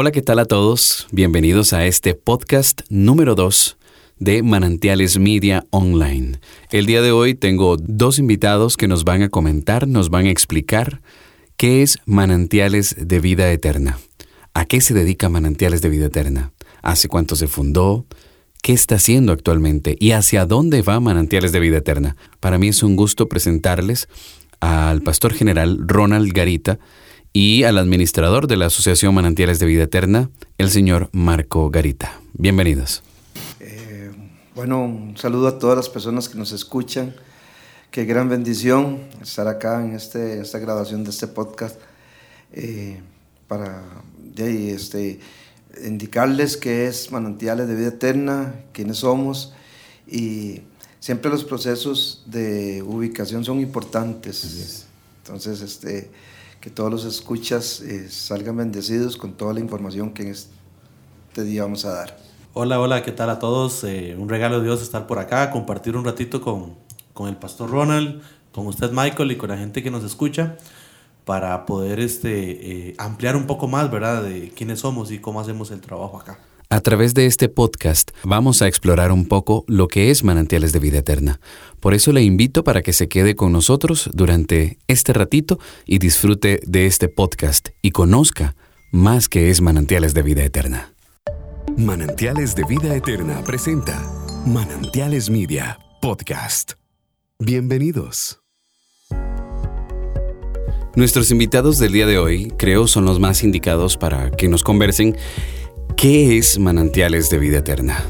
Hola, 0.00 0.12
¿qué 0.12 0.22
tal 0.22 0.38
a 0.38 0.44
todos? 0.44 1.08
Bienvenidos 1.10 1.72
a 1.72 1.84
este 1.84 2.14
podcast 2.14 2.82
número 2.88 3.34
2 3.34 3.78
de 4.20 4.44
Manantiales 4.44 5.18
Media 5.18 5.66
Online. 5.70 6.38
El 6.70 6.86
día 6.86 7.02
de 7.02 7.10
hoy 7.10 7.34
tengo 7.34 7.76
dos 7.76 8.20
invitados 8.20 8.76
que 8.76 8.86
nos 8.86 9.02
van 9.02 9.22
a 9.22 9.28
comentar, 9.28 9.88
nos 9.88 10.08
van 10.08 10.26
a 10.26 10.30
explicar 10.30 11.00
qué 11.56 11.82
es 11.82 11.98
Manantiales 12.06 12.94
de 12.96 13.18
Vida 13.18 13.50
Eterna. 13.50 13.98
¿A 14.54 14.66
qué 14.66 14.80
se 14.80 14.94
dedica 14.94 15.28
Manantiales 15.28 15.82
de 15.82 15.88
Vida 15.88 16.06
Eterna? 16.06 16.52
¿Hace 16.80 17.08
cuánto 17.08 17.34
se 17.34 17.48
fundó? 17.48 18.06
¿Qué 18.62 18.74
está 18.74 18.94
haciendo 18.94 19.32
actualmente? 19.32 19.96
¿Y 19.98 20.12
hacia 20.12 20.46
dónde 20.46 20.82
va 20.82 21.00
Manantiales 21.00 21.50
de 21.50 21.58
Vida 21.58 21.78
Eterna? 21.78 22.14
Para 22.38 22.58
mí 22.58 22.68
es 22.68 22.84
un 22.84 22.94
gusto 22.94 23.28
presentarles 23.28 24.08
al 24.60 25.02
pastor 25.02 25.34
general 25.34 25.76
Ronald 25.88 26.32
Garita 26.32 26.78
y 27.40 27.62
al 27.62 27.78
administrador 27.78 28.48
de 28.48 28.56
la 28.56 28.66
Asociación 28.66 29.14
Manantiales 29.14 29.60
de 29.60 29.66
Vida 29.66 29.84
Eterna, 29.84 30.28
el 30.58 30.70
señor 30.70 31.08
Marco 31.12 31.70
Garita. 31.70 32.20
Bienvenidos. 32.32 33.04
Eh, 33.60 34.10
bueno, 34.56 34.82
un 34.82 35.16
saludo 35.16 35.46
a 35.46 35.56
todas 35.60 35.76
las 35.76 35.88
personas 35.88 36.28
que 36.28 36.36
nos 36.36 36.50
escuchan. 36.50 37.14
Qué 37.92 38.06
gran 38.06 38.28
bendición 38.28 39.02
estar 39.22 39.46
acá 39.46 39.84
en 39.84 39.94
este, 39.94 40.40
esta 40.40 40.58
grabación 40.58 41.04
de 41.04 41.10
este 41.10 41.28
podcast 41.28 41.78
eh, 42.50 42.98
para 43.46 43.84
este, 44.36 45.20
indicarles 45.84 46.56
qué 46.56 46.88
es 46.88 47.12
Manantiales 47.12 47.68
de 47.68 47.76
Vida 47.76 47.88
Eterna, 47.90 48.56
quiénes 48.72 48.96
somos 48.96 49.52
y 50.08 50.62
siempre 50.98 51.30
los 51.30 51.44
procesos 51.44 52.24
de 52.26 52.82
ubicación 52.82 53.44
son 53.44 53.60
importantes. 53.60 54.86
Entonces, 55.22 55.60
este, 55.60 56.10
que 56.60 56.70
todos 56.70 56.90
los 56.90 57.04
escuchas 57.04 57.80
eh, 57.80 58.08
salgan 58.10 58.56
bendecidos 58.56 59.16
con 59.16 59.34
toda 59.34 59.54
la 59.54 59.60
información 59.60 60.12
que 60.12 60.22
en 60.24 60.28
este 60.30 61.44
día 61.44 61.62
vamos 61.62 61.84
a 61.84 61.92
dar. 61.92 62.18
Hola, 62.54 62.80
hola, 62.80 63.02
¿qué 63.02 63.12
tal 63.12 63.30
a 63.30 63.38
todos? 63.38 63.84
Eh, 63.84 64.16
un 64.18 64.28
regalo 64.28 64.58
de 64.58 64.64
Dios 64.64 64.82
estar 64.82 65.06
por 65.06 65.18
acá, 65.18 65.50
compartir 65.50 65.96
un 65.96 66.04
ratito 66.04 66.40
con, 66.40 66.74
con 67.14 67.28
el 67.28 67.36
pastor 67.36 67.70
Ronald, 67.70 68.20
con 68.52 68.66
usted 68.66 68.90
Michael 68.90 69.30
y 69.32 69.36
con 69.36 69.50
la 69.50 69.58
gente 69.58 69.82
que 69.82 69.90
nos 69.90 70.02
escucha 70.02 70.56
para 71.24 71.66
poder 71.66 72.00
este, 72.00 72.88
eh, 72.88 72.94
ampliar 72.98 73.36
un 73.36 73.46
poco 73.46 73.68
más, 73.68 73.90
¿verdad?, 73.90 74.22
de 74.22 74.50
quiénes 74.50 74.80
somos 74.80 75.12
y 75.12 75.18
cómo 75.18 75.40
hacemos 75.40 75.70
el 75.70 75.80
trabajo 75.80 76.18
acá. 76.18 76.40
A 76.70 76.82
través 76.82 77.14
de 77.14 77.24
este 77.24 77.48
podcast 77.48 78.10
vamos 78.24 78.60
a 78.60 78.68
explorar 78.68 79.10
un 79.10 79.24
poco 79.24 79.64
lo 79.68 79.88
que 79.88 80.10
es 80.10 80.22
Manantiales 80.22 80.70
de 80.74 80.78
Vida 80.78 80.98
Eterna. 80.98 81.40
Por 81.80 81.94
eso 81.94 82.12
le 82.12 82.22
invito 82.22 82.62
para 82.62 82.82
que 82.82 82.92
se 82.92 83.08
quede 83.08 83.34
con 83.34 83.52
nosotros 83.52 84.10
durante 84.12 84.76
este 84.86 85.14
ratito 85.14 85.58
y 85.86 85.98
disfrute 85.98 86.60
de 86.66 86.84
este 86.84 87.08
podcast 87.08 87.70
y 87.80 87.92
conozca 87.92 88.54
más 88.92 89.30
que 89.30 89.48
es 89.48 89.62
Manantiales 89.62 90.12
de 90.12 90.20
Vida 90.20 90.44
Eterna. 90.44 90.92
Manantiales 91.78 92.54
de 92.54 92.64
Vida 92.64 92.94
Eterna 92.94 93.42
presenta 93.44 93.98
Manantiales 94.44 95.30
Media 95.30 95.78
Podcast. 96.02 96.72
Bienvenidos. 97.38 98.40
Nuestros 100.96 101.30
invitados 101.30 101.78
del 101.78 101.92
día 101.92 102.06
de 102.06 102.18
hoy 102.18 102.52
creo 102.58 102.88
son 102.88 103.06
los 103.06 103.20
más 103.20 103.42
indicados 103.42 103.96
para 103.96 104.30
que 104.32 104.48
nos 104.48 104.64
conversen 104.64 105.16
qué 105.98 106.38
es 106.38 106.60
Manantiales 106.60 107.28
de 107.28 107.38
Vida 107.38 107.58
Eterna. 107.58 108.04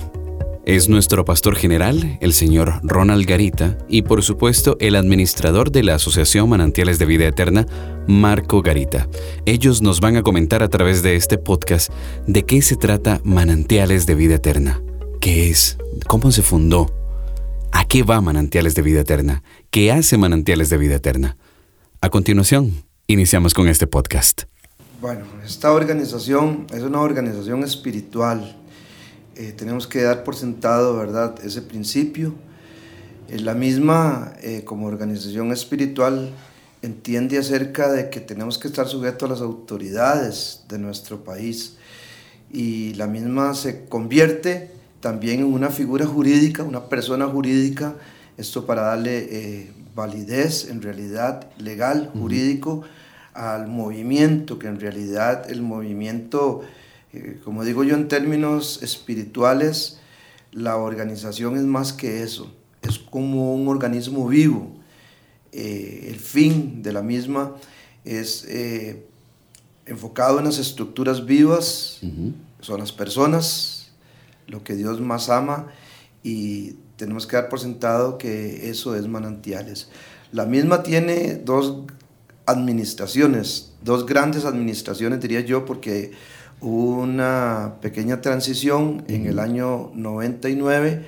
Es 0.67 0.91
nuestro 0.91 1.25
pastor 1.25 1.57
general, 1.57 2.19
el 2.21 2.35
señor 2.35 2.81
Ronald 2.83 3.25
Garita, 3.25 3.79
y 3.89 4.03
por 4.03 4.23
supuesto 4.23 4.77
el 4.79 4.95
administrador 4.95 5.73
de 5.73 5.83
la 5.83 5.95
Asociación 5.95 6.51
Manantiales 6.51 6.99
de 6.99 7.07
Vida 7.07 7.27
Eterna, 7.27 7.67
Marco 8.07 8.61
Garita. 8.61 9.09
Ellos 9.47 9.81
nos 9.81 10.01
van 10.01 10.17
a 10.17 10.23
comentar 10.23 10.63
a 10.63 10.69
través 10.69 11.03
de 11.03 11.17
este 11.17 11.39
podcast 11.39 11.91
de 12.27 12.43
qué 12.43 12.61
se 12.61 12.77
trata 12.77 13.23
Manantiales 13.25 14.05
de 14.05 14.15
Vida 14.17 14.35
Eterna, 14.35 14.83
qué 15.23 15.49
es, 15.49 15.79
cómo 16.07 16.31
se 16.31 16.43
fundó, 16.43 16.95
a 17.73 17.87
qué 17.87 18.03
va 18.03 18.21
Manantiales 18.21 18.75
de 18.75 18.83
Vida 18.83 19.01
Eterna, 19.01 19.43
qué 19.71 19.93
hace 19.93 20.19
Manantiales 20.19 20.69
de 20.69 20.77
Vida 20.77 20.97
Eterna. 20.97 21.39
A 22.03 22.11
continuación, 22.11 22.85
iniciamos 23.07 23.55
con 23.55 23.67
este 23.67 23.87
podcast. 23.87 24.43
Bueno, 25.01 25.27
esta 25.47 25.71
organización 25.71 26.67
es 26.75 26.83
una 26.83 27.01
organización 27.01 27.63
espiritual. 27.63 28.57
Eh, 29.37 29.55
tenemos 29.57 29.87
que 29.87 30.03
dar 30.03 30.25
por 30.25 30.35
sentado, 30.35 30.97
¿verdad?, 30.97 31.37
ese 31.45 31.63
principio. 31.63 32.35
Eh, 33.29 33.39
la 33.39 33.55
misma, 33.55 34.33
eh, 34.43 34.65
como 34.65 34.89
organización 34.89 35.53
espiritual, 35.53 36.33
entiende 36.83 37.39
acerca 37.39 37.93
de 37.93 38.11
que 38.11 38.19
tenemos 38.19 38.59
que 38.59 38.67
estar 38.67 38.89
sujetos 38.89 39.31
a 39.31 39.33
las 39.35 39.41
autoridades 39.41 40.65
de 40.69 40.81
nuestro 40.81 41.23
país. 41.23 41.77
Y 42.53 42.95
la 42.95 43.07
misma 43.07 43.55
se 43.55 43.85
convierte 43.85 44.73
también 44.99 45.39
en 45.39 45.47
una 45.47 45.71
figura 45.71 46.07
jurídica, 46.07 46.65
una 46.65 46.89
persona 46.89 47.29
jurídica, 47.29 47.95
esto 48.37 48.67
para 48.67 48.83
darle 48.83 49.71
validez 49.95 50.69
en 50.69 50.83
realidad 50.83 51.49
legal, 51.57 52.11
jurídico, 52.13 52.83
al 53.39 53.69
movimiento, 53.69 54.59
que 54.59 54.67
en 54.67 54.81
realidad 54.81 55.49
el 55.49 55.63
movimiento, 55.63 56.63
eh, 57.13 57.39
como 57.45 57.65
digo 57.65 57.85
yo 57.85 57.95
en 57.95 58.09
términos 58.09 58.83
espirituales, 58.83 60.01
la 60.51 60.77
organización 60.77 61.57
es 61.57 61.63
más 61.63 61.93
que 61.93 62.25
eso, 62.25 62.53
es 62.83 62.99
como 62.99 63.55
un 63.55 63.69
organismo 63.69 64.27
vivo. 64.27 64.73
Eh, 65.53 66.09
el 66.09 66.19
fin 66.19 66.83
de 66.83 66.93
la 66.93 67.01
misma 67.01 67.55
es 68.05 68.45
eh, 68.49 69.07
enfocado 69.87 70.41
en 70.41 70.47
las 70.47 70.59
estructuras 70.59 71.25
vivas, 71.25 72.01
son 72.61 72.81
las 72.81 72.91
personas, 72.91 73.93
lo 74.49 74.65
que 74.65 74.75
Dios 74.75 75.01
más 75.01 75.29
ama 75.29 75.69
y 76.25 76.75
tenemos 76.97 77.29
que 77.29 77.37
dar 77.37 77.49
por 77.49 77.61
sentado 77.61 78.19
que 78.19 78.69
eso 78.69 78.97
es 78.97 79.07
manantiales. 79.07 79.91
La 80.33 80.45
misma 80.45 80.83
tiene 80.83 81.37
dos 81.37 81.85
administraciones, 82.49 83.73
dos 83.83 84.07
grandes 84.07 84.47
administraciones 84.47 85.21
diría 85.21 85.41
yo, 85.41 85.67
porque 85.67 86.13
hubo 86.61 87.03
una 87.03 87.75
pequeña 87.83 88.23
transición 88.23 89.05
en 89.07 89.27
el 89.27 89.39
año 89.39 89.93
99, 89.95 91.05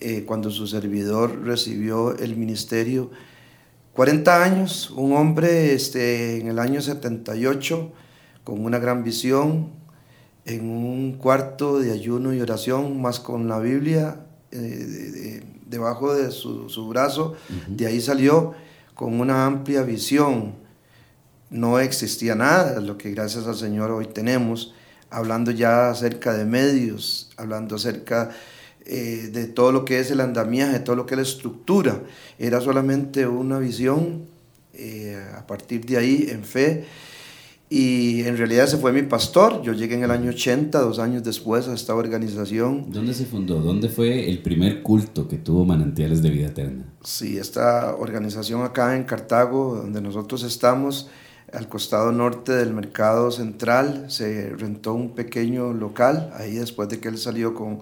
eh, 0.00 0.24
cuando 0.26 0.50
su 0.50 0.66
servidor 0.66 1.44
recibió 1.44 2.16
el 2.18 2.36
ministerio. 2.36 3.10
40 3.92 4.44
años, 4.44 4.90
un 4.90 5.12
hombre 5.12 5.72
este, 5.72 6.40
en 6.40 6.48
el 6.48 6.58
año 6.58 6.82
78, 6.82 7.92
con 8.42 8.64
una 8.64 8.80
gran 8.80 9.04
visión, 9.04 9.70
en 10.44 10.68
un 10.68 11.12
cuarto 11.12 11.78
de 11.78 11.92
ayuno 11.92 12.34
y 12.34 12.40
oración, 12.40 13.00
más 13.00 13.20
con 13.20 13.48
la 13.48 13.60
Biblia 13.60 14.20
eh, 14.50 15.42
debajo 15.64 16.12
de 16.12 16.32
su, 16.32 16.88
brazo, 16.88 17.34
de 17.68 17.86
ahí 17.86 18.00
salió 18.00 18.54
con 18.96 19.20
una 19.20 19.46
amplia 19.46 19.82
visión. 19.82 20.54
No 21.50 21.78
existía 21.78 22.34
nada, 22.34 22.80
lo 22.80 22.98
que 22.98 23.12
gracias 23.12 23.46
al 23.46 23.54
Señor 23.54 23.92
hoy 23.92 24.06
tenemos, 24.06 24.74
hablando 25.10 25.52
ya 25.52 25.90
acerca 25.90 26.32
de 26.32 26.44
medios, 26.44 27.30
hablando 27.36 27.76
acerca 27.76 28.30
eh, 28.84 29.28
de 29.32 29.46
todo 29.46 29.70
lo 29.70 29.84
que 29.84 30.00
es 30.00 30.10
el 30.10 30.20
andamiaje, 30.20 30.80
todo 30.80 30.96
lo 30.96 31.06
que 31.06 31.14
es 31.14 31.18
la 31.18 31.22
estructura. 31.22 32.00
Era 32.38 32.60
solamente 32.60 33.26
una 33.26 33.58
visión, 33.58 34.26
eh, 34.72 35.22
a 35.36 35.46
partir 35.46 35.84
de 35.84 35.98
ahí, 35.98 36.28
en 36.30 36.42
fe, 36.42 36.86
y 37.68 38.22
en 38.22 38.36
realidad 38.36 38.64
ese 38.64 38.76
fue 38.76 38.92
mi 38.92 39.02
pastor. 39.02 39.60
Yo 39.62 39.72
llegué 39.72 39.96
en 39.96 40.04
el 40.04 40.12
año 40.12 40.30
80, 40.30 40.80
dos 40.80 41.00
años 41.00 41.24
después, 41.24 41.66
a 41.66 41.74
esta 41.74 41.96
organización. 41.96 42.92
¿Dónde 42.92 43.12
se 43.12 43.26
fundó? 43.26 43.60
¿Dónde 43.60 43.88
fue 43.88 44.28
el 44.30 44.38
primer 44.38 44.82
culto 44.82 45.26
que 45.26 45.36
tuvo 45.36 45.64
Manantiales 45.64 46.22
de 46.22 46.30
Vida 46.30 46.46
Eterna? 46.46 46.84
Sí, 47.02 47.38
esta 47.38 47.96
organización 47.96 48.62
acá 48.62 48.94
en 48.94 49.02
Cartago, 49.02 49.74
donde 49.74 50.00
nosotros 50.00 50.44
estamos, 50.44 51.08
al 51.52 51.68
costado 51.68 52.12
norte 52.12 52.52
del 52.52 52.72
mercado 52.72 53.32
central, 53.32 54.04
se 54.08 54.50
rentó 54.50 54.94
un 54.94 55.16
pequeño 55.16 55.72
local, 55.72 56.30
ahí 56.36 56.54
después 56.54 56.88
de 56.88 57.00
que 57.00 57.08
él 57.08 57.18
salió 57.18 57.52
con, 57.52 57.80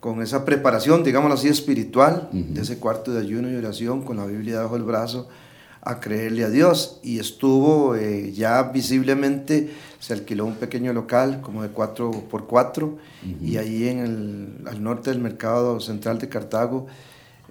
con 0.00 0.22
esa 0.22 0.46
preparación, 0.46 1.04
digámoslo 1.04 1.34
así, 1.34 1.48
espiritual, 1.48 2.30
de 2.32 2.62
ese 2.62 2.78
cuarto 2.78 3.12
de 3.12 3.20
ayuno 3.20 3.50
y 3.50 3.56
oración, 3.56 4.02
con 4.02 4.16
la 4.16 4.24
Biblia 4.24 4.62
bajo 4.62 4.76
el 4.76 4.84
brazo 4.84 5.28
a 5.84 5.98
creerle 5.98 6.44
a 6.44 6.48
Dios 6.48 7.00
y 7.02 7.18
estuvo 7.18 7.96
eh, 7.96 8.32
ya 8.32 8.62
visiblemente, 8.62 9.70
se 9.98 10.12
alquiló 10.12 10.46
un 10.46 10.54
pequeño 10.54 10.92
local 10.92 11.40
como 11.42 11.62
de 11.62 11.70
4 11.70 12.10
por 12.30 12.46
4 12.46 12.98
y 13.40 13.56
ahí 13.56 13.88
en 13.88 13.98
el, 13.98 14.68
al 14.68 14.82
norte 14.82 15.10
del 15.10 15.20
mercado 15.20 15.80
central 15.80 16.18
de 16.20 16.28
Cartago, 16.28 16.86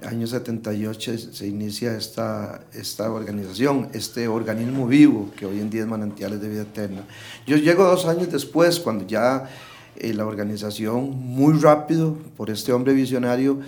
año 0.02 0.26
78 0.26 1.18
se 1.18 1.48
inicia 1.48 1.96
esta, 1.96 2.62
esta 2.74 3.12
organización, 3.12 3.90
este 3.94 4.28
organismo 4.30 4.88
vivo 4.88 5.30
que 5.36 5.46
hoy 5.46 5.60
en 5.60 5.70
día 5.70 5.82
es 5.82 5.88
Manantiales 5.88 6.42
de 6.42 6.50
Vida 6.50 6.62
Eterna. 6.62 7.04
Yo 7.46 7.58
llego 7.58 7.84
dos 7.84 8.06
años 8.06 8.32
después, 8.32 8.80
cuando 8.80 9.06
ya 9.06 9.50
eh, 9.98 10.14
la 10.14 10.26
organización 10.26 11.10
muy 11.12 11.60
rápido, 11.60 12.18
por 12.38 12.50
este 12.50 12.72
hombre 12.72 12.94
visionario, 12.94 13.60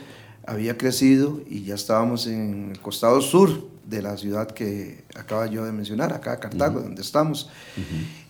había 0.46 0.78
crecido 0.78 1.42
y 1.50 1.64
ya 1.64 1.76
estábamos 1.76 2.28
en 2.28 2.72
el 2.72 2.80
costado 2.80 3.22
sur 3.22 3.73
de 3.86 4.02
la 4.02 4.18
ciudad 4.18 4.48
que 4.52 5.04
acaba 5.16 5.48
yo 5.48 5.66
de 5.66 5.72
mencionar, 5.72 6.14
acá 6.14 6.40
Cartago, 6.40 6.82
donde 6.82 7.02
estamos. 7.02 7.50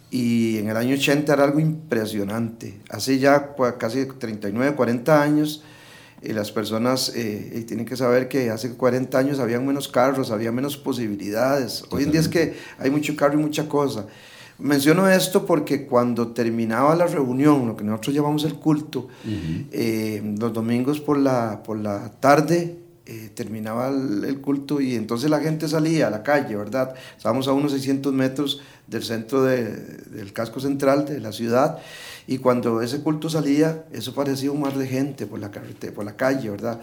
y 0.09 0.57
en 0.57 0.69
el 0.69 0.77
año 0.77 0.95
80 0.95 1.33
era 1.33 1.43
algo 1.43 1.59
impresionante. 1.59 2.79
Hace 2.89 3.19
ya 3.19 3.55
casi 3.77 4.05
39, 4.05 4.75
40 4.75 5.21
años, 5.21 5.63
eh, 6.21 6.33
las 6.33 6.51
personas 6.51 7.11
eh, 7.15 7.63
tienen 7.67 7.85
que 7.85 7.97
saber 7.97 8.29
que 8.29 8.49
hace 8.49 8.73
40 8.73 9.17
años 9.17 9.39
había 9.39 9.59
menos 9.59 9.87
carros, 9.87 10.31
había 10.31 10.51
menos 10.51 10.77
posibilidades. 10.77 11.83
Hoy 11.89 12.03
en 12.03 12.11
día 12.11 12.21
es 12.21 12.29
que 12.29 12.55
hay 12.77 12.89
mucho 12.89 13.15
carro 13.15 13.39
y 13.39 13.41
mucha 13.41 13.67
cosa. 13.67 14.05
Menciono 14.59 15.09
esto 15.09 15.45
porque 15.45 15.85
cuando 15.85 16.29
terminaba 16.29 16.95
la 16.95 17.07
reunión, 17.07 17.67
lo 17.67 17.75
que 17.75 17.83
nosotros 17.83 18.15
llamamos 18.15 18.43
el 18.45 18.53
culto, 18.53 19.07
eh, 19.25 20.21
los 20.39 20.53
domingos 20.53 21.01
por 21.01 21.17
la, 21.17 21.63
por 21.63 21.79
la 21.79 22.11
tarde 22.19 22.82
eh, 23.05 23.29
terminaba 23.35 23.89
el, 23.89 24.39
culto 24.39 24.79
y 24.79 24.95
entonces 24.95 25.29
la 25.29 25.41
gente 25.41 25.67
salía 25.67 26.07
a 26.07 26.09
la 26.09 26.23
calle, 26.23 26.55
¿verdad? 26.55 26.95
Estábamos 27.17 27.49
a 27.49 27.51
unos 27.51 27.73
600 27.73 28.13
metros 28.13 28.61
del 28.87 29.03
centro 29.03 29.43
del 29.43 30.31
casco 30.33 30.59
central 30.59 31.05
de 31.05 31.19
la 31.19 31.33
ciudad 31.33 31.79
y 32.27 32.37
cuando 32.37 32.81
ese 32.81 33.01
culto 33.01 33.29
salía, 33.29 33.83
eso 33.91 34.13
parecía 34.13 34.51
un 34.51 34.61
mar 34.61 34.77
de 34.77 34.87
gente 34.87 35.25
por 35.25 35.39
la, 35.39 35.51
por 35.51 36.05
la 36.05 36.15
calle, 36.15 36.49
¿verdad? 36.49 36.79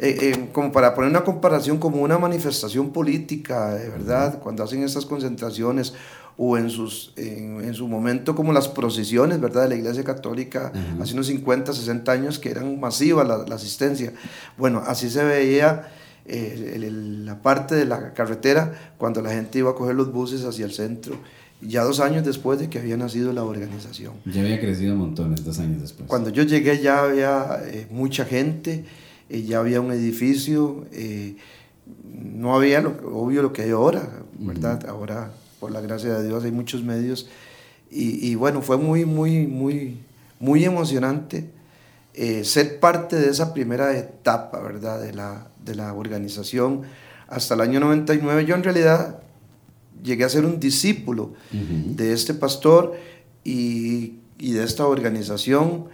Eh, 0.00 0.18
eh, 0.20 0.48
como 0.52 0.72
para 0.72 0.94
poner 0.94 1.10
una 1.10 1.22
comparación 1.22 1.78
como 1.78 2.02
una 2.02 2.18
manifestación 2.18 2.90
política, 2.90 3.74
¿verdad? 3.74 4.40
Cuando 4.40 4.64
hacen 4.64 4.82
estas 4.82 5.06
concentraciones 5.06 5.94
o 6.36 6.56
en, 6.56 6.70
sus, 6.70 7.12
en, 7.16 7.74
su 7.74 7.88
momento 7.88 8.34
como 8.34 8.52
las 8.52 8.68
procesiones, 8.68 9.40
¿verdad? 9.40 9.62
De 9.64 9.68
la 9.70 9.74
Iglesia 9.76 10.04
Católica, 10.04 10.72
hace 11.00 11.14
unos 11.14 11.26
50, 11.26 11.72
60 11.72 12.10
años 12.10 12.38
que 12.38 12.50
eran 12.50 12.80
masivas 12.80 13.26
la, 13.26 13.38
la 13.38 13.54
asistencia. 13.54 14.12
Bueno, 14.56 14.82
así 14.86 15.10
se 15.10 15.24
veía 15.24 15.88
eh, 16.24 16.88
la 17.24 17.42
parte 17.42 17.74
de 17.74 17.84
la 17.84 18.14
carretera 18.14 18.94
cuando 18.96 19.22
la 19.22 19.30
gente 19.30 19.58
iba 19.58 19.70
a 19.70 19.74
coger 19.74 19.96
los 19.96 20.12
buses 20.12 20.44
hacia 20.44 20.64
el 20.64 20.72
centro. 20.72 21.16
Ya 21.60 21.82
dos 21.84 22.00
años 22.00 22.24
después 22.24 22.58
de 22.58 22.68
que 22.68 22.78
había 22.78 22.96
nacido 22.96 23.32
la 23.32 23.44
organización. 23.44 24.14
Ya 24.24 24.40
había 24.40 24.60
crecido 24.60 24.96
montones, 24.96 25.44
dos 25.44 25.58
años 25.58 25.80
después. 25.80 26.08
Cuando 26.08 26.30
yo 26.30 26.42
llegué 26.42 26.80
ya 26.80 27.04
había 27.04 27.60
eh, 27.66 27.86
mucha 27.90 28.24
gente, 28.24 28.84
eh, 29.28 29.42
ya 29.42 29.60
había 29.60 29.80
un 29.80 29.92
edificio, 29.92 30.86
no 32.04 32.54
había 32.54 32.80
lo, 32.80 32.90
obvio 33.12 33.42
lo 33.42 33.52
que 33.52 33.62
hay 33.62 33.70
ahora, 33.70 34.08
¿verdad? 34.38 34.86
Ahora 34.88 35.32
por 35.62 35.70
la 35.70 35.80
gracia 35.80 36.18
de 36.18 36.26
Dios, 36.26 36.42
hay 36.42 36.50
muchos 36.50 36.82
medios. 36.82 37.28
Y, 37.88 38.34
bueno, 38.34 38.62
fue 38.62 38.78
muy, 38.78 39.04
muy, 39.04 39.46
muy, 39.46 39.96
muy 40.40 40.64
emocionante 40.64 41.50
eh, 42.14 42.42
ser 42.42 42.80
parte 42.80 43.14
de 43.14 43.30
esa 43.30 43.54
primera 43.54 43.96
etapa, 43.96 44.58
¿verdad? 44.58 45.00
De 45.00 45.12
la, 45.12 45.46
de 45.64 45.76
la 45.76 45.94
organización 45.94 46.82
hasta 47.28 47.54
el 47.54 47.60
año 47.60 47.78
99. 47.78 48.44
Yo 48.44 48.56
en 48.56 48.64
realidad 48.64 49.20
llegué 50.02 50.24
a 50.24 50.28
ser 50.28 50.44
un 50.44 50.58
discípulo 50.58 51.34
de 51.52 52.12
este 52.12 52.34
pastor 52.34 52.96
y, 53.44 54.14
y, 54.40 54.54
de 54.54 54.64
esta 54.64 54.84
organización. 54.88 55.84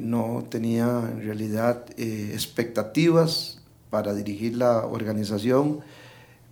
No 0.00 0.44
tenía 0.50 1.08
en 1.12 1.22
realidad 1.22 1.84
eh, 1.96 2.30
expectativas 2.32 3.60
para 3.88 4.14
dirigir 4.14 4.56
la 4.56 4.84
organización 4.84 5.82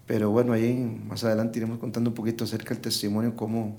pero 0.06 0.30
bueno, 0.30 0.52
ahí 0.52 0.74
más 1.08 1.24
adelante 1.24 1.58
iremos 1.58 1.78
contando 1.78 2.10
un 2.10 2.14
poquito 2.14 2.44
acerca 2.44 2.74
del 2.74 2.82
testimonio, 2.82 3.34
cómo, 3.36 3.76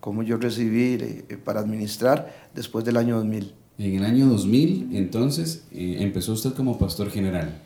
cómo 0.00 0.22
yo 0.22 0.36
recibí 0.38 0.98
eh, 1.00 1.38
para 1.44 1.60
administrar 1.60 2.48
después 2.54 2.84
del 2.84 2.96
año 2.96 3.16
2000. 3.16 3.54
En 3.78 3.94
el 3.94 4.04
año 4.04 4.26
2000, 4.26 4.90
entonces, 4.92 5.64
eh, 5.72 5.96
empezó 6.00 6.32
usted 6.32 6.52
como 6.52 6.78
pastor 6.78 7.10
general. 7.10 7.60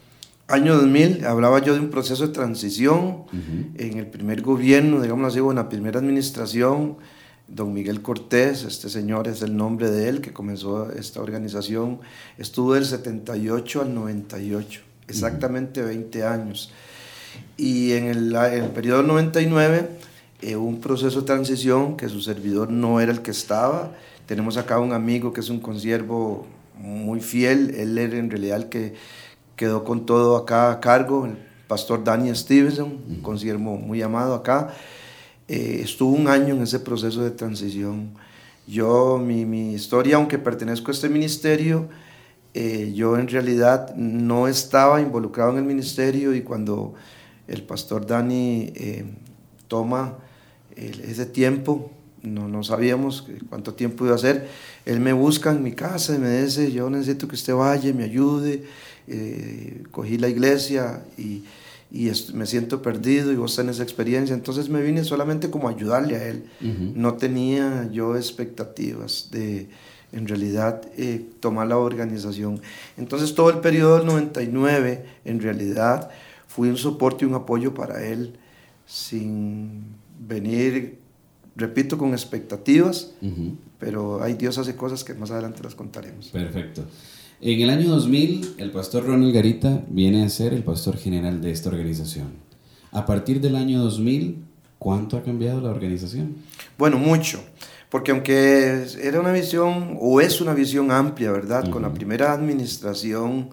Año 0.48 0.76
2000, 0.76 1.24
hablaba 1.26 1.60
yo 1.60 1.74
de 1.74 1.80
un 1.80 1.90
proceso 1.90 2.28
de 2.28 2.32
transición 2.32 3.24
en 3.74 3.98
el 3.98 4.06
primer 4.06 4.42
gobierno, 4.42 5.02
digamos 5.02 5.32
así, 5.32 5.40
o 5.40 5.50
en 5.50 5.56
la 5.56 5.68
primera 5.68 5.98
administración. 5.98 6.98
Don 7.48 7.72
Miguel 7.72 8.00
Cortés, 8.00 8.62
este 8.62 8.88
señor 8.88 9.26
es 9.26 9.42
el 9.42 9.56
nombre 9.56 9.90
de 9.90 10.08
él 10.08 10.20
que 10.20 10.32
comenzó 10.32 10.90
esta 10.92 11.20
organización, 11.20 12.00
estuvo 12.38 12.74
del 12.74 12.84
78 12.84 13.82
al 13.82 13.94
98, 13.94 14.82
exactamente 15.08 15.82
20 15.82 16.24
años. 16.24 16.72
Y 17.56 17.92
en 17.92 18.06
el, 18.06 18.34
el 18.34 18.70
periodo 18.70 19.02
99 19.02 19.88
eh, 20.42 20.56
hubo 20.56 20.66
un 20.66 20.80
proceso 20.80 21.20
de 21.20 21.26
transición 21.26 21.96
que 21.96 22.08
su 22.08 22.20
servidor 22.20 22.70
no 22.70 23.00
era 23.00 23.12
el 23.12 23.22
que 23.22 23.30
estaba. 23.30 23.92
Tenemos 24.26 24.56
acá 24.56 24.78
un 24.78 24.92
amigo 24.92 25.32
que 25.32 25.40
es 25.40 25.48
un 25.48 25.60
consiervo 25.60 26.46
muy 26.78 27.20
fiel, 27.20 27.74
él 27.74 27.96
era 27.96 28.18
en 28.18 28.30
realidad 28.30 28.58
el 28.58 28.68
que 28.68 28.94
quedó 29.56 29.84
con 29.84 30.04
todo 30.04 30.36
acá 30.36 30.70
a 30.70 30.80
cargo, 30.80 31.24
el 31.24 31.38
pastor 31.66 32.04
Danny 32.04 32.34
Stevenson, 32.34 33.00
un 33.08 33.20
consiervo 33.22 33.76
muy 33.76 34.02
amado 34.02 34.34
acá. 34.34 34.74
Eh, 35.48 35.80
estuvo 35.82 36.10
un 36.10 36.28
año 36.28 36.54
en 36.54 36.62
ese 36.62 36.80
proceso 36.80 37.22
de 37.22 37.30
transición. 37.30 38.10
Yo, 38.66 39.18
mi, 39.18 39.46
mi 39.46 39.72
historia, 39.72 40.16
aunque 40.16 40.38
pertenezco 40.38 40.90
a 40.90 40.94
este 40.94 41.08
ministerio, 41.08 41.88
eh, 42.52 42.92
yo 42.94 43.16
en 43.16 43.28
realidad 43.28 43.94
no 43.96 44.48
estaba 44.48 45.00
involucrado 45.00 45.52
en 45.52 45.58
el 45.58 45.64
ministerio 45.64 46.34
y 46.34 46.42
cuando 46.42 46.94
el 47.48 47.62
pastor 47.62 48.06
Dani 48.06 48.72
eh, 48.74 49.04
toma 49.68 50.18
ese 50.76 51.24
tiempo, 51.24 51.90
no, 52.22 52.48
no 52.48 52.62
sabíamos 52.62 53.26
cuánto 53.48 53.74
tiempo 53.74 54.04
iba 54.04 54.14
a 54.14 54.18
ser, 54.18 54.48
él 54.84 55.00
me 55.00 55.12
busca 55.12 55.50
en 55.50 55.62
mi 55.62 55.72
casa 55.72 56.14
y 56.14 56.18
me 56.18 56.42
dice, 56.42 56.70
yo 56.70 56.90
necesito 56.90 57.28
que 57.28 57.34
usted 57.34 57.54
vaya, 57.54 57.92
me 57.94 58.04
ayude, 58.04 58.64
eh, 59.08 59.84
cogí 59.90 60.18
la 60.18 60.28
iglesia 60.28 61.04
y, 61.16 61.44
y 61.90 62.10
me 62.34 62.46
siento 62.46 62.82
perdido 62.82 63.32
y 63.32 63.36
vos 63.36 63.56
tenés 63.56 63.80
experiencia, 63.80 64.34
entonces 64.34 64.68
me 64.68 64.82
vine 64.82 65.04
solamente 65.04 65.50
como 65.50 65.68
a 65.68 65.70
ayudarle 65.70 66.16
a 66.16 66.28
él, 66.28 66.44
no 66.94 67.14
tenía 67.14 67.88
yo 67.90 68.16
expectativas 68.16 69.28
de 69.30 69.68
en 70.12 70.28
realidad 70.28 70.82
eh, 70.96 71.26
tomar 71.40 71.66
la 71.66 71.78
organización. 71.78 72.60
Entonces 72.96 73.34
todo 73.34 73.50
el 73.50 73.58
periodo 73.58 73.98
del 73.98 74.06
99 74.06 75.04
en 75.24 75.40
realidad 75.40 76.10
fui 76.56 76.70
un 76.70 76.78
soporte 76.78 77.26
y 77.26 77.28
un 77.28 77.34
apoyo 77.34 77.74
para 77.74 78.02
él 78.06 78.38
sin 78.86 79.84
venir, 80.18 80.98
repito, 81.54 81.98
con 81.98 82.12
expectativas, 82.12 83.12
pero 83.78 84.22
hay 84.22 84.34
Dios 84.34 84.56
hace 84.56 84.74
cosas 84.74 85.04
que 85.04 85.12
más 85.12 85.30
adelante 85.30 85.62
las 85.62 85.74
contaremos. 85.74 86.28
Perfecto. 86.28 86.82
En 87.42 87.60
el 87.60 87.68
año 87.68 87.90
2000, 87.90 88.54
el 88.56 88.70
pastor 88.70 89.04
Ronald 89.04 89.34
Garita 89.34 89.84
viene 89.90 90.24
a 90.24 90.30
ser 90.30 90.54
el 90.54 90.64
pastor 90.64 90.96
general 90.96 91.42
de 91.42 91.50
esta 91.50 91.68
organización. 91.68 92.28
A 92.90 93.04
partir 93.04 93.42
del 93.42 93.54
año 93.54 93.82
2000, 93.82 94.42
¿cuánto 94.78 95.18
ha 95.18 95.22
cambiado 95.22 95.60
la 95.60 95.68
organización? 95.68 96.36
Bueno, 96.78 96.96
mucho, 96.96 97.38
porque 97.90 98.12
aunque 98.12 98.86
era 99.02 99.20
una 99.20 99.32
visión, 99.32 99.98
o 100.00 100.22
es 100.22 100.40
una 100.40 100.54
visión 100.54 100.90
amplia, 100.90 101.32
¿verdad? 101.32 101.68
Con 101.68 101.82
la 101.82 101.92
primera 101.92 102.32
administración, 102.32 103.50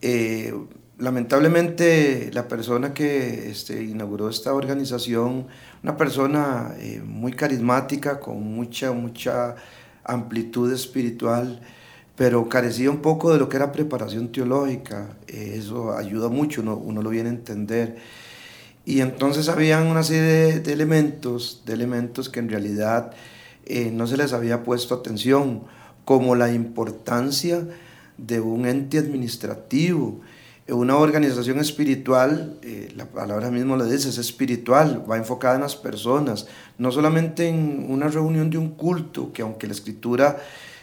eh, 0.00 0.54
lamentablemente 0.98 2.30
la 2.32 2.46
persona 2.48 2.94
que 2.94 3.50
este, 3.50 3.82
inauguró 3.82 4.28
esta 4.28 4.54
organización, 4.54 5.46
una 5.82 5.96
persona 5.96 6.74
eh, 6.78 7.02
muy 7.04 7.32
carismática, 7.32 8.20
con 8.20 8.42
mucha, 8.42 8.92
mucha 8.92 9.56
amplitud 10.04 10.72
espiritual, 10.72 11.60
pero 12.16 12.48
carecía 12.48 12.90
un 12.90 13.02
poco 13.02 13.32
de 13.32 13.38
lo 13.38 13.48
que 13.48 13.56
era 13.56 13.72
preparación 13.72 14.30
teológica. 14.30 15.16
Eh, 15.26 15.56
eso 15.58 15.96
ayuda 15.96 16.28
mucho, 16.28 16.62
uno, 16.62 17.02
lo 17.02 17.10
viene 17.10 17.30
a 17.30 17.32
entender. 17.32 17.96
Y 18.84 19.00
entonces 19.00 19.48
habían 19.48 19.86
una 19.86 20.02
serie 20.02 20.60
de, 20.60 20.72
elementos, 20.72 21.62
de 21.66 21.72
elementos 21.72 22.28
que 22.28 22.38
en 22.38 22.50
realidad 22.50 23.12
eh, 23.64 23.90
no 23.90 24.06
se 24.06 24.16
les 24.16 24.32
había 24.32 24.62
puesto 24.62 24.94
atención, 24.94 25.62
como 26.04 26.34
la 26.36 26.52
importancia 26.52 27.66
de 28.18 28.40
un 28.40 28.66
ente 28.66 28.98
administrativo, 28.98 30.20
una 30.72 30.96
organización 30.96 31.58
espiritual, 31.58 32.58
eh, 32.62 32.90
la 32.96 33.04
palabra 33.06 33.50
mismo 33.50 33.76
lo 33.76 33.84
dice, 33.84 34.08
es 34.08 34.16
espiritual, 34.16 35.04
va 35.10 35.18
enfocada 35.18 35.56
en 35.56 35.60
las 35.60 35.76
personas, 35.76 36.46
no 36.78 36.90
solamente 36.90 37.48
en 37.48 37.86
una 37.90 38.08
reunión 38.08 38.48
de 38.48 38.56
un 38.56 38.70
culto, 38.70 39.30
que 39.32 39.42
aunque 39.42 39.66
la 39.66 39.74
escritura 39.74 40.38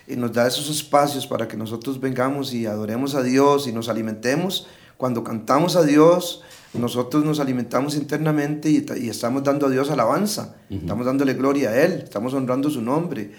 eh, 0.07 0.15
nos 0.15 0.33
da 0.33 0.47
esos 0.47 0.69
espacios 0.69 1.25
para 1.25 1.47
que 1.47 1.57
nosotros 1.57 1.99
vengamos 1.99 2.53
y 2.53 2.67
adoremos 2.67 3.15
a 3.15 3.23
Dios 3.23 3.67
y 3.67 3.71
nos 3.71 3.89
alimentemos, 3.89 4.67
cuando 4.97 5.23
cantamos 5.23 5.75
a 5.75 5.83
Dios, 5.83 6.43
nosotros 6.75 7.25
nos 7.25 7.39
alimentamos 7.39 7.95
internamente 7.95 8.69
y, 8.69 8.85
y 8.97 9.09
estamos 9.09 9.43
dando 9.43 9.65
a 9.65 9.69
Dios 9.69 9.89
alabanza, 9.89 10.57
estamos 10.69 11.07
dándole 11.07 11.33
gloria 11.33 11.71
a 11.71 11.81
Él, 11.81 12.01
estamos 12.03 12.35
honrando 12.35 12.69
su 12.69 12.83
nombre. 12.83 13.31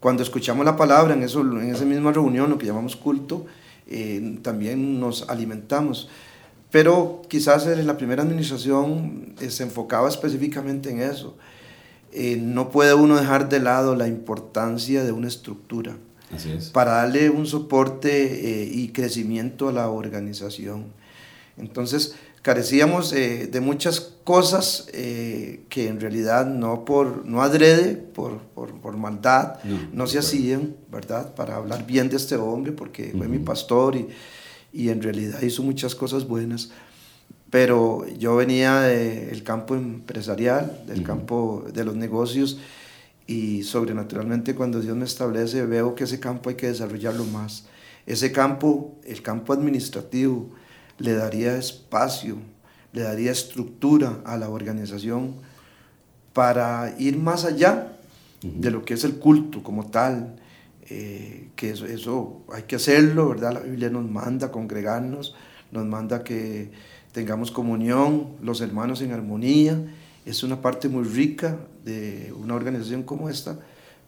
Cuando 0.00 0.22
escuchamos 0.24 0.64
la 0.64 0.76
palabra 0.76 1.14
en, 1.14 1.22
eso, 1.22 1.42
en 1.42 1.72
esa 1.72 1.84
misma 1.84 2.10
reunión, 2.10 2.50
lo 2.50 2.58
que 2.58 2.66
llamamos 2.66 2.96
culto, 2.96 3.46
eh, 3.90 4.38
también 4.42 5.00
nos 5.00 5.28
alimentamos. 5.28 6.08
Pero 6.70 7.22
quizás 7.28 7.66
en 7.66 7.86
la 7.86 7.96
primera 7.96 8.22
administración 8.22 9.34
eh, 9.40 9.50
se 9.50 9.64
enfocaba 9.64 10.08
específicamente 10.08 10.90
en 10.90 11.00
eso. 11.00 11.36
Eh, 12.12 12.36
no 12.40 12.70
puede 12.70 12.94
uno 12.94 13.16
dejar 13.16 13.48
de 13.48 13.60
lado 13.60 13.96
la 13.96 14.08
importancia 14.08 15.04
de 15.04 15.12
una 15.12 15.28
estructura 15.28 15.96
para 16.72 16.92
darle 16.92 17.28
un 17.28 17.44
soporte 17.44 18.70
y 18.72 18.90
crecimiento 18.90 19.68
a 19.68 19.72
la 19.72 19.88
organización. 19.90 20.86
Entonces, 21.56 22.14
carecíamos 22.42 23.12
eh, 23.12 23.48
de 23.50 23.60
muchas 23.60 24.00
cosas 24.00 24.88
eh, 24.92 25.64
que 25.68 25.88
en 25.88 26.00
realidad 26.00 26.46
no 26.46 26.84
por 26.84 27.26
no 27.26 27.42
adrede, 27.42 27.94
por, 27.94 28.38
por, 28.38 28.72
por 28.80 28.96
maldad, 28.96 29.58
no, 29.92 30.06
se 30.06 30.18
hacían, 30.18 30.76
¿verdad? 30.90 31.34
Para 31.34 31.56
hablar 31.56 31.86
bien 31.86 32.08
de 32.08 32.16
este 32.16 32.36
hombre, 32.36 32.72
porque 32.72 33.12
fue 33.16 33.28
mi 33.28 33.38
pastor 33.38 33.96
y, 33.96 34.08
y, 34.72 34.88
en 34.88 35.02
realidad 35.02 35.42
hizo 35.42 35.62
muchas 35.62 35.94
cosas 35.94 36.26
buenas. 36.26 36.70
Pero 37.50 38.06
yo 38.16 38.36
venía 38.36 38.82
del 38.82 39.42
campo 39.42 39.74
empresarial, 39.74 40.84
del 40.86 41.02
campo 41.02 41.64
de 41.72 41.84
los 41.84 41.96
negocios, 41.96 42.58
y 43.26 43.64
sobrenaturalmente 43.64 44.54
cuando 44.54 44.80
Dios 44.80 44.96
me 44.96 45.04
establece 45.04 45.66
veo 45.66 45.94
que 45.96 46.04
ese 46.04 46.20
campo 46.20 46.48
hay 46.48 46.56
que 46.56 46.68
desarrollarlo 46.68 47.24
más. 47.24 47.66
Ese 48.06 48.32
campo, 48.32 48.98
el 49.04 49.20
campo 49.22 49.52
administrativo, 49.52 50.50
le 51.00 51.14
daría 51.14 51.56
espacio, 51.56 52.36
le 52.92 53.02
daría 53.02 53.32
estructura 53.32 54.20
a 54.24 54.36
la 54.36 54.48
organización 54.48 55.34
para 56.32 56.94
ir 56.98 57.18
más 57.18 57.44
allá 57.44 57.96
de 58.42 58.70
lo 58.70 58.84
que 58.84 58.94
es 58.94 59.04
el 59.04 59.16
culto 59.16 59.62
como 59.62 59.90
tal, 59.90 60.36
eh, 60.88 61.48
que 61.56 61.70
eso, 61.70 61.86
eso, 61.86 62.42
hay 62.52 62.62
que 62.64 62.76
hacerlo, 62.76 63.30
¿verdad? 63.30 63.54
La 63.54 63.60
Biblia 63.60 63.90
nos 63.90 64.08
manda 64.08 64.48
a 64.48 64.52
congregarnos, 64.52 65.34
nos 65.72 65.86
manda 65.86 66.22
que 66.22 66.70
tengamos 67.12 67.50
comunión, 67.50 68.36
los 68.42 68.60
hermanos 68.60 69.02
en 69.02 69.12
armonía, 69.12 69.80
es 70.24 70.42
una 70.42 70.60
parte 70.60 70.88
muy 70.88 71.04
rica 71.04 71.58
de 71.84 72.32
una 72.38 72.54
organización 72.54 73.02
como 73.02 73.28
esta, 73.28 73.58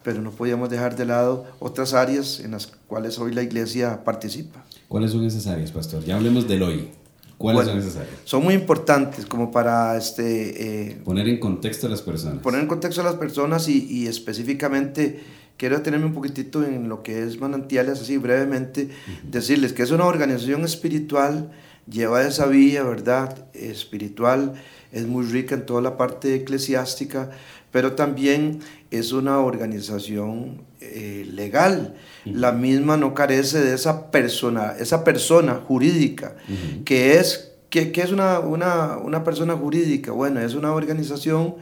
pero 0.02 0.20
no 0.22 0.30
podíamos 0.30 0.70
dejar 0.70 0.96
de 0.96 1.06
lado 1.06 1.46
otras 1.58 1.94
áreas 1.94 2.40
en 2.40 2.52
las 2.52 2.66
cuales 2.86 3.18
hoy 3.18 3.32
la 3.32 3.42
iglesia 3.42 4.04
participa. 4.04 4.64
¿Cuáles 4.88 5.12
son 5.12 5.24
esas 5.24 5.46
áreas, 5.46 5.70
pastor? 5.70 6.04
Ya 6.04 6.16
hablemos 6.16 6.48
del 6.48 6.62
hoy. 6.62 6.90
¿Cuáles 7.38 7.66
son 7.66 7.78
esas 7.78 7.96
áreas? 7.96 8.14
Son 8.24 8.42
muy 8.42 8.54
importantes 8.54 9.26
como 9.26 9.50
para 9.50 9.96
este, 9.96 10.90
eh, 10.90 11.00
poner 11.04 11.28
en 11.28 11.40
contexto 11.40 11.86
a 11.86 11.90
las 11.90 12.02
personas. 12.02 12.40
Poner 12.42 12.60
en 12.60 12.68
contexto 12.68 13.00
a 13.00 13.04
las 13.04 13.16
personas 13.16 13.68
y, 13.68 13.86
y, 13.90 14.06
específicamente 14.06 15.20
quiero 15.56 15.76
detenerme 15.76 16.06
un 16.06 16.14
poquitito 16.14 16.64
en 16.64 16.88
lo 16.88 17.02
que 17.02 17.22
es 17.22 17.40
manantiales, 17.40 18.00
así 18.00 18.16
brevemente, 18.16 18.90
decirles 19.22 19.72
que 19.72 19.82
es 19.82 19.90
una 19.90 20.06
organización 20.06 20.64
espiritual, 20.64 21.52
lleva 21.88 22.22
esa 22.22 22.46
vía, 22.46 22.82
¿verdad? 22.82 23.46
Espiritual, 23.54 24.54
es 24.90 25.06
muy 25.06 25.24
rica 25.24 25.54
en 25.54 25.66
toda 25.66 25.80
la 25.80 25.96
parte 25.96 26.34
eclesiástica, 26.34 27.30
pero 27.72 27.94
también 27.94 28.60
es 28.90 29.12
una 29.12 29.40
organización 29.40 30.62
eh, 30.80 31.26
legal. 31.32 31.96
La 32.24 32.52
misma 32.52 32.96
no 32.96 33.14
carece 33.14 33.60
de 33.60 33.74
esa 33.74 34.12
persona, 34.12 34.74
esa 34.78 35.02
persona 35.02 35.54
jurídica, 35.54 36.36
que 36.84 37.18
es, 37.18 37.52
que, 37.70 37.90
que 37.90 38.02
es 38.02 38.12
una, 38.12 38.38
una, 38.38 38.98
una, 38.98 39.24
persona 39.24 39.56
jurídica. 39.56 40.12
Bueno, 40.12 40.40
es 40.40 40.54
una 40.54 40.72
organización 40.72 41.56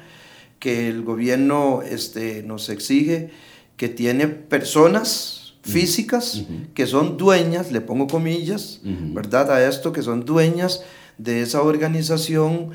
que 0.58 0.88
el 0.88 1.02
gobierno 1.02 1.80
este, 1.82 2.42
nos 2.42 2.68
exige, 2.68 3.30
que 3.76 3.88
tiene 3.88 4.26
personas 4.26 5.54
físicas 5.62 6.42
que 6.74 6.86
son 6.86 7.16
dueñas, 7.16 7.70
le 7.70 7.80
pongo 7.80 8.06
comillas, 8.06 8.80
¿verdad? 8.82 9.52
A 9.52 9.66
esto, 9.68 9.92
que 9.92 10.02
son 10.02 10.24
dueñas 10.24 10.82
de 11.18 11.42
esa 11.42 11.62
organización 11.62 12.70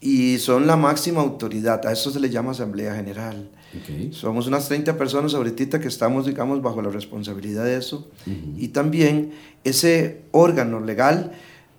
y 0.00 0.38
son 0.38 0.66
la 0.66 0.76
máxima 0.76 1.20
autoridad. 1.20 1.86
A 1.86 1.92
eso 1.92 2.10
se 2.10 2.20
le 2.20 2.30
llama 2.30 2.52
Asamblea 2.52 2.94
General. 2.94 3.50
Somos 4.10 4.46
unas 4.46 4.68
30 4.68 4.96
personas 4.96 5.34
ahorita 5.34 5.80
que 5.80 5.88
estamos, 5.88 6.26
digamos, 6.26 6.62
bajo 6.62 6.80
la 6.80 6.90
responsabilidad 6.90 7.64
de 7.64 7.76
eso. 7.76 8.08
Y 8.56 8.68
también 8.68 9.32
ese 9.64 10.22
órgano 10.32 10.80
legal 10.80 11.32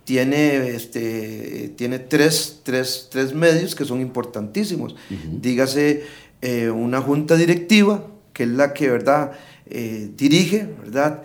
tiene, 0.03 0.69
este, 0.69 1.73
tiene 1.75 1.99
tres, 1.99 2.61
tres, 2.63 3.07
tres 3.11 3.33
medios 3.33 3.75
que 3.75 3.85
son 3.85 4.01
importantísimos. 4.01 4.95
Dígase 5.31 6.03
eh, 6.41 6.69
una 6.69 7.01
junta 7.01 7.35
directiva, 7.35 8.05
que 8.33 8.43
es 8.43 8.49
la 8.49 8.73
que, 8.73 8.89
¿verdad?, 8.89 9.31
eh, 9.69 10.11
dirige, 10.15 10.69
¿verdad? 10.79 11.23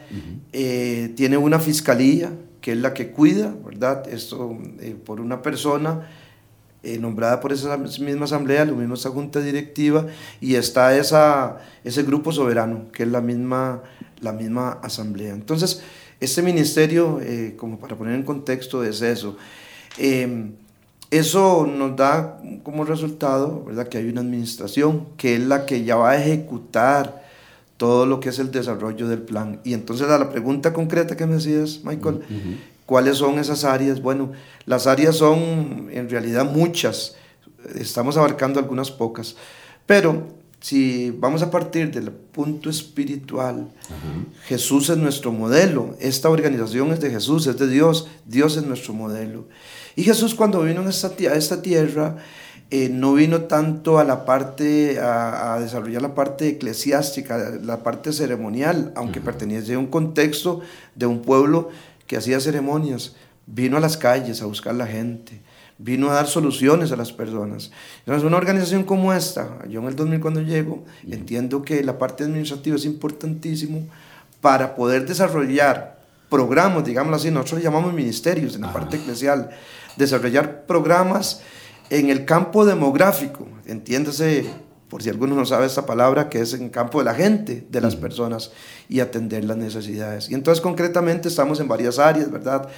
Eh, 0.53 1.13
tiene 1.15 1.37
una 1.37 1.61
fiscalía, 1.61 2.33
que 2.61 2.73
es 2.73 2.79
la 2.79 2.93
que 2.93 3.11
cuida, 3.11 3.55
¿verdad? 3.65 4.09
Esto 4.09 4.59
por 5.05 5.21
una 5.21 5.43
persona 5.43 6.09
eh, 6.83 6.99
nombrada 6.99 7.41
por 7.41 7.53
esa 7.53 7.77
misma 7.77 8.25
asamblea, 8.25 8.65
la 8.65 8.73
misma 8.73 8.97
junta 9.11 9.41
directiva, 9.41 10.07
y 10.41 10.57
está 10.57 10.97
esa, 10.97 11.59
ese 11.85 12.03
grupo 12.03 12.33
soberano, 12.33 12.91
que 12.93 13.05
es 13.05 13.09
la 13.09 13.21
misma, 13.21 13.83
la 14.21 14.33
misma 14.33 14.79
asamblea. 14.83 15.33
Entonces, 15.33 15.83
este 16.19 16.43
ministerio, 16.43 17.21
eh, 17.21 17.55
como 17.57 17.79
para 17.79 17.97
poner 17.97 18.15
en 18.15 18.23
contexto, 18.23 18.85
es 18.85 19.03
eso. 19.03 19.37
Em, 19.99 20.53
eso 21.11 21.67
nos 21.67 21.95
da 21.97 22.41
como 22.63 22.85
resultado 22.85 23.65
¿verdad? 23.67 23.89
que 23.89 23.99
hay 23.99 24.09
una 24.09 24.23
administración 24.23 25.09
que 25.17 25.35
es 25.35 25.41
la 25.41 25.67
que 25.67 25.85
ya 25.85 25.97
va 25.97 26.13
a 26.13 26.17
ejecutar 26.17 27.23
todo 27.77 28.07
lo 28.07 28.21
que 28.21 28.31
es 28.31 28.39
el 28.39 28.51
desarrollo 28.51 29.09
del 29.09 29.21
plan. 29.21 29.61
Y 29.65 29.75
entonces 29.75 30.09
a 30.09 30.19
la 30.19 30.31
pregunta 30.31 30.73
concreta 30.73 31.17
que 31.17 31.27
me 31.27 31.35
decías, 31.35 31.81
Michael, 31.85 32.23
¿Cuáles 32.87 33.19
son 33.19 33.39
esas 33.39 33.65
áreas? 33.65 34.03
Bueno, 34.03 34.33
las 34.67 34.87
áreas 34.87 35.17
son 35.17 35.89
en 35.93 36.11
realidad 36.11 36.45
muchas, 36.45 37.17
estamos 37.75 38.17
abarcando 38.17 38.59
algunas 38.59 38.91
pocas, 38.91 39.37
pero 39.87 40.27
si 40.63 41.11
vamos 41.11 41.43
a 41.43 41.51
partir 41.51 41.91
del 41.91 42.13
punto 42.13 42.71
espiritual, 42.71 43.69
Jesús 44.47 44.91
es 44.91 44.97
nuestro 44.97 45.33
modelo, 45.33 45.97
esta 45.99 46.31
organización 46.31 46.93
es 46.93 47.01
de 47.01 47.11
Jesús, 47.11 47.49
es 47.49 47.59
de 47.59 47.67
Dios, 47.67 48.07
Dios 48.27 48.57
es 48.57 48.65
nuestro 48.65 48.95
modelo. 48.95 49.49
Y 49.97 50.05
Jesús 50.05 50.35
cuando 50.37 50.63
vino 50.63 50.83
a 50.83 50.89
esta, 50.89 51.09
a 51.57 51.63
tierra, 51.63 52.17
eh, 52.71 52.89
no 52.89 53.13
vino 53.15 53.43
tanto 53.43 53.99
a 53.99 54.05
la 54.05 54.25
parte, 54.25 55.01
a, 55.01 55.59
desarrollar 55.61 56.01
la 56.01 56.15
parte 56.15 56.49
eclesiástica, 56.49 57.59
la 57.61 57.83
parte 57.83 58.13
ceremonial, 58.13 58.93
aunque 58.95 59.21
pertenece 59.21 59.75
a 59.75 59.79
un 59.81 59.89
contexto 59.89 60.61
de 60.95 61.07
un 61.07 61.23
pueblo 61.23 61.71
que 62.13 62.19
hacía 62.19 62.41
ceremonias, 62.41 63.15
vino 63.47 63.79
a 63.79 63.81
las 63.81 63.97
calles 63.97 64.43
a 64.43 64.45
buscar 64.45 64.75
la 64.75 64.87
gente, 64.87 65.41
vino 65.79 66.11
a 66.11 66.13
dar 66.13 66.27
soluciones 66.27 66.93
a 66.93 66.97
las 66.97 67.11
personas. 67.11 67.71
Entonces, 68.01 68.23
una 68.23 68.37
organización 68.37 68.85
como 68.85 69.15
esta, 69.15 69.67
yo 69.67 69.81
en 69.81 69.87
el 69.87 69.97
2000 69.97 70.21
cuando 70.21 70.43
llego, 70.43 70.85
entiendo 71.11 71.63
que 71.63 71.83
la 71.83 71.97
parte 71.97 72.25
administrativa 72.25 72.77
es 72.77 72.85
importantísimo 72.85 73.89
para 74.43 74.75
poder 74.75 75.07
desarrollar 75.07 76.01
programas, 76.29 76.85
digámoslo 76.85 77.17
así, 77.17 77.31
nosotros 77.31 77.63
llamamos 77.63 77.95
ministerios 77.95 78.57
en 78.57 78.61
la 78.61 78.75
parte 78.75 78.99
eclesial, 78.99 79.49
desarrollar 79.97 80.67
programas 80.67 81.41
en 81.89 82.11
el 82.11 82.27
campo 82.27 82.67
demográfico, 82.67 83.49
entiéndase 83.65 84.51
por 84.93 85.03
si 85.03 85.09
alguno 85.09 85.35
no 85.35 85.47
sabe 85.47 85.65
esta 85.65 85.87
palabra, 85.87 86.29
que 86.29 86.43
es 86.43 86.53
en 86.53 86.69
campo 86.69 86.99
de 86.99 87.07
la 87.07 87.15
gente, 87.15 87.67
de 87.71 87.81
las 87.81 87.97
personas, 87.97 88.53
y 88.91 89.01
atender 89.01 89.43
las 89.43 89.57
necesidades. 89.57 90.29
Y 90.29 90.35
entonces 90.35 90.61
concretamente 90.61 91.29
estamos 91.29 91.61
en 91.61 91.67
varias 91.67 91.99
áreas, 91.99 92.31
¿verdad? 92.31 92.69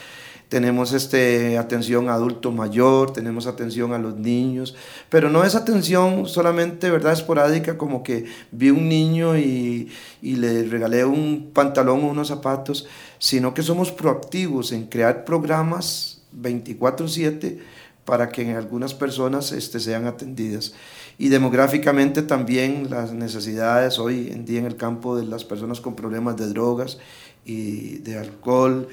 Tenemos 0.49 0.93
este, 0.93 1.59
atención 1.59 2.09
a 2.09 2.15
adulto 2.15 2.53
mayor, 2.53 3.13
tenemos 3.13 3.49
atención 3.49 3.93
a 3.93 3.99
los 3.99 4.15
niños, 4.15 4.77
pero 5.09 5.29
no 5.29 5.43
es 5.43 5.57
atención 5.57 6.29
solamente, 6.29 6.89
¿verdad? 6.89 7.15
Esporádica, 7.15 7.77
como 7.77 8.05
que 8.05 8.27
vi 8.53 8.71
un 8.71 8.89
niño 8.89 9.37
y, 9.37 9.91
y 10.23 10.37
le 10.37 10.63
regalé 10.63 11.05
un 11.05 11.51
pantalón 11.53 12.05
o 12.05 12.07
unos 12.07 12.29
zapatos, 12.29 12.87
sino 13.19 13.55
que 13.55 13.65
somos 13.65 13.91
proactivos 13.91 14.71
en 14.71 14.87
crear 14.87 15.25
programas 15.25 16.23
24/7 16.41 17.59
para 18.05 18.29
que 18.29 18.43
en 18.43 18.57
algunas 18.57 18.95
personas 18.95 19.51
este, 19.51 19.81
sean 19.81 20.07
atendidas 20.07 20.75
y 21.19 21.29
demográficamente 21.29 22.23
también 22.23 22.91
las 22.91 23.13
necesidades 23.13 23.99
hoy 23.99 24.31
en 24.33 24.45
día 24.45 24.61
en 24.61 24.67
el 24.67 24.77
campo 24.77 25.17
de 25.17 25.25
las 25.25 25.45
personas 25.45 25.81
con 25.81 25.95
problemas 25.95 26.37
de 26.37 26.49
drogas 26.49 26.99
y 27.45 27.99
de 27.99 28.19
alcohol 28.19 28.89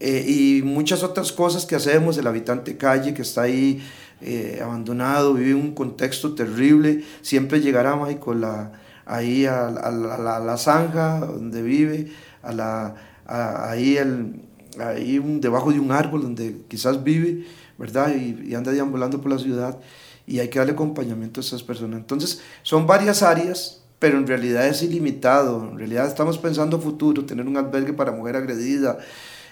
eh, 0.00 0.24
y 0.26 0.62
muchas 0.62 1.02
otras 1.02 1.30
cosas 1.30 1.66
que 1.66 1.76
hacemos, 1.76 2.16
el 2.16 2.26
habitante 2.26 2.78
calle 2.78 3.12
que 3.12 3.20
está 3.20 3.42
ahí 3.42 3.82
eh, 4.22 4.60
abandonado, 4.62 5.34
vive 5.34 5.54
un 5.54 5.74
contexto 5.74 6.34
terrible, 6.34 7.04
siempre 7.20 7.60
llegará 7.60 7.96
Michael 7.96 8.44
ahí 9.04 9.44
a, 9.44 9.70
la, 9.70 10.40
la, 10.40 10.56
zanja 10.56 11.20
donde 11.20 11.62
vive, 11.62 12.10
a 12.42 12.52
la, 12.52 12.94
ahí, 13.26 13.98
el, 13.98 14.40
ahí 14.78 15.20
debajo 15.38 15.70
de 15.70 15.78
un 15.78 15.92
árbol 15.92 16.22
donde 16.22 16.62
quizás 16.68 17.04
vive, 17.04 17.44
¿verdad? 17.76 18.14
Y, 18.14 18.48
y 18.48 18.54
anda 18.54 18.72
deambulando 18.72 19.20
por 19.20 19.30
la 19.30 19.38
ciudad 19.38 19.78
y 20.30 20.38
hay 20.38 20.48
que 20.48 20.60
darle 20.60 20.74
acompañamiento 20.74 21.40
a 21.40 21.42
esas 21.42 21.64
personas. 21.64 21.98
Entonces, 21.98 22.40
son 22.62 22.86
varias 22.86 23.24
áreas, 23.24 23.82
pero 23.98 24.16
en 24.16 24.28
realidad 24.28 24.68
es 24.68 24.80
ilimitado. 24.80 25.68
En 25.72 25.76
realidad 25.76 26.06
estamos 26.06 26.38
pensando 26.38 26.80
futuro, 26.80 27.24
tener 27.24 27.48
un 27.48 27.56
albergue 27.56 27.92
para 27.92 28.12
mujer 28.12 28.36
agredida, 28.36 28.98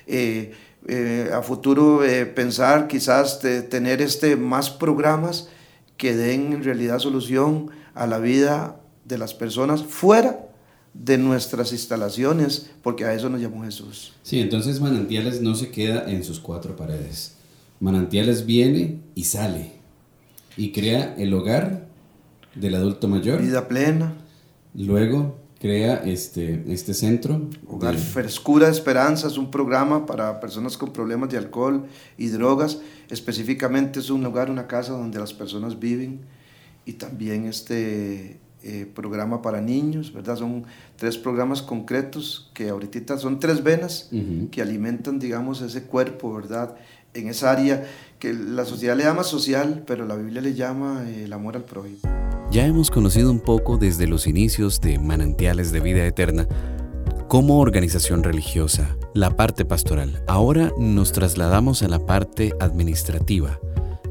eh, 0.06 0.54
eh, 0.86 1.30
a 1.34 1.42
futuro 1.42 2.04
eh, 2.04 2.26
pensar 2.26 2.86
quizás 2.86 3.40
tener 3.40 4.00
este, 4.00 4.36
más 4.36 4.70
programas 4.70 5.48
que 5.96 6.16
den 6.16 6.52
en 6.52 6.62
realidad 6.62 7.00
solución 7.00 7.72
a 7.94 8.06
la 8.06 8.18
vida 8.18 8.80
de 9.04 9.18
las 9.18 9.34
personas 9.34 9.82
fuera 9.82 10.46
de 10.94 11.18
nuestras 11.18 11.72
instalaciones, 11.72 12.70
porque 12.82 13.04
a 13.04 13.12
eso 13.14 13.28
nos 13.28 13.40
llamó 13.40 13.64
Jesús. 13.64 14.12
Sí, 14.22 14.38
entonces 14.38 14.80
Manantiales 14.80 15.42
no 15.42 15.56
se 15.56 15.70
queda 15.70 16.08
en 16.08 16.22
sus 16.22 16.38
cuatro 16.38 16.76
paredes 16.76 17.34
Manantiales 17.80 18.44
viene 18.44 18.98
y 19.14 19.24
sale 19.24 19.77
y 20.58 20.72
crea 20.72 21.14
el 21.16 21.32
hogar 21.32 21.86
del 22.54 22.74
adulto 22.74 23.08
mayor. 23.08 23.40
Vida 23.40 23.68
plena. 23.68 24.14
Luego 24.74 25.36
crea 25.60 25.96
este, 26.04 26.64
este 26.72 26.92
centro. 26.94 27.48
Hogar 27.66 27.94
de- 27.94 28.00
Frescura 28.00 28.68
Esperanza 28.68 29.26
es 29.28 29.38
un 29.38 29.50
programa 29.50 30.04
para 30.06 30.38
personas 30.40 30.76
con 30.76 30.92
problemas 30.92 31.30
de 31.30 31.38
alcohol 31.38 31.86
y 32.16 32.28
drogas. 32.28 32.78
Específicamente 33.10 34.00
es 34.00 34.10
un 34.10 34.22
lugar, 34.22 34.50
una 34.50 34.66
casa 34.66 34.92
donde 34.92 35.18
las 35.18 35.32
personas 35.32 35.78
viven. 35.78 36.20
Y 36.84 36.94
también 36.94 37.44
este 37.46 38.38
eh, 38.62 38.86
programa 38.94 39.40
para 39.42 39.60
niños, 39.60 40.12
¿verdad? 40.12 40.36
Son 40.36 40.64
tres 40.96 41.16
programas 41.18 41.60
concretos 41.62 42.50
que 42.54 42.68
ahorita 42.70 43.18
son 43.18 43.38
tres 43.38 43.62
venas 43.62 44.10
que 44.50 44.62
alimentan, 44.62 45.18
digamos, 45.18 45.60
ese 45.60 45.82
cuerpo, 45.84 46.32
¿verdad? 46.34 46.74
En 47.18 47.28
esa 47.28 47.50
área 47.50 47.84
que 48.18 48.32
la 48.32 48.64
sociedad 48.64 48.96
le 48.96 49.04
llama 49.04 49.24
social, 49.24 49.84
pero 49.86 50.06
la 50.06 50.16
Biblia 50.16 50.40
le 50.40 50.54
llama 50.54 51.04
eh, 51.06 51.24
el 51.24 51.32
amor 51.32 51.56
al 51.56 51.64
prójimo. 51.64 51.98
Ya 52.50 52.64
hemos 52.64 52.90
conocido 52.90 53.30
un 53.30 53.40
poco 53.40 53.76
desde 53.76 54.06
los 54.06 54.26
inicios 54.26 54.80
de 54.80 54.98
Manantiales 54.98 55.70
de 55.70 55.80
Vida 55.80 56.04
Eterna 56.06 56.46
como 57.28 57.60
organización 57.60 58.22
religiosa, 58.22 58.96
la 59.12 59.36
parte 59.36 59.66
pastoral. 59.66 60.22
Ahora 60.26 60.72
nos 60.78 61.12
trasladamos 61.12 61.82
a 61.82 61.88
la 61.88 61.98
parte 62.06 62.54
administrativa, 62.58 63.60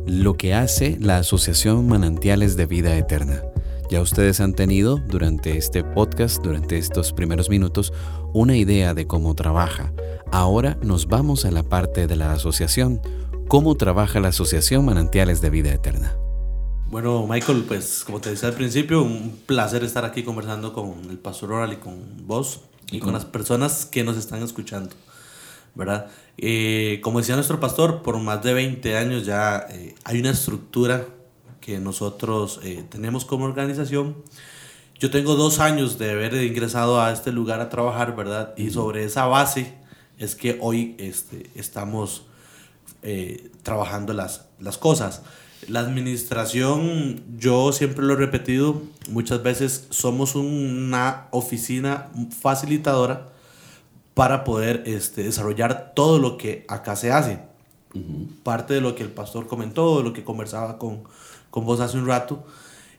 lo 0.06 0.36
que 0.36 0.54
hace 0.54 0.98
la 1.02 1.18
Asociación 1.18 1.88
Manantiales 1.88 2.56
de 2.58 2.68
Vida 2.68 2.96
Eterna. 2.96 3.42
Ya 3.90 4.02
ustedes 4.02 4.42
han 4.42 4.54
tenido 4.54 4.98
durante 4.98 5.58
este 5.58 5.82
podcast, 5.82 6.44
durante 6.44 6.78
estos 6.78 7.14
primeros 7.14 7.50
minutos, 7.50 7.94
una 8.34 8.58
idea 8.58 8.94
de 8.94 9.08
cómo 9.08 9.34
trabaja. 9.34 9.94
Ahora 10.30 10.78
nos 10.82 11.08
vamos 11.08 11.46
a 11.46 11.52
la 11.52 11.64
parte 11.64 12.06
de 12.06 12.18
la 12.18 12.34
asociación, 12.34 13.02
cómo 13.48 13.76
trabaja 13.76 14.20
la 14.20 14.28
Asociación 14.28 14.84
Manantiales 14.84 15.40
de 15.40 15.50
Vida 15.52 15.74
Eterna. 15.74 16.18
Bueno, 16.90 17.26
Michael, 17.28 17.64
pues 17.66 18.04
como 18.06 18.20
te 18.20 18.30
decía 18.30 18.50
al 18.50 18.56
principio, 18.56 19.02
un 19.02 19.40
placer 19.46 19.86
estar 19.86 20.04
aquí 20.04 20.22
conversando 20.22 20.74
con 20.74 21.10
el 21.10 21.18
pastor 21.18 21.54
Oral 21.54 21.72
y 21.72 21.78
con 21.78 22.28
vos 22.28 22.60
y 22.92 23.00
con 23.00 23.14
las 23.14 23.24
personas 23.24 23.86
que 23.86 24.04
nos 24.04 24.18
están 24.18 24.44
escuchando, 24.44 24.96
¿verdad? 25.76 26.08
Eh, 26.38 27.00
como 27.02 27.20
decía 27.20 27.36
nuestro 27.36 27.62
pastor, 27.62 28.02
por 28.02 28.20
más 28.20 28.44
de 28.44 28.54
20 28.54 28.98
años 28.98 29.26
ya 29.26 29.66
eh, 29.70 29.96
hay 30.04 30.20
una 30.20 30.32
estructura 30.32 31.06
que 31.68 31.80
nosotros 31.80 32.62
eh, 32.64 32.86
tenemos 32.90 33.26
como 33.26 33.44
organización. 33.44 34.16
Yo 35.00 35.12
tengo 35.12 35.36
dos 35.36 35.60
años 35.60 35.98
de 35.98 36.12
haber 36.12 36.34
ingresado 36.36 37.02
a 37.02 37.12
este 37.12 37.34
lugar 37.34 37.60
a 37.60 37.68
trabajar, 37.68 38.16
¿verdad? 38.16 38.54
Y 38.56 38.70
sobre 38.70 39.04
esa 39.04 39.26
base 39.26 39.74
es 40.18 40.34
que 40.36 40.58
hoy 40.62 40.96
este, 40.98 41.50
estamos 41.56 42.24
eh, 43.04 43.52
trabajando 43.64 44.14
las, 44.14 44.46
las 44.62 44.78
cosas. 44.78 45.24
La 45.68 45.82
administración, 45.82 47.22
yo 47.38 47.74
siempre 47.74 48.06
lo 48.06 48.14
he 48.14 48.16
repetido, 48.16 48.84
muchas 49.10 49.44
veces 49.44 49.88
somos 49.90 50.36
una 50.36 51.28
oficina 51.32 52.10
facilitadora 52.42 53.28
para 54.14 54.46
poder 54.46 54.84
este, 54.86 55.24
desarrollar 55.24 55.92
todo 55.94 56.18
lo 56.18 56.38
que 56.38 56.66
acá 56.70 56.96
se 56.96 57.12
hace. 57.12 57.40
Parte 58.44 58.74
de 58.74 58.80
lo 58.80 58.96
que 58.96 59.04
el 59.04 59.10
pastor 59.10 59.48
comentó, 59.48 59.98
de 59.98 60.04
lo 60.06 60.14
que 60.14 60.24
conversaba 60.24 60.78
con, 60.78 61.04
con 61.50 61.66
vos 61.66 61.80
hace 61.80 61.98
un 61.98 62.08
rato. 62.08 62.46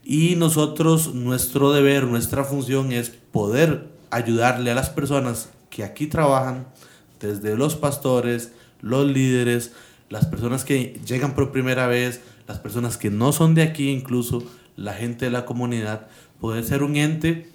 Y 0.05 0.37
nosotros, 0.37 1.15
nuestro 1.15 1.73
deber, 1.73 2.05
nuestra 2.05 2.45
función 2.45 2.93
es 2.93 3.11
poder 3.11 3.89
ayudarle 4.11 4.71
a 4.71 4.75
las 4.75 4.91
personas 4.91 5.51
que 5.71 5.85
aquí 5.85 6.07
trabajan, 6.07 6.67
desde 7.21 7.57
los 7.57 7.77
pastores, 7.77 8.53
los 8.81 9.07
líderes, 9.07 9.73
las 10.09 10.27
personas 10.27 10.65
que 10.65 11.01
llegan 11.07 11.35
por 11.35 11.53
primera 11.53 11.87
vez, 11.87 12.21
las 12.47 12.59
personas 12.59 12.97
que 12.97 13.11
no 13.11 13.33
son 13.33 13.55
de 13.55 13.63
aquí, 13.63 13.91
incluso 13.91 14.43
la 14.77 14.95
gente 14.95 15.27
de 15.27 15.31
la 15.31 15.45
comunidad, 15.45 16.09
poder 16.41 16.65
ser 16.65 16.83
un 16.83 16.97
ente 16.97 17.51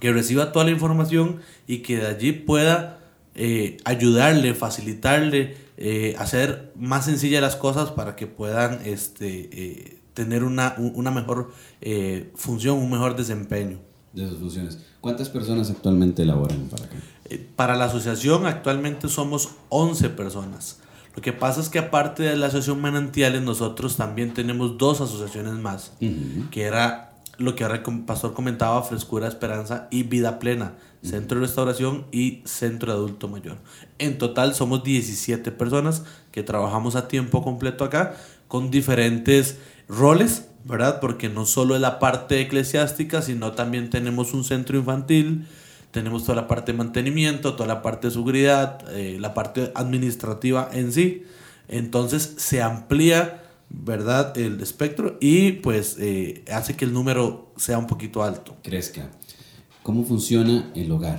que 0.00 0.12
reciba 0.12 0.52
toda 0.52 0.64
la 0.64 0.70
información 0.72 1.40
y 1.66 1.78
que 1.78 1.98
de 1.98 2.06
allí 2.06 2.32
pueda 2.32 2.98
eh, 3.34 3.76
ayudarle, 3.84 4.54
facilitarle, 4.54 5.56
eh, 5.76 6.14
hacer 6.18 6.72
más 6.74 7.04
sencillas 7.04 7.42
las 7.42 7.56
cosas 7.56 7.90
para 7.90 8.16
que 8.16 8.26
puedan 8.26 8.80
este, 8.84 9.50
eh, 9.52 9.95
tener 10.16 10.42
una, 10.42 10.74
un- 10.78 10.92
una 10.96 11.10
mejor 11.12 11.52
eh, 11.82 12.32
función, 12.34 12.78
un 12.78 12.90
mejor 12.90 13.14
desempeño. 13.14 13.78
de 14.14 14.26
sus 14.28 14.38
funciones. 14.38 14.78
¿Cuántas 15.02 15.28
personas 15.28 15.70
actualmente 15.70 16.24
laboran 16.24 16.68
para 16.70 16.84
acá? 16.86 16.96
Eh, 17.26 17.46
Para 17.54 17.76
la 17.76 17.84
asociación 17.84 18.46
actualmente 18.46 19.08
somos 19.08 19.50
11 19.68 20.08
personas. 20.08 20.78
Lo 21.14 21.20
que 21.22 21.32
pasa 21.34 21.60
es 21.60 21.68
que 21.68 21.78
aparte 21.78 22.22
de 22.22 22.34
la 22.36 22.46
asociación 22.46 22.80
Manantiales, 22.80 23.42
nosotros 23.42 23.96
también 23.96 24.32
tenemos 24.34 24.78
dos 24.78 25.00
asociaciones 25.02 25.52
más, 25.54 25.92
que 26.50 26.62
era 26.62 27.12
lo 27.38 27.54
que 27.54 27.64
ahora 27.64 27.82
el 27.86 28.04
pastor 28.04 28.32
comentaba, 28.32 28.82
Frescura 28.82 29.28
Esperanza 29.28 29.86
y 29.90 30.02
Vida 30.04 30.38
Plena, 30.38 30.74
Centro 31.02 31.38
de 31.38 31.46
Restauración 31.46 32.06
y 32.12 32.40
Centro 32.46 32.90
de 32.92 32.98
Adulto 32.98 33.28
Mayor. 33.28 33.58
En 33.98 34.16
total 34.18 34.54
somos 34.54 34.82
17 34.82 35.52
personas 35.52 36.02
que 36.32 36.42
trabajamos 36.42 36.96
a 36.96 37.06
tiempo 37.08 37.42
completo 37.42 37.84
acá 37.84 38.14
con 38.48 38.70
diferentes 38.70 39.56
roles, 39.88 40.46
¿verdad? 40.64 41.00
Porque 41.00 41.28
no 41.28 41.46
solo 41.46 41.74
es 41.74 41.80
la 41.80 41.98
parte 41.98 42.40
eclesiástica, 42.40 43.22
sino 43.22 43.52
también 43.52 43.90
tenemos 43.90 44.34
un 44.34 44.44
centro 44.44 44.76
infantil, 44.78 45.46
tenemos 45.90 46.24
toda 46.24 46.36
la 46.36 46.48
parte 46.48 46.72
de 46.72 46.78
mantenimiento, 46.78 47.54
toda 47.54 47.68
la 47.68 47.82
parte 47.82 48.08
de 48.08 48.12
seguridad, 48.12 48.78
eh, 48.90 49.16
la 49.20 49.34
parte 49.34 49.72
administrativa 49.74 50.68
en 50.72 50.92
sí. 50.92 51.24
Entonces 51.68 52.34
se 52.36 52.62
amplía, 52.62 53.42
¿verdad? 53.70 54.36
El 54.36 54.60
espectro 54.60 55.16
y 55.20 55.52
pues 55.52 55.96
eh, 55.98 56.44
hace 56.52 56.76
que 56.76 56.84
el 56.84 56.92
número 56.92 57.52
sea 57.56 57.78
un 57.78 57.86
poquito 57.86 58.22
alto. 58.22 58.56
Crezca. 58.62 59.10
¿Cómo 59.82 60.04
funciona 60.04 60.70
el 60.74 60.90
hogar 60.90 61.18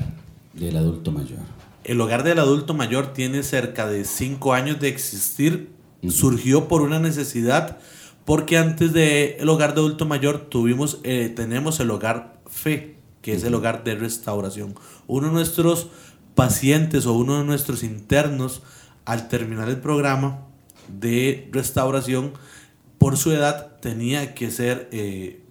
del 0.53 0.75
adulto 0.75 1.11
mayor? 1.11 1.39
El 1.83 2.01
hogar 2.01 2.23
del 2.23 2.39
adulto 2.39 2.73
mayor 2.73 3.13
tiene 3.13 3.43
cerca 3.43 3.87
de 3.87 4.03
5 4.03 4.53
años 4.53 4.79
de 4.79 4.89
existir. 4.89 5.69
Surgió 6.09 6.67
por 6.67 6.81
una 6.81 6.99
necesidad 6.99 7.79
porque 8.27 8.57
antes 8.57 8.91
del 8.91 9.47
hogar 9.47 9.73
de 9.73 9.79
adulto 9.79 10.05
mayor 10.05 10.49
tuvimos, 10.49 10.99
eh, 11.03 11.31
tenemos 11.33 11.79
el 11.79 11.89
hogar 11.89 12.41
fe, 12.45 12.97
que 13.21 13.31
es 13.31 13.45
el 13.45 13.55
hogar 13.55 13.85
de 13.85 13.95
restauración. 13.95 14.75
Uno 15.07 15.27
de 15.27 15.33
nuestros 15.33 15.87
pacientes 16.35 17.05
o 17.05 17.13
uno 17.13 17.37
de 17.37 17.45
nuestros 17.45 17.83
internos, 17.83 18.63
al 19.05 19.29
terminar 19.29 19.69
el 19.69 19.77
programa 19.77 20.41
de 20.89 21.47
restauración, 21.53 22.33
por 22.97 23.15
su 23.15 23.31
edad 23.31 23.77
tenía 23.79 24.35
que 24.35 24.51
ser 24.51 24.89
eh, 24.91 25.41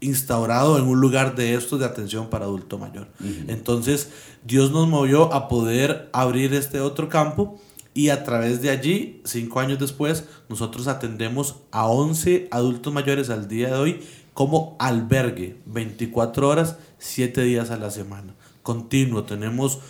instaurado 0.00 0.76
en 0.76 0.86
un 0.88 1.00
lugar 1.00 1.36
de 1.36 1.54
estos 1.54 1.78
de 1.78 1.86
atención 1.86 2.30
para 2.30 2.46
adulto 2.46 2.78
mayor. 2.78 3.06
Entonces, 3.46 4.10
Dios 4.44 4.72
nos 4.72 4.88
movió 4.88 5.32
a 5.32 5.46
poder 5.46 6.10
abrir 6.12 6.52
este 6.52 6.80
otro 6.80 7.08
campo 7.08 7.60
y 7.98 8.10
a 8.10 8.22
través 8.22 8.62
de 8.62 8.70
allí, 8.70 9.20
cinco 9.24 9.58
años 9.58 9.80
después, 9.80 10.22
nosotros 10.48 10.86
atendemos 10.86 11.56
a 11.72 11.88
11 11.88 12.46
adultos 12.52 12.92
mayores 12.92 13.28
al 13.28 13.48
día 13.48 13.70
de 13.70 13.74
hoy 13.74 14.00
como 14.34 14.76
albergue, 14.78 15.56
24 15.66 16.48
horas, 16.48 16.76
7 16.98 17.42
días 17.42 17.72
a 17.72 17.76
la 17.76 17.90
semana. 17.90 18.34
Continuo, 18.62 19.24
tenemos 19.24 19.80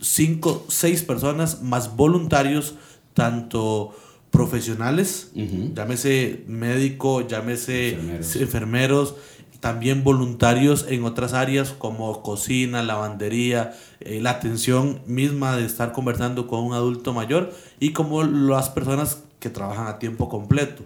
5, 0.00 0.66
6 0.68 1.02
personas 1.04 1.62
más 1.62 1.94
voluntarios, 1.94 2.74
tanto 3.14 3.94
profesionales, 4.32 5.30
Ujú. 5.36 5.72
llámese 5.72 6.42
médico, 6.48 7.28
llámese 7.28 7.90
Enfermeros. 7.90 8.36
enfermeros, 8.36 9.14
también 9.62 10.02
voluntarios 10.02 10.86
en 10.88 11.04
otras 11.04 11.34
áreas 11.34 11.70
como 11.70 12.20
cocina, 12.22 12.82
lavandería, 12.82 13.72
eh, 14.00 14.20
la 14.20 14.30
atención 14.30 15.00
misma 15.06 15.56
de 15.56 15.64
estar 15.64 15.92
conversando 15.92 16.48
con 16.48 16.64
un 16.64 16.72
adulto 16.74 17.12
mayor 17.12 17.54
y 17.78 17.92
como 17.92 18.24
las 18.24 18.70
personas 18.70 19.22
que 19.38 19.50
trabajan 19.50 19.86
a 19.86 20.00
tiempo 20.00 20.28
completo. 20.28 20.82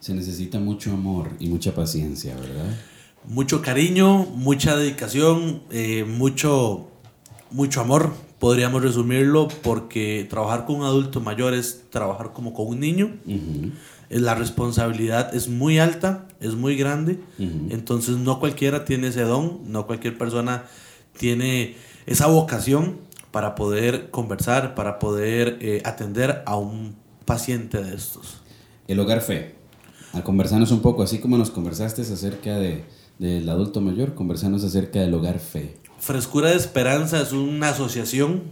Se 0.00 0.12
necesita 0.12 0.58
mucho 0.58 0.90
amor 0.90 1.30
y 1.38 1.48
mucha 1.48 1.72
paciencia, 1.72 2.34
¿verdad? 2.34 2.76
Mucho 3.28 3.62
cariño, 3.62 4.24
mucha 4.24 4.76
dedicación, 4.76 5.62
eh, 5.70 6.04
mucho, 6.04 6.88
mucho 7.52 7.80
amor, 7.80 8.12
podríamos 8.40 8.82
resumirlo, 8.82 9.46
porque 9.62 10.26
trabajar 10.28 10.66
con 10.66 10.80
un 10.80 10.84
adulto 10.84 11.20
mayor 11.20 11.54
es 11.54 11.84
trabajar 11.90 12.32
como 12.32 12.52
con 12.52 12.66
un 12.66 12.80
niño. 12.80 13.14
La 14.08 14.34
responsabilidad 14.34 15.34
es 15.34 15.48
muy 15.48 15.78
alta, 15.78 16.28
es 16.40 16.54
muy 16.54 16.76
grande, 16.76 17.18
entonces 17.38 18.16
no 18.16 18.38
cualquiera 18.38 18.84
tiene 18.84 19.08
ese 19.08 19.22
don, 19.22 19.60
no 19.66 19.86
cualquier 19.86 20.16
persona 20.16 20.64
tiene 21.18 21.76
esa 22.06 22.26
vocación 22.28 22.98
para 23.32 23.54
poder 23.54 24.10
conversar, 24.10 24.74
para 24.74 24.98
poder 24.98 25.58
eh, 25.60 25.82
atender 25.84 26.42
a 26.46 26.56
un 26.56 26.94
paciente 27.24 27.82
de 27.82 27.94
estos. 27.94 28.40
El 28.86 29.00
hogar 29.00 29.20
fe. 29.20 29.56
A 30.12 30.22
conversarnos 30.22 30.70
un 30.70 30.80
poco, 30.80 31.02
así 31.02 31.18
como 31.18 31.36
nos 31.36 31.50
conversaste 31.50 32.02
acerca 32.02 32.56
de, 32.56 32.84
del 33.18 33.48
adulto 33.48 33.80
mayor, 33.80 34.14
conversarnos 34.14 34.64
acerca 34.64 35.00
del 35.00 35.12
hogar 35.12 35.38
fe. 35.40 35.76
Frescura 36.06 36.50
de 36.50 36.56
Esperanza 36.56 37.20
es 37.20 37.32
una 37.32 37.70
asociación 37.70 38.44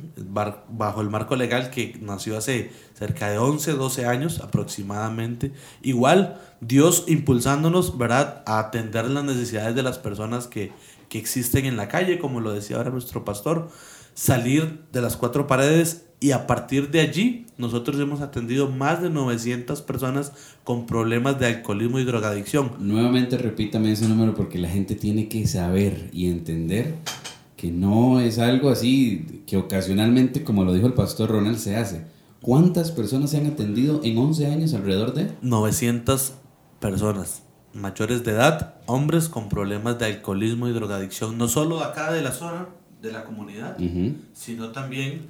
bajo 0.68 1.00
el 1.00 1.08
marco 1.08 1.36
legal 1.36 1.70
que 1.70 1.96
nació 2.00 2.36
hace 2.36 2.72
cerca 2.98 3.30
de 3.30 3.38
11, 3.38 3.74
12 3.74 4.06
años 4.06 4.40
aproximadamente. 4.40 5.52
Igual, 5.80 6.40
Dios 6.60 7.04
impulsándonos, 7.06 7.96
¿verdad?, 7.96 8.42
a 8.44 8.58
atender 8.58 9.08
las 9.08 9.22
necesidades 9.22 9.76
de 9.76 9.84
las 9.84 9.98
personas 9.98 10.48
que, 10.48 10.72
que 11.08 11.18
existen 11.18 11.64
en 11.64 11.76
la 11.76 11.86
calle, 11.86 12.18
como 12.18 12.40
lo 12.40 12.52
decía 12.52 12.76
ahora 12.76 12.90
nuestro 12.90 13.24
pastor, 13.24 13.68
salir 14.14 14.80
de 14.92 15.00
las 15.00 15.16
cuatro 15.16 15.46
paredes 15.46 16.06
y 16.18 16.32
a 16.32 16.48
partir 16.48 16.90
de 16.90 17.02
allí 17.02 17.46
nosotros 17.56 18.00
hemos 18.00 18.20
atendido 18.20 18.68
más 18.68 19.00
de 19.00 19.10
900 19.10 19.80
personas 19.82 20.32
con 20.64 20.86
problemas 20.86 21.38
de 21.38 21.46
alcoholismo 21.46 22.00
y 22.00 22.04
drogadicción. 22.04 22.72
Nuevamente 22.80 23.38
repítame 23.38 23.92
ese 23.92 24.08
número 24.08 24.34
porque 24.34 24.58
la 24.58 24.68
gente 24.68 24.96
tiene 24.96 25.28
que 25.28 25.46
saber 25.46 26.10
y 26.12 26.26
entender 26.26 26.96
que 27.64 27.70
no 27.70 28.20
es 28.20 28.38
algo 28.38 28.68
así 28.68 29.42
que 29.46 29.56
ocasionalmente, 29.56 30.44
como 30.44 30.64
lo 30.64 30.74
dijo 30.74 30.86
el 30.86 30.92
pastor 30.92 31.30
Ronald, 31.30 31.56
se 31.56 31.76
hace. 31.76 32.04
¿Cuántas 32.42 32.90
personas 32.90 33.30
se 33.30 33.38
han 33.38 33.46
atendido 33.46 34.02
en 34.04 34.18
11 34.18 34.48
años 34.48 34.74
alrededor 34.74 35.14
de? 35.14 35.30
900 35.40 36.34
personas 36.78 37.42
mayores 37.72 38.22
de 38.22 38.32
edad, 38.32 38.74
hombres 38.84 39.30
con 39.30 39.48
problemas 39.48 39.98
de 39.98 40.04
alcoholismo 40.04 40.68
y 40.68 40.72
drogadicción, 40.72 41.38
no 41.38 41.48
solo 41.48 41.82
acá 41.82 42.12
de 42.12 42.20
la 42.20 42.32
zona, 42.32 42.66
de 43.00 43.10
la 43.10 43.24
comunidad, 43.24 43.78
sino 44.34 44.68
también 44.72 45.22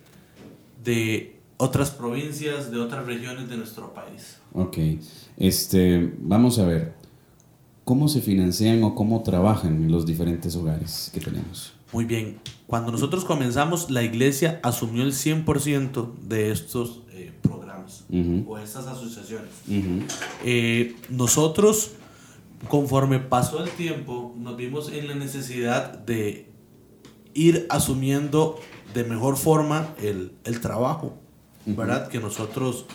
de 0.83 1.39
otras 1.57 1.93
provincias, 1.93 2.73
de 2.73 2.81
otras 2.81 3.07
regiones 3.07 3.49
de 3.49 3.59
nuestro 3.59 3.95
país. 3.95 4.39
Ok, 4.55 4.79
este, 5.37 6.13
vamos 6.19 6.59
a 6.59 6.67
ver, 6.67 6.95
¿cómo 7.85 8.09
se 8.09 8.21
financian 8.21 8.83
o 8.83 8.97
cómo 8.97 9.23
trabajan 9.23 9.89
los 9.89 10.05
diferentes 10.05 10.57
hogares 10.57 11.13
que 11.15 11.21
tenemos? 11.21 11.75
Muy 11.95 12.07
bien, 12.07 12.41
cuando 12.67 12.91
nosotros 12.91 13.25
comenzamos, 13.25 13.89
la 13.89 14.03
iglesia 14.03 14.59
asumió 14.65 15.05
el 15.05 15.13
100% 15.13 16.13
de 16.23 16.51
estos 16.51 17.03
eh, 17.13 17.33
programas 17.41 18.05
o 18.49 18.59
estas 18.59 18.89
asociaciones. 18.89 19.51
Eh, 20.45 20.97
nosotros, 21.09 21.93
conforme 22.67 23.21
pasó 23.21 23.63
el 23.63 23.71
tiempo, 23.71 24.35
nos 24.37 24.57
vimos 24.57 24.91
en 24.91 25.07
la 25.07 25.15
necesidad 25.15 25.97
de 25.97 26.49
ir 27.33 27.65
asumiendo 27.71 28.59
de 28.93 29.05
mejor 29.05 29.37
forma 29.37 29.95
el, 30.03 30.33
el 30.43 30.61
trabajo, 30.61 31.15
¿verdad? 31.65 32.09
Que 32.09 32.19
nosotros 32.19 32.87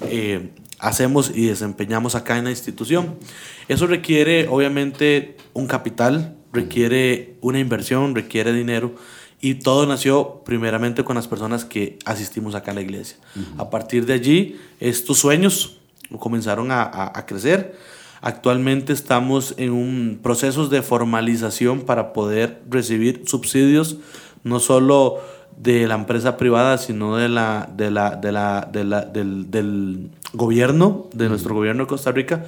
eh, 0.00 0.50
hacemos 0.80 1.30
y 1.32 1.46
desempeñamos 1.46 2.16
acá 2.16 2.38
en 2.38 2.44
la 2.44 2.50
institución. 2.50 3.18
Eso 3.68 3.86
requiere, 3.86 4.48
obviamente, 4.48 5.36
un 5.54 5.68
capital, 5.68 6.37
requiere 6.52 7.36
una 7.40 7.58
inversión, 7.58 8.14
requiere 8.14 8.52
dinero. 8.52 8.94
Y 9.40 9.54
todo 9.56 9.86
nació 9.86 10.42
primeramente 10.44 11.04
con 11.04 11.14
las 11.14 11.28
personas 11.28 11.64
que 11.64 11.98
asistimos 12.04 12.54
acá 12.54 12.72
a 12.72 12.74
la 12.74 12.80
iglesia. 12.80 13.18
A 13.56 13.70
partir 13.70 14.04
de 14.04 14.14
allí, 14.14 14.60
estos 14.80 15.18
sueños 15.18 15.78
comenzaron 16.18 16.72
a, 16.72 16.82
a, 16.82 17.18
a 17.18 17.26
crecer. 17.26 17.76
Actualmente 18.20 18.92
estamos 18.92 19.54
en 19.56 19.70
un 19.70 20.18
proceso 20.20 20.68
de 20.68 20.82
formalización 20.82 21.82
para 21.82 22.12
poder 22.12 22.62
recibir 22.68 23.22
subsidios, 23.26 23.98
no 24.42 24.58
solo 24.58 25.20
de 25.56 25.86
la 25.88 25.94
empresa 25.94 26.36
privada, 26.36 26.78
sino 26.78 27.16
de 27.16 27.28
la, 27.28 27.68
de 27.76 27.90
la, 27.90 28.16
de 28.16 28.32
la, 28.32 28.68
de 28.70 28.84
la 28.84 29.02
del, 29.02 29.50
del, 29.50 30.10
gobierno, 30.32 31.06
de 31.12 31.28
nuestro 31.28 31.54
gobierno 31.54 31.84
de 31.84 31.88
Costa 31.88 32.12
Rica. 32.12 32.44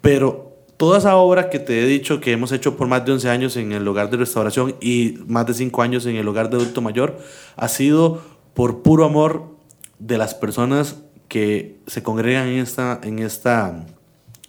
Pero 0.00 0.49
toda 0.80 0.96
esa 0.96 1.16
obra 1.16 1.50
que 1.50 1.58
te 1.58 1.82
he 1.82 1.86
dicho 1.86 2.22
que 2.22 2.32
hemos 2.32 2.52
hecho 2.52 2.78
por 2.78 2.88
más 2.88 3.04
de 3.04 3.12
11 3.12 3.28
años 3.28 3.56
en 3.58 3.72
el 3.72 3.86
hogar 3.86 4.08
de 4.08 4.16
restauración 4.16 4.76
y 4.80 5.16
más 5.26 5.44
de 5.44 5.52
5 5.52 5.82
años 5.82 6.06
en 6.06 6.16
el 6.16 6.26
hogar 6.26 6.48
de 6.48 6.56
adulto 6.56 6.80
mayor, 6.80 7.18
ha 7.54 7.68
sido 7.68 8.22
por 8.54 8.80
puro 8.80 9.04
amor 9.04 9.58
de 9.98 10.16
las 10.16 10.32
personas 10.32 10.96
que 11.28 11.80
se 11.86 12.02
congregan 12.02 12.48
en 12.48 12.60
esta, 12.60 12.98
en 13.04 13.18
esta 13.18 13.84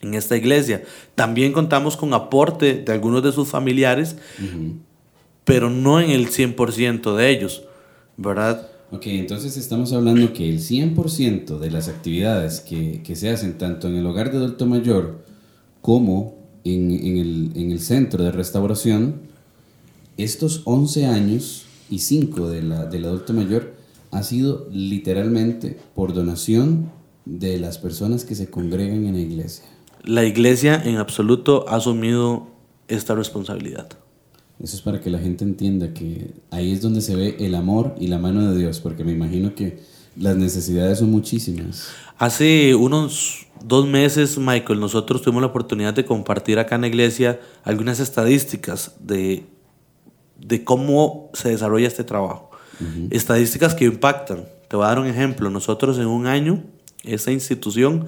en 0.01 0.13
esta 0.13 0.37
iglesia. 0.37 0.83
También 1.15 1.51
contamos 1.51 1.97
con 1.97 2.13
aporte 2.13 2.75
de 2.75 2.93
algunos 2.93 3.21
de 3.23 3.33
sus 3.33 3.49
familiares, 3.49 4.15
pero 5.43 5.69
no 5.69 5.99
en 5.99 6.11
el 6.11 6.29
100% 6.29 7.13
de 7.13 7.29
ellos, 7.29 7.63
¿verdad? 8.15 8.69
Ok, 8.89 9.07
entonces 9.07 9.57
estamos 9.57 9.91
hablando 9.91 10.31
que 10.31 10.47
el 10.47 10.59
100% 10.59 11.59
de 11.59 11.71
las 11.71 11.89
actividades 11.89 12.61
que, 12.61 13.03
que, 13.03 13.17
se 13.17 13.29
hacen 13.29 13.57
tanto 13.57 13.89
en 13.89 13.97
el 13.97 14.05
hogar 14.05 14.31
de 14.31 14.37
adulto 14.37 14.65
mayor 14.65 15.29
como 15.81 16.35
en, 16.63 16.91
en, 16.91 17.17
el, 17.17 17.51
en 17.55 17.71
el, 17.71 17.79
centro 17.79 18.23
de 18.23 18.31
restauración, 18.31 19.21
estos 20.17 20.61
11 20.65 21.05
años 21.07 21.65
y 21.89 21.99
5 21.99 22.49
de 22.49 22.63
la, 22.63 22.85
del 22.85 23.05
adulto 23.05 23.33
mayor 23.33 23.73
ha 24.11 24.23
sido 24.23 24.67
literalmente 24.71 25.77
por 25.95 26.13
donación 26.13 26.91
de 27.25 27.59
las 27.59 27.77
personas 27.77 28.25
que 28.25 28.35
se 28.35 28.49
congregan 28.49 29.05
en 29.05 29.13
la 29.13 29.21
iglesia 29.21 29.65
la 30.03 30.25
iglesia 30.25 30.81
en 30.83 30.97
absoluto 30.97 31.65
ha 31.67 31.75
asumido 31.75 32.47
esta 32.87 33.15
responsabilidad. 33.15 33.89
Eso 34.61 34.75
es 34.75 34.81
para 34.81 34.99
que 34.99 35.09
la 35.09 35.19
gente 35.19 35.43
entienda 35.43 35.93
que 35.93 36.33
ahí 36.51 36.71
es 36.71 36.81
donde 36.81 37.01
se 37.01 37.15
ve 37.15 37.37
el 37.39 37.55
amor 37.55 37.95
y 37.99 38.07
la 38.07 38.19
mano 38.19 38.51
de 38.51 38.57
Dios, 38.57 38.79
porque 38.79 39.03
me 39.03 39.11
imagino 39.11 39.55
que 39.55 39.79
las 40.15 40.35
necesidades 40.35 40.99
son 40.99 41.11
muchísimas. 41.11 41.89
Hace 42.17 42.75
unos 42.75 43.47
dos 43.63 43.87
meses, 43.87 44.37
Michael, 44.37 44.79
nosotros 44.79 45.21
tuvimos 45.21 45.41
la 45.41 45.47
oportunidad 45.47 45.93
de 45.93 46.05
compartir 46.05 46.59
acá 46.59 46.75
en 46.75 46.81
la 46.81 46.87
iglesia 46.87 47.39
algunas 47.63 47.99
estadísticas 47.99 48.95
de, 48.99 49.45
de 50.37 50.63
cómo 50.63 51.29
se 51.33 51.49
desarrolla 51.49 51.87
este 51.87 52.03
trabajo. 52.03 52.49
Estadísticas 53.11 53.75
que 53.75 53.85
impactan. 53.85 54.47
Te 54.67 54.75
voy 54.75 54.85
a 54.85 54.89
dar 54.89 54.99
un 54.99 55.05
ejemplo. 55.05 55.51
Nosotros 55.51 55.99
en 55.99 56.07
un 56.07 56.25
año, 56.25 56.63
esta 57.03 57.31
institución 57.31 58.07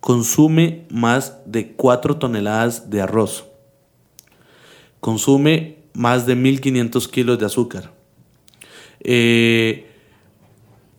consume 0.00 0.86
más 0.90 1.38
de 1.44 1.72
4 1.72 2.18
toneladas 2.18 2.90
de 2.90 3.00
arroz, 3.00 3.44
consume 5.00 5.78
más 5.92 6.26
de 6.26 6.36
1.500 6.36 7.10
kilos 7.10 7.38
de 7.38 7.46
azúcar. 7.46 7.92
Eh, 9.00 9.91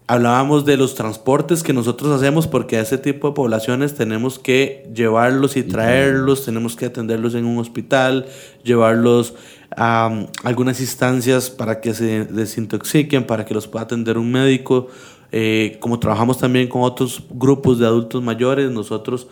hablábamos 0.07 0.65
de 0.65 0.77
los 0.77 0.95
transportes 0.95 1.63
que 1.63 1.73
nosotros 1.73 2.11
hacemos 2.11 2.47
porque 2.47 2.77
a 2.77 2.81
ese 2.81 2.97
tipo 2.97 3.29
de 3.29 3.33
poblaciones 3.33 3.95
tenemos 3.95 4.37
que 4.37 4.89
llevarlos 4.93 5.55
y 5.55 5.63
traerlos, 5.63 6.45
tenemos 6.45 6.75
que 6.75 6.85
atenderlos 6.85 7.35
en 7.35 7.45
un 7.45 7.57
hospital, 7.59 8.25
llevarlos 8.63 9.35
a 9.75 10.09
um, 10.11 10.27
algunas 10.43 10.79
instancias 10.81 11.49
para 11.49 11.81
que 11.81 11.93
se 11.93 12.25
desintoxiquen, 12.25 13.25
para 13.25 13.45
que 13.45 13.53
los 13.53 13.67
pueda 13.67 13.85
atender 13.85 14.17
un 14.17 14.31
médico, 14.31 14.87
eh, 15.31 15.77
como 15.79 15.99
trabajamos 15.99 16.37
también 16.37 16.67
con 16.67 16.83
otros 16.83 17.23
grupos 17.31 17.79
de 17.79 17.87
adultos 17.87 18.21
mayores, 18.21 18.69
nosotros 18.69 19.27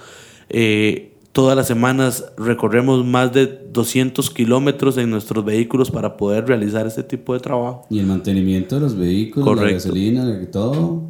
eh, 0.49 1.11
todas 1.31 1.55
las 1.55 1.67
semanas 1.67 2.25
recorremos 2.37 3.05
más 3.05 3.31
de 3.31 3.47
200 3.71 4.29
kilómetros 4.29 4.97
en 4.97 5.09
nuestros 5.09 5.45
vehículos 5.45 5.91
para 5.91 6.17
poder 6.17 6.47
realizar 6.47 6.85
este 6.87 7.03
tipo 7.03 7.33
de 7.33 7.39
trabajo. 7.39 7.85
Y 7.89 7.99
el 7.99 8.05
mantenimiento 8.05 8.75
de 8.75 8.81
los 8.81 8.95
vehículos, 8.95 9.57
la 9.57 9.71
gasolina, 9.71 10.25
todo 10.51 11.03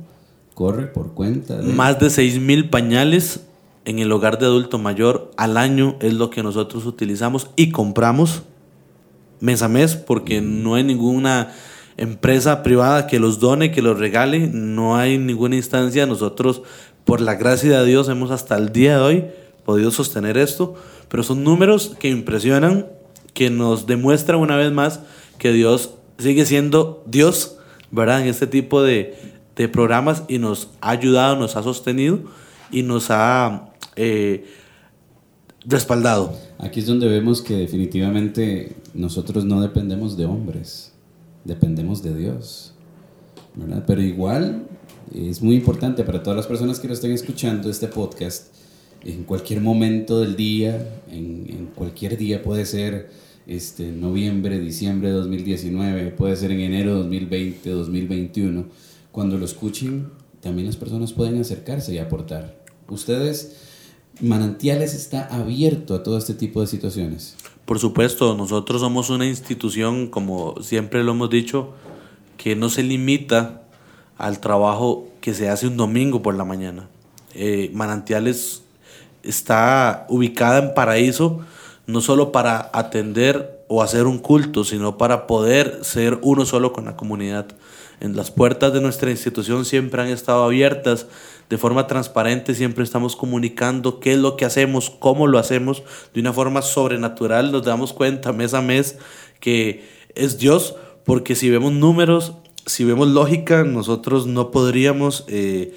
corre 0.53 0.87
por 0.87 1.13
cuenta. 1.13 1.61
Más 1.61 1.99
de 1.99 2.09
6 2.09 2.39
mil 2.39 2.69
pañales 2.69 3.41
en 3.85 3.99
el 3.99 4.11
hogar 4.11 4.37
de 4.37 4.45
adulto 4.45 4.77
mayor 4.77 5.31
al 5.37 5.57
año 5.57 5.95
es 6.01 6.13
lo 6.13 6.29
que 6.29 6.43
nosotros 6.43 6.85
utilizamos 6.85 7.49
y 7.55 7.71
compramos 7.71 8.43
mes 9.39 9.63
a 9.63 9.67
mes 9.67 9.95
porque 9.95 10.39
no 10.39 10.75
hay 10.75 10.83
ninguna 10.83 11.51
empresa 11.97 12.61
privada 12.61 13.07
que 13.07 13.19
los 13.19 13.39
done, 13.39 13.71
que 13.71 13.81
los 13.81 13.97
regale. 13.97 14.49
No 14.53 14.97
hay 14.97 15.17
ninguna 15.17 15.55
instancia. 15.55 16.05
Nosotros, 16.05 16.61
por 17.05 17.21
la 17.21 17.35
gracia 17.35 17.79
de 17.79 17.87
Dios, 17.87 18.07
hemos 18.07 18.29
hasta 18.29 18.55
el 18.55 18.71
día 18.71 18.97
de 18.97 19.01
hoy 19.01 19.25
podido 19.71 19.91
sostener 19.91 20.37
esto. 20.37 20.75
Pero 21.09 21.23
son 21.23 21.43
números 21.43 21.95
que 21.99 22.09
impresionan, 22.09 22.87
que 23.33 23.49
nos 23.49 23.87
demuestran 23.87 24.39
una 24.39 24.57
vez 24.57 24.71
más 24.71 25.01
que 25.37 25.51
Dios 25.51 25.91
sigue 26.17 26.45
siendo 26.45 27.03
Dios, 27.07 27.57
¿verdad? 27.89 28.21
En 28.21 28.27
este 28.27 28.47
tipo 28.47 28.83
de, 28.83 29.15
de 29.55 29.67
programas 29.67 30.23
y 30.27 30.37
nos 30.37 30.69
ha 30.81 30.91
ayudado, 30.91 31.35
nos 31.35 31.55
ha 31.55 31.63
sostenido 31.63 32.19
y 32.71 32.83
nos 32.83 33.09
ha 33.09 33.69
eh, 33.95 34.45
respaldado. 35.65 36.37
Aquí 36.59 36.79
es 36.79 36.85
donde 36.85 37.07
vemos 37.07 37.41
que 37.41 37.55
definitivamente 37.55 38.75
nosotros 38.93 39.45
no 39.45 39.61
dependemos 39.61 40.17
de 40.17 40.25
hombres 40.25 40.91
dependemos 41.43 42.01
de 42.03 42.15
Dios. 42.15 42.73
¿verdad? 43.55 43.83
Pero 43.85 44.01
igual 44.01 44.67
es 45.13 45.41
muy 45.41 45.55
importante 45.55 46.03
para 46.03 46.23
todas 46.23 46.37
las 46.37 46.47
personas 46.47 46.79
que 46.79 46.87
lo 46.87 46.93
estén 46.93 47.11
escuchando 47.11 47.69
este 47.69 47.87
podcast, 47.87 48.47
en 49.03 49.23
cualquier 49.23 49.61
momento 49.61 50.19
del 50.19 50.35
día, 50.35 51.01
en, 51.11 51.45
en 51.49 51.65
cualquier 51.75 52.17
día 52.17 52.41
puede 52.41 52.65
ser 52.65 53.09
este, 53.47 53.91
noviembre, 53.91 54.59
diciembre 54.59 55.09
de 55.09 55.15
2019, 55.15 56.11
puede 56.11 56.35
ser 56.35 56.51
en 56.51 56.61
enero 56.61 56.91
de 56.91 56.97
2020, 56.99 57.69
2021, 57.69 58.65
cuando 59.11 59.37
lo 59.37 59.45
escuchen, 59.45 60.09
también 60.41 60.67
las 60.67 60.77
personas 60.77 61.13
pueden 61.13 61.39
acercarse 61.39 61.93
y 61.93 61.97
aportar. 61.97 62.63
Ustedes, 62.87 63.57
Manantiales 64.21 64.93
está 64.93 65.25
abierto 65.25 65.95
a 65.95 66.03
todo 66.03 66.17
este 66.17 66.33
tipo 66.33 66.61
de 66.61 66.67
situaciones. 66.67 67.35
Por 67.65 67.79
supuesto, 67.79 68.35
nosotros 68.35 68.81
somos 68.81 69.09
una 69.09 69.25
institución, 69.25 70.07
como 70.07 70.55
siempre 70.61 71.03
lo 71.03 71.11
hemos 71.13 71.29
dicho, 71.29 71.73
que 72.37 72.55
no 72.55 72.69
se 72.69 72.83
limita 72.83 73.63
al 74.17 74.39
trabajo 74.39 75.07
que 75.21 75.33
se 75.33 75.49
hace 75.49 75.67
un 75.67 75.77
domingo 75.77 76.21
por 76.21 76.35
la 76.35 76.45
mañana. 76.45 76.89
Eh, 77.33 77.71
Manantiales 77.73 78.63
está 79.23 80.05
ubicada 80.09 80.59
en 80.59 80.73
Paraíso, 80.73 81.41
no 81.87 82.01
solo 82.01 82.31
para 82.31 82.69
atender 82.73 83.63
o 83.67 83.81
hacer 83.81 84.05
un 84.05 84.19
culto, 84.19 84.63
sino 84.63 84.97
para 84.97 85.27
poder 85.27 85.79
ser 85.83 86.19
uno 86.21 86.45
solo 86.45 86.73
con 86.73 86.85
la 86.85 86.95
comunidad. 86.95 87.47
En 87.99 88.15
las 88.15 88.31
puertas 88.31 88.73
de 88.73 88.81
nuestra 88.81 89.11
institución 89.11 89.63
siempre 89.63 90.01
han 90.01 90.07
estado 90.09 90.43
abiertas 90.43 91.07
de 91.49 91.57
forma 91.57 91.85
transparente, 91.85 92.55
siempre 92.55 92.83
estamos 92.83 93.15
comunicando 93.15 93.99
qué 93.99 94.13
es 94.13 94.17
lo 94.17 94.37
que 94.37 94.45
hacemos, 94.45 94.89
cómo 94.89 95.27
lo 95.27 95.37
hacemos, 95.37 95.83
de 96.13 96.21
una 96.21 96.33
forma 96.33 96.61
sobrenatural, 96.61 97.51
nos 97.51 97.63
damos 97.63 97.93
cuenta 97.93 98.31
mes 98.31 98.53
a 98.53 98.61
mes 98.61 98.97
que 99.39 99.85
es 100.15 100.37
Dios, 100.37 100.75
porque 101.03 101.35
si 101.35 101.49
vemos 101.49 101.73
números, 101.73 102.33
si 102.65 102.83
vemos 102.83 103.07
lógica, 103.07 103.63
nosotros 103.63 104.27
no 104.27 104.51
podríamos 104.51 105.25
eh, 105.27 105.73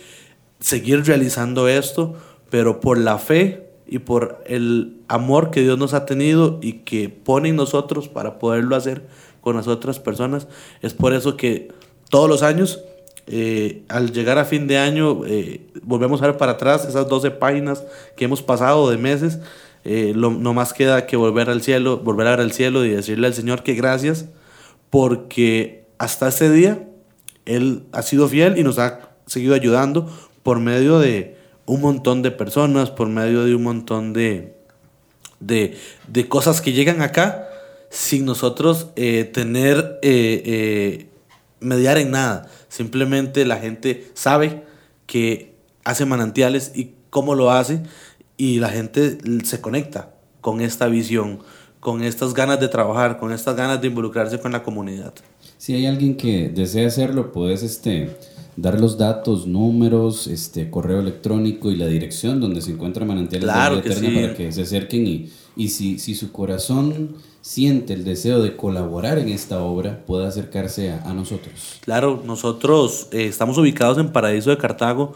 seguir 0.61 1.05
realizando 1.05 1.69
esto, 1.69 2.15
pero 2.55 2.79
por 2.79 2.99
la 2.99 3.19
fe 3.19 3.67
y 3.85 3.99
por 3.99 4.41
el 4.47 4.99
amor 5.09 5.51
que 5.51 5.63
Dios 5.63 5.77
nos 5.77 5.93
ha 5.93 6.07
tenido 6.07 6.61
y 6.63 6.85
que 6.85 7.09
pone 7.09 7.49
en 7.49 7.57
nosotros 7.57 8.07
para 8.07 8.39
poderlo 8.39 8.77
hacer 8.77 9.09
con 9.41 9.57
las 9.57 9.67
otras 9.67 9.99
personas, 9.99 10.47
es 10.81 10.95
por 10.95 11.15
eso 11.15 11.37
que 11.37 11.73
todos 12.11 12.29
los 12.29 12.45
años 12.45 12.85
eh, 13.27 13.83
al 13.89 14.13
llegar 14.13 14.39
a 14.39 14.45
fin 14.45 14.69
de 14.69 14.79
año, 14.79 15.27
eh, 15.27 15.67
volvemos 15.83 16.23
a 16.23 16.27
ver 16.27 16.37
para 16.37 16.53
atrás 16.53 16.85
esas 16.85 17.09
12 17.09 17.33
páginas 17.33 17.83
que 18.17 18.27
hemos 18.27 18.41
pasado 18.41 18.89
de 18.89 18.99
meses. 18.99 19.41
Eh, 19.83 20.13
lo, 20.15 20.31
no 20.31 20.55
más 20.55 20.73
queda 20.73 21.07
que 21.07 21.17
volver 21.17 21.51
al 21.51 21.61
cielo, 21.61 21.99
volver 22.05 22.29
a 22.29 22.31
ver 22.31 22.41
al 22.41 22.53
cielo 22.53 22.85
y 22.85 22.91
decirle 22.91 23.27
al 23.27 23.35
Señor 23.35 23.65
que 23.65 23.75
gracias, 23.75 24.27
porque 24.91 25.89
hasta 25.99 26.29
ese 26.29 26.53
día 26.53 26.89
Él 27.47 27.83
ha 27.91 28.03
sido 28.03 28.29
fiel 28.29 28.59
y 28.59 28.63
nos 28.63 28.79
ha 28.79 29.11
seguido 29.27 29.57
ayudando 29.57 30.09
por 30.45 30.61
medio 30.61 31.01
de 31.01 31.43
un 31.67 31.81
montón 31.81 32.23
de 32.23 32.31
personas, 32.31 32.91
por 32.91 33.09
medio 33.09 33.45
de 33.45 33.55
un 33.55 33.63
montón 33.63 34.13
de, 34.13 34.55
de, 35.41 35.77
de 36.09 36.29
cosas 36.29 36.61
que 36.61 36.73
llegan 36.73 37.03
acá 37.03 37.49
sin 37.91 38.25
nosotros 38.25 38.89
tener, 38.95 40.01
mediar 41.61 41.99
en 41.99 42.11
nada 42.11 42.49
Simplemente 42.75 43.45
la 43.45 43.59
gente 43.59 44.11
sabe 44.15 44.65
que 45.07 45.55
hace 45.85 46.07
manantiales 46.07 46.73
y 46.75 46.91
cómo 47.09 47.37
lo 47.37 47.53
hace 47.53 47.81
y 48.37 48.59
la 48.59 48.69
gente 48.69 49.17
se 49.45 49.61
conecta 49.61 50.13
con 50.41 50.61
esta 50.61 50.89
visión, 50.89 51.39
con 51.79 52.03
estas 52.03 52.35
ganas 52.35 52.59
de 52.59 52.67
trabajar, 52.67 53.21
con 53.21 53.33
estas 53.33 53.55
ganas 53.55 53.81
de 53.81 53.87
involucrarse 53.87 54.41
con 54.41 54.51
la 54.51 54.65
comunidad. 54.65 55.15
Si 55.57 55.73
hay 55.73 55.87
alguien 55.87 56.17
que 56.17 56.49
desea 56.49 56.89
hacerlo, 56.89 57.31
puedes 57.31 57.63
este, 57.63 58.11
dar 58.57 58.81
los 58.81 58.99
datos, 58.99 59.47
números, 59.47 60.27
este, 60.27 60.71
correo 60.71 61.01
electrónico 61.01 61.71
y 61.71 61.77
la 61.77 61.87
dirección 61.87 62.41
donde 62.41 62.61
se 62.61 62.73
encuentra 62.73 63.05
Manantiales 63.05 63.45
claro 63.45 63.77
de 63.77 63.81
Eterna 63.81 64.21
para 64.21 64.35
que 64.35 64.53
se 64.53 64.63
acerquen 64.63 65.07
y, 65.07 65.31
y 65.57 65.69
si, 65.69 65.99
si 65.99 66.15
su 66.15 66.31
corazón 66.33 67.17
siente 67.45 67.93
el 67.93 68.05
deseo 68.05 68.43
de 68.43 68.57
colaborar 68.57 69.19
en 69.19 69.29
esta 69.29 69.61
obra, 69.61 70.03
pueda 70.07 70.29
acercarse 70.29 70.93
a, 70.93 71.13
nosotros. 71.13 71.79
Claro, 71.85 72.23
nosotros 72.25 73.09
eh, 73.13 73.27
estamos 73.27 73.59
ubicados 73.59 73.99
en 73.99 74.13
Paraíso 74.13 74.49
de 74.49 74.57
Cartago, 74.57 75.15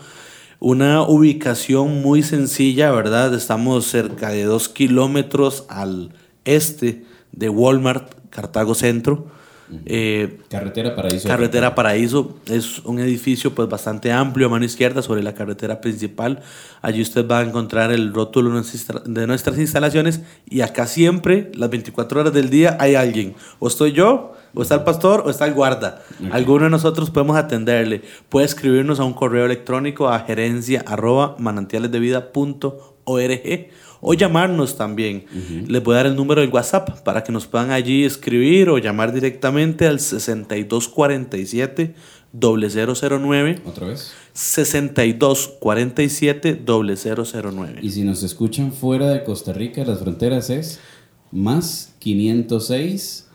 una 0.61 1.03
ubicación 1.03 2.03
muy 2.03 2.23
sencilla, 2.23 2.91
¿verdad? 2.91 3.33
Estamos 3.33 3.87
cerca 3.87 4.29
de 4.29 4.45
dos 4.45 4.69
kilómetros 4.69 5.65
al 5.69 6.13
este 6.45 7.05
de 7.33 7.49
Walmart, 7.49 8.13
Cartago 8.29 8.75
Centro. 8.75 9.38
Eh, 9.85 10.39
carretera 10.49 10.97
Paraíso. 10.97 11.29
Carretera 11.29 11.75
Paraíso 11.75 12.39
es 12.47 12.79
un 12.81 12.99
edificio 13.01 13.55
pues 13.55 13.69
bastante 13.69 14.13
amplio 14.13 14.47
a 14.47 14.51
mano 14.51 14.65
izquierda 14.65 15.03
sobre 15.03 15.23
la 15.23 15.35
carretera 15.35 15.81
principal. 15.81 16.43
Allí 16.81 17.03
usted 17.03 17.29
va 17.29 17.41
a 17.41 17.43
encontrar 17.43 17.93
el 17.93 18.15
rótulo 18.15 18.51
de 18.51 19.27
nuestras 19.27 19.59
instalaciones 19.59 20.23
y 20.49 20.63
acá 20.63 20.87
siempre, 20.87 21.51
las 21.55 21.71
24 21.71 22.21
horas 22.21 22.33
del 22.33 22.51
día, 22.51 22.77
hay 22.81 22.95
alguien. 22.95 23.35
O 23.59 23.67
estoy 23.69 23.93
yo, 23.93 24.33
o 24.55 24.63
está 24.63 24.77
el 24.77 24.85
pastor, 24.85 25.25
o 25.27 25.31
está 25.31 25.47
el 25.47 25.55
guarda. 25.55 26.03
Alguno 26.31 26.65
de 26.65 26.71
nosotros 26.71 27.11
podemos 27.11 27.37
atenderle. 27.37 28.03
Puede 28.29 28.47
escribirnos 28.47 29.01
a 29.01 29.05
un 29.05 29.13
correo 29.13 29.45
electrónico 29.45 30.09
a 30.09 30.21
gerencia 30.21 30.85
arroba 30.87 31.35
manantialesdevida.org 31.39 33.69
o 34.01 34.15
llamarnos 34.15 34.77
también. 34.77 35.25
Les 35.67 35.83
voy 35.83 35.95
a 35.95 35.97
dar 35.99 36.07
el 36.07 36.17
número 36.17 36.41
del 36.41 36.49
WhatsApp 36.51 37.03
para 37.03 37.23
que 37.25 37.33
nos 37.33 37.47
puedan 37.47 37.71
allí 37.71 38.05
escribir 38.05 38.71
o 38.71 38.79
llamar 38.79 39.13
directamente 39.13 39.87
al 39.87 40.01
6247 40.01 41.95
0009. 42.33 43.61
¿Otra 43.65 43.89
vez? 43.89 44.13
6247 44.33 46.63
0009. 46.67 47.81
Y 47.83 47.91
si 47.91 48.05
nos 48.05 48.23
escuchan 48.23 48.73
fuera 48.73 49.11
de 49.11 49.25
Costa 49.25 49.53
Rica, 49.53 49.85
las 49.85 49.99
fronteras 49.99 50.49
es 50.51 50.79
más 51.33 51.95
506 51.99 53.27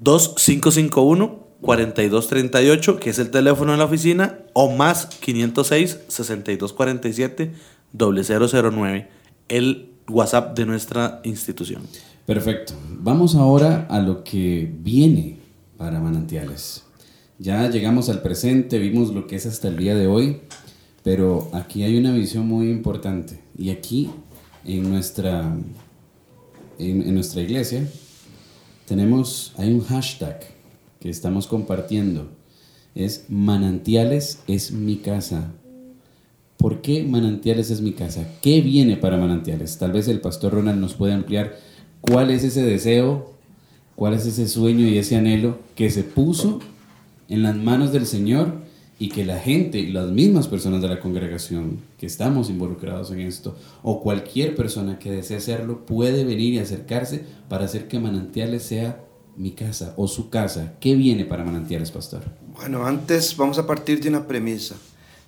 2551 0.00 1.42
4238, 1.62 2.98
que 2.98 3.10
es 3.10 3.20
el 3.20 3.30
teléfono 3.30 3.70
de 3.72 3.78
la 3.78 3.84
oficina, 3.84 4.40
o 4.52 4.74
más 4.74 5.06
506 5.06 6.00
6247 6.08 7.52
0009. 7.96 9.08
El 9.48 9.91
WhatsApp 10.08 10.56
de 10.56 10.66
nuestra 10.66 11.20
institución. 11.24 11.82
Perfecto. 12.26 12.74
Vamos 13.00 13.34
ahora 13.34 13.86
a 13.90 14.00
lo 14.00 14.22
que 14.22 14.72
viene 14.80 15.38
para 15.76 16.00
Manantiales. 16.00 16.84
Ya 17.38 17.68
llegamos 17.68 18.08
al 18.08 18.22
presente, 18.22 18.78
vimos 18.78 19.12
lo 19.12 19.26
que 19.26 19.34
es 19.34 19.46
hasta 19.46 19.66
el 19.66 19.76
día 19.76 19.96
de 19.96 20.06
hoy, 20.06 20.42
pero 21.02 21.50
aquí 21.52 21.82
hay 21.82 21.98
una 21.98 22.12
visión 22.12 22.46
muy 22.46 22.70
importante. 22.70 23.40
Y 23.58 23.70
aquí, 23.70 24.10
en 24.64 24.88
nuestra, 24.88 25.52
en, 26.78 27.12
nuestra 27.12 27.42
iglesia, 27.42 27.88
tenemos, 28.86 29.52
hay 29.56 29.72
un 29.72 29.80
hashtag 29.80 30.40
que 31.00 31.10
estamos 31.10 31.48
compartiendo. 31.48 32.30
Es 32.94 33.24
Manantiales 33.28 34.38
es 34.46 34.70
mi 34.70 34.98
casa. 34.98 35.52
¿Por 36.62 36.80
qué 36.80 37.02
Manantiales 37.02 37.70
es 37.72 37.80
mi 37.80 37.90
casa? 37.90 38.24
¿Qué 38.40 38.60
viene 38.60 38.96
para 38.96 39.16
Manantiales? 39.16 39.78
Tal 39.78 39.90
vez 39.90 40.06
el 40.06 40.20
pastor 40.20 40.52
Ronald 40.52 40.80
nos 40.80 40.94
puede 40.94 41.12
ampliar 41.12 41.58
cuál 42.00 42.30
es 42.30 42.44
ese 42.44 42.62
deseo, 42.62 43.32
cuál 43.96 44.14
es 44.14 44.26
ese 44.26 44.46
sueño 44.46 44.86
y 44.86 44.96
ese 44.96 45.16
anhelo 45.16 45.58
que 45.74 45.90
se 45.90 46.04
puso 46.04 46.60
en 47.28 47.42
las 47.42 47.56
manos 47.56 47.90
del 47.90 48.06
Señor 48.06 48.58
y 49.00 49.08
que 49.08 49.24
la 49.24 49.40
gente 49.40 49.82
las 49.88 50.12
mismas 50.12 50.46
personas 50.46 50.80
de 50.80 50.86
la 50.86 51.00
congregación 51.00 51.80
que 51.98 52.06
estamos 52.06 52.48
involucrados 52.48 53.10
en 53.10 53.18
esto 53.18 53.56
o 53.82 54.00
cualquier 54.00 54.54
persona 54.54 55.00
que 55.00 55.10
desee 55.10 55.38
hacerlo 55.38 55.84
puede 55.84 56.22
venir 56.22 56.54
y 56.54 56.58
acercarse 56.60 57.24
para 57.48 57.64
hacer 57.64 57.88
que 57.88 57.98
Manantiales 57.98 58.62
sea 58.62 59.04
mi 59.36 59.50
casa 59.50 59.94
o 59.96 60.06
su 60.06 60.30
casa. 60.30 60.74
¿Qué 60.78 60.94
viene 60.94 61.24
para 61.24 61.42
Manantiales, 61.42 61.90
pastor? 61.90 62.22
Bueno, 62.54 62.86
antes 62.86 63.36
vamos 63.36 63.58
a 63.58 63.66
partir 63.66 64.00
de 64.00 64.10
una 64.10 64.28
premisa 64.28 64.76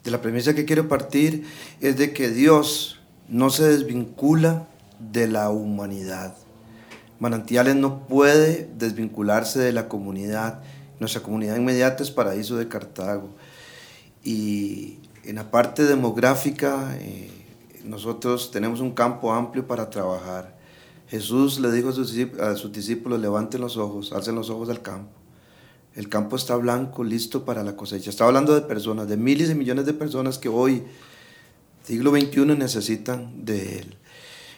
de 0.04 0.10
la 0.10 0.20
premisa 0.20 0.54
que 0.54 0.66
quiero 0.66 0.86
partir 0.86 1.44
es 1.80 1.96
de 1.96 2.12
que 2.12 2.28
Dios 2.28 3.00
no 3.28 3.48
se 3.48 3.64
desvincula 3.64 4.68
de 4.98 5.26
la 5.26 5.48
humanidad. 5.48 6.36
Manantiales 7.18 7.74
no 7.74 8.06
puede 8.06 8.68
desvincularse 8.76 9.60
de 9.60 9.72
la 9.72 9.88
comunidad. 9.88 10.60
Nuestra 11.00 11.22
comunidad 11.22 11.56
inmediata 11.56 12.02
es 12.02 12.10
Paraíso 12.10 12.56
de 12.56 12.68
Cartago. 12.68 13.30
Y 14.22 14.98
en 15.24 15.36
la 15.36 15.50
parte 15.50 15.84
demográfica, 15.84 16.94
eh, 17.00 17.30
nosotros 17.82 18.50
tenemos 18.50 18.80
un 18.80 18.92
campo 18.92 19.32
amplio 19.32 19.66
para 19.66 19.88
trabajar. 19.88 20.54
Jesús 21.08 21.58
le 21.60 21.72
dijo 21.72 21.88
a 21.88 21.92
sus, 21.92 22.72
discípulos, 22.72 23.20
levanten 23.20 23.60
los 23.60 23.78
ojos, 23.78 24.12
alcen 24.12 24.34
los 24.34 24.50
ojos 24.50 24.68
al 24.68 24.82
campo 24.82 25.23
el 25.94 26.08
campo 26.08 26.36
está 26.36 26.56
blanco, 26.56 27.04
listo 27.04 27.44
para 27.44 27.62
la 27.62 27.76
cosecha. 27.76 28.10
Estaba 28.10 28.28
hablando 28.28 28.54
de 28.54 28.62
personas, 28.62 29.08
de 29.08 29.16
miles 29.16 29.50
y 29.50 29.54
millones 29.54 29.86
de 29.86 29.94
personas 29.94 30.38
que 30.38 30.48
hoy, 30.48 30.82
siglo 31.84 32.10
XXI, 32.10 32.46
necesitan 32.56 33.44
de 33.44 33.78
Él. 33.78 33.96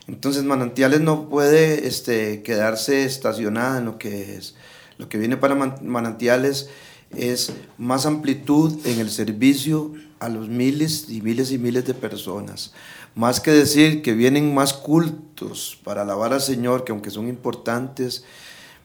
Entonces 0.09 0.44
Manantiales 0.44 1.01
no 1.01 1.29
puede 1.29 1.87
este, 1.87 2.42
quedarse 2.42 3.05
estacionada 3.05 3.79
en 3.79 3.85
lo 3.85 3.99
que 3.99 4.37
es. 4.37 4.55
Lo 4.99 5.09
que 5.09 5.18
viene 5.18 5.37
para 5.37 5.55
Manantiales 5.55 6.70
es 7.14 7.53
más 7.77 8.07
amplitud 8.07 8.75
en 8.87 9.01
el 9.01 9.11
servicio 9.11 9.92
a 10.20 10.29
los 10.31 10.49
miles 10.49 11.11
y 11.11 11.20
miles 11.20 11.51
y 11.51 11.59
miles 11.59 11.85
de 11.85 11.92
personas. 11.92 12.72
Más 13.14 13.40
que 13.40 13.51
decir 13.51 14.01
que 14.01 14.14
vienen 14.14 14.55
más 14.55 14.72
cultos 14.72 15.79
para 15.85 16.03
alabar 16.03 16.33
al 16.33 16.40
Señor, 16.40 16.85
que 16.85 16.92
aunque 16.92 17.11
son 17.11 17.29
importantes, 17.29 18.25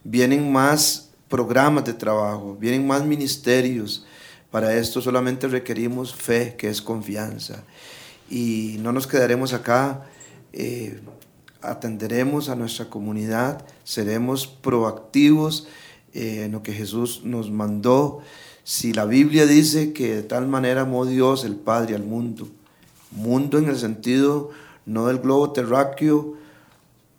vienen 0.03 0.51
más 0.51 1.10
programas 1.31 1.85
de 1.85 1.93
trabajo, 1.93 2.55
vienen 2.59 2.85
más 2.85 3.03
ministerios. 3.03 4.05
Para 4.51 4.75
esto 4.75 5.01
solamente 5.01 5.47
requerimos 5.47 6.13
fe, 6.13 6.55
que 6.57 6.69
es 6.69 6.81
confianza. 6.81 7.63
Y 8.29 8.75
no 8.81 8.91
nos 8.91 9.07
quedaremos 9.07 9.53
acá 9.53 10.05
eh, 10.53 10.99
atenderemos 11.61 12.49
a 12.49 12.55
nuestra 12.55 12.89
comunidad, 12.89 13.65
seremos 13.83 14.45
proactivos 14.47 15.67
eh, 16.13 16.43
en 16.45 16.51
lo 16.51 16.63
que 16.63 16.73
Jesús 16.73 17.21
nos 17.23 17.49
mandó. 17.49 18.19
Si 18.63 18.93
la 18.93 19.05
Biblia 19.05 19.45
dice 19.45 19.93
que 19.93 20.15
de 20.15 20.23
tal 20.23 20.47
manera 20.47 20.81
amó 20.81 21.05
Dios 21.05 21.45
el 21.45 21.55
Padre 21.55 21.95
al 21.95 22.03
mundo, 22.03 22.47
mundo 23.11 23.57
en 23.57 23.69
el 23.69 23.77
sentido 23.77 24.51
no 24.85 25.07
del 25.07 25.19
globo 25.19 25.51
terráqueo, 25.51 26.35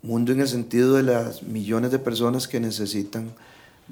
mundo 0.03 0.31
en 0.33 0.41
el 0.41 0.47
sentido 0.47 0.95
de 0.95 1.03
las 1.03 1.43
millones 1.43 1.91
de 1.91 1.99
personas 1.99 2.47
que 2.47 2.59
necesitan 2.59 3.31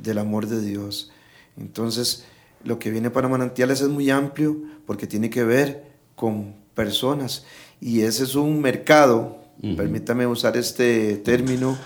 del 0.01 0.17
amor 0.17 0.47
de 0.47 0.61
Dios. 0.61 1.11
Entonces, 1.57 2.25
lo 2.63 2.79
que 2.79 2.91
viene 2.91 3.09
para 3.09 3.27
manantiales 3.27 3.81
es 3.81 3.87
muy 3.87 4.09
amplio 4.09 4.57
porque 4.85 5.07
tiene 5.07 5.29
que 5.29 5.43
ver 5.43 5.91
con 6.15 6.55
personas 6.75 7.45
y 7.79 8.01
ese 8.01 8.23
es 8.23 8.35
un 8.35 8.61
mercado, 8.61 9.37
permítame 9.75 10.27
usar 10.27 10.55
este 10.57 11.17
término, 11.17 11.77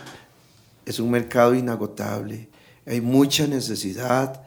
es 0.85 0.99
un 0.99 1.09
mercado 1.09 1.55
inagotable. 1.55 2.49
Hay 2.85 3.01
mucha 3.01 3.47
necesidad, 3.47 4.43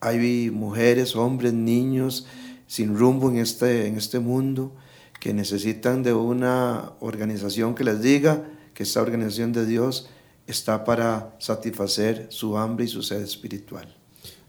hay 0.00 0.50
mujeres, 0.50 1.16
hombres, 1.16 1.52
niños 1.52 2.26
sin 2.66 2.96
rumbo 2.96 3.28
en 3.30 3.38
este, 3.38 3.86
en 3.86 3.96
este 3.96 4.18
mundo 4.20 4.72
que 5.20 5.34
necesitan 5.34 6.02
de 6.02 6.12
una 6.12 6.92
organización 7.00 7.74
que 7.74 7.84
les 7.84 8.00
diga 8.00 8.44
que 8.72 8.82
esta 8.82 9.02
organización 9.02 9.52
de 9.52 9.66
Dios 9.66 10.08
está 10.46 10.84
para 10.84 11.34
satisfacer 11.38 12.26
su 12.30 12.56
hambre 12.56 12.84
y 12.84 12.88
su 12.88 13.02
sed 13.02 13.22
espiritual. 13.22 13.88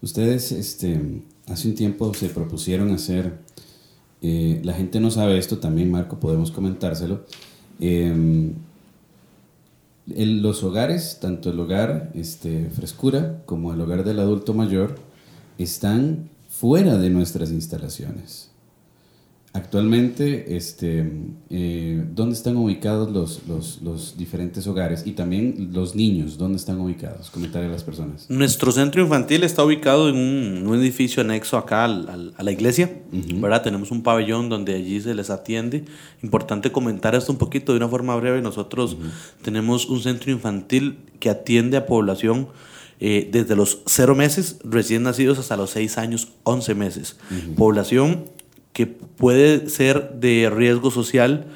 Ustedes 0.02 0.52
este, 0.52 1.22
hace 1.48 1.68
un 1.68 1.74
tiempo 1.74 2.12
se 2.14 2.28
propusieron 2.28 2.92
hacer, 2.92 3.38
eh, 4.22 4.60
la 4.62 4.74
gente 4.74 5.00
no 5.00 5.10
sabe 5.10 5.38
esto, 5.38 5.58
también 5.58 5.90
Marco 5.90 6.18
podemos 6.20 6.50
comentárselo, 6.50 7.24
em, 7.80 8.54
los 10.06 10.62
hogares, 10.62 11.18
tanto 11.20 11.50
el 11.50 11.58
hogar 11.58 12.12
este, 12.14 12.70
frescura 12.70 13.42
como 13.44 13.72
el 13.72 13.80
hogar 13.80 14.04
del 14.04 14.20
adulto 14.20 14.54
mayor, 14.54 14.96
están 15.58 16.28
fuera 16.48 16.96
de 16.96 17.10
nuestras 17.10 17.50
instalaciones. 17.50 18.50
Actualmente, 19.56 20.54
este, 20.54 21.10
eh, 21.48 22.04
¿dónde 22.14 22.34
están 22.34 22.58
ubicados 22.58 23.10
los, 23.10 23.80
los, 23.80 24.18
diferentes 24.18 24.66
hogares? 24.66 25.04
Y 25.06 25.12
también 25.12 25.70
los 25.72 25.94
niños, 25.94 26.36
¿dónde 26.36 26.58
están 26.58 26.78
ubicados? 26.78 27.30
Comentarle 27.30 27.68
a 27.68 27.70
las 27.70 27.82
personas. 27.82 28.28
Nuestro 28.28 28.70
centro 28.70 29.00
infantil 29.00 29.44
está 29.44 29.64
ubicado 29.64 30.10
en 30.10 30.16
un, 30.16 30.66
un 30.66 30.78
edificio 30.78 31.22
anexo 31.22 31.56
acá 31.56 31.86
al, 31.86 32.34
a 32.36 32.42
la 32.42 32.52
iglesia, 32.52 33.00
¿verdad? 33.10 33.62
Tenemos 33.62 33.90
un 33.90 34.02
pabellón 34.02 34.50
donde 34.50 34.74
allí 34.74 35.00
se 35.00 35.14
les 35.14 35.30
atiende. 35.30 35.86
Importante 36.22 36.70
comentar 36.70 37.14
esto 37.14 37.32
un 37.32 37.38
poquito 37.38 37.72
de 37.72 37.78
una 37.78 37.88
forma 37.88 38.14
breve. 38.16 38.42
Nosotros 38.42 38.98
tenemos 39.40 39.86
un 39.86 40.02
centro 40.02 40.30
infantil 40.30 40.98
que 41.18 41.30
atiende 41.30 41.78
a 41.78 41.86
población 41.86 42.48
eh, 43.00 43.26
desde 43.32 43.56
los 43.56 43.80
cero 43.86 44.14
meses 44.14 44.58
recién 44.64 45.02
nacidos 45.02 45.38
hasta 45.38 45.56
los 45.56 45.70
seis 45.70 45.96
años, 45.96 46.28
11 46.44 46.74
meses. 46.74 47.16
Población 47.56 48.35
que 48.76 48.86
puede 48.86 49.70
ser 49.70 50.10
de 50.20 50.50
riesgo 50.54 50.90
social 50.90 51.46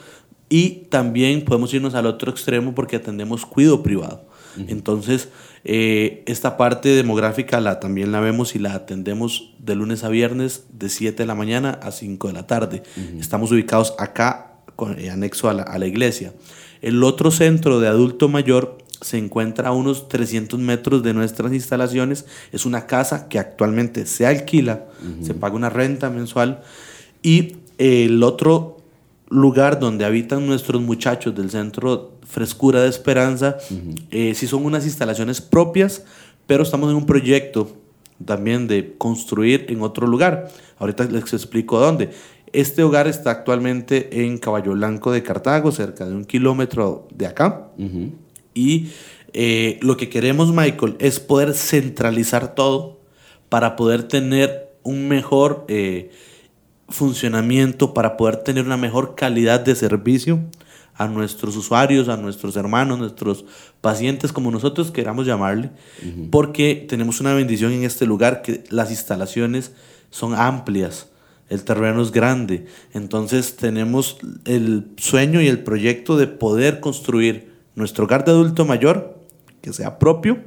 y 0.48 0.86
también 0.88 1.44
podemos 1.44 1.74
irnos 1.74 1.94
al 1.94 2.06
otro 2.06 2.30
extremo 2.30 2.74
porque 2.74 2.96
atendemos 2.96 3.44
cuidado 3.44 3.82
privado. 3.82 4.24
Entonces, 4.68 5.28
eh, 5.64 6.22
esta 6.26 6.56
parte 6.56 6.88
demográfica 6.88 7.60
la, 7.60 7.78
también 7.78 8.10
la 8.10 8.20
vemos 8.20 8.54
y 8.54 8.58
la 8.58 8.72
atendemos 8.72 9.52
de 9.58 9.74
lunes 9.74 10.02
a 10.02 10.08
viernes 10.08 10.64
de 10.72 10.88
7 10.88 11.22
de 11.22 11.26
la 11.26 11.34
mañana 11.34 11.78
a 11.82 11.90
5 11.90 12.28
de 12.28 12.32
la 12.32 12.46
tarde. 12.46 12.84
Estamos 13.18 13.52
ubicados 13.52 13.94
acá, 13.98 14.54
con, 14.74 14.98
eh, 14.98 15.10
anexo 15.10 15.50
a 15.50 15.52
la, 15.52 15.64
a 15.64 15.78
la 15.78 15.86
iglesia. 15.86 16.32
El 16.80 17.04
otro 17.04 17.30
centro 17.30 17.80
de 17.80 17.88
adulto 17.88 18.30
mayor 18.30 18.78
se 19.02 19.18
encuentra 19.18 19.68
a 19.68 19.72
unos 19.72 20.08
300 20.08 20.58
metros 20.58 21.02
de 21.02 21.12
nuestras 21.12 21.52
instalaciones. 21.52 22.24
Es 22.50 22.64
una 22.64 22.86
casa 22.86 23.28
que 23.28 23.38
actualmente 23.38 24.06
se 24.06 24.26
alquila, 24.26 24.86
se 25.20 25.34
paga 25.34 25.54
una 25.54 25.68
renta 25.68 26.08
mensual 26.08 26.62
y 27.22 27.56
el 27.78 28.22
otro 28.22 28.76
lugar 29.28 29.78
donde 29.78 30.04
habitan 30.04 30.46
nuestros 30.46 30.82
muchachos 30.82 31.34
del 31.34 31.50
Centro 31.50 32.12
Frescura 32.26 32.82
de 32.82 32.88
Esperanza, 32.88 33.56
eh, 34.10 34.34
sí 34.34 34.46
son 34.46 34.64
unas 34.64 34.84
instalaciones 34.84 35.40
propias, 35.40 36.04
pero 36.46 36.62
estamos 36.62 36.90
en 36.90 36.96
un 36.96 37.06
proyecto 37.06 37.76
también 38.24 38.66
de 38.66 38.94
construir 38.98 39.66
en 39.68 39.80
otro 39.82 40.06
lugar. 40.06 40.50
Ahorita 40.78 41.04
les 41.04 41.32
explico 41.32 41.78
dónde. 41.78 42.10
Este 42.52 42.82
hogar 42.82 43.06
está 43.06 43.30
actualmente 43.30 44.24
en 44.24 44.38
Caballo 44.38 44.72
Blanco 44.72 45.12
de 45.12 45.22
Cartago, 45.22 45.70
cerca 45.70 46.04
de 46.04 46.14
un 46.14 46.24
kilómetro 46.24 47.06
de 47.14 47.26
acá. 47.26 47.68
Y 48.52 48.88
eh, 49.32 49.78
lo 49.80 49.96
que 49.96 50.08
queremos, 50.08 50.52
Michael, 50.52 50.96
es 50.98 51.20
poder 51.20 51.54
centralizar 51.54 52.54
todo 52.54 53.00
para 53.48 53.76
poder 53.76 54.02
tener 54.02 54.74
un 54.82 55.08
mejor... 55.08 55.64
Eh, 55.68 56.10
funcionamiento 56.90 57.94
para 57.94 58.16
poder 58.16 58.38
tener 58.38 58.66
una 58.66 58.76
mejor 58.76 59.14
calidad 59.14 59.60
de 59.60 59.74
servicio 59.74 60.40
a 60.94 61.06
nuestros 61.06 61.56
usuarios, 61.56 62.08
a 62.08 62.16
nuestros 62.16 62.56
hermanos, 62.56 62.98
nuestros 62.98 63.46
pacientes, 63.80 64.32
como 64.32 64.50
nosotros 64.50 64.90
queramos 64.90 65.26
llamarle, 65.26 65.70
porque 66.30 66.84
tenemos 66.88 67.20
una 67.20 67.32
bendición 67.32 67.72
en 67.72 67.84
este 67.84 68.04
lugar 68.04 68.42
que 68.42 68.64
las 68.68 68.90
instalaciones 68.90 69.72
son 70.10 70.34
amplias, 70.34 71.08
el 71.48 71.64
terreno 71.64 72.02
es 72.02 72.12
grande, 72.12 72.66
entonces 72.92 73.56
tenemos 73.56 74.18
el 74.44 74.90
sueño 74.98 75.40
y 75.40 75.48
el 75.48 75.60
proyecto 75.62 76.18
de 76.18 76.26
poder 76.26 76.80
construir 76.80 77.54
nuestro 77.74 78.04
hogar 78.04 78.24
de 78.26 78.32
adulto 78.32 78.66
mayor, 78.66 79.18
que 79.62 79.72
sea 79.72 79.98
propio, 79.98 80.38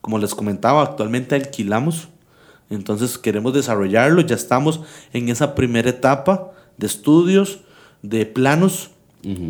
como 0.00 0.18
les 0.18 0.34
comentaba, 0.34 0.82
actualmente 0.82 1.34
alquilamos 1.34 2.08
entonces 2.74 3.18
queremos 3.18 3.52
desarrollarlo, 3.54 4.22
ya 4.22 4.34
estamos 4.34 4.80
en 5.12 5.28
esa 5.28 5.54
primera 5.54 5.90
etapa 5.90 6.52
de 6.76 6.86
estudios, 6.86 7.60
de 8.02 8.26
planos 8.26 8.90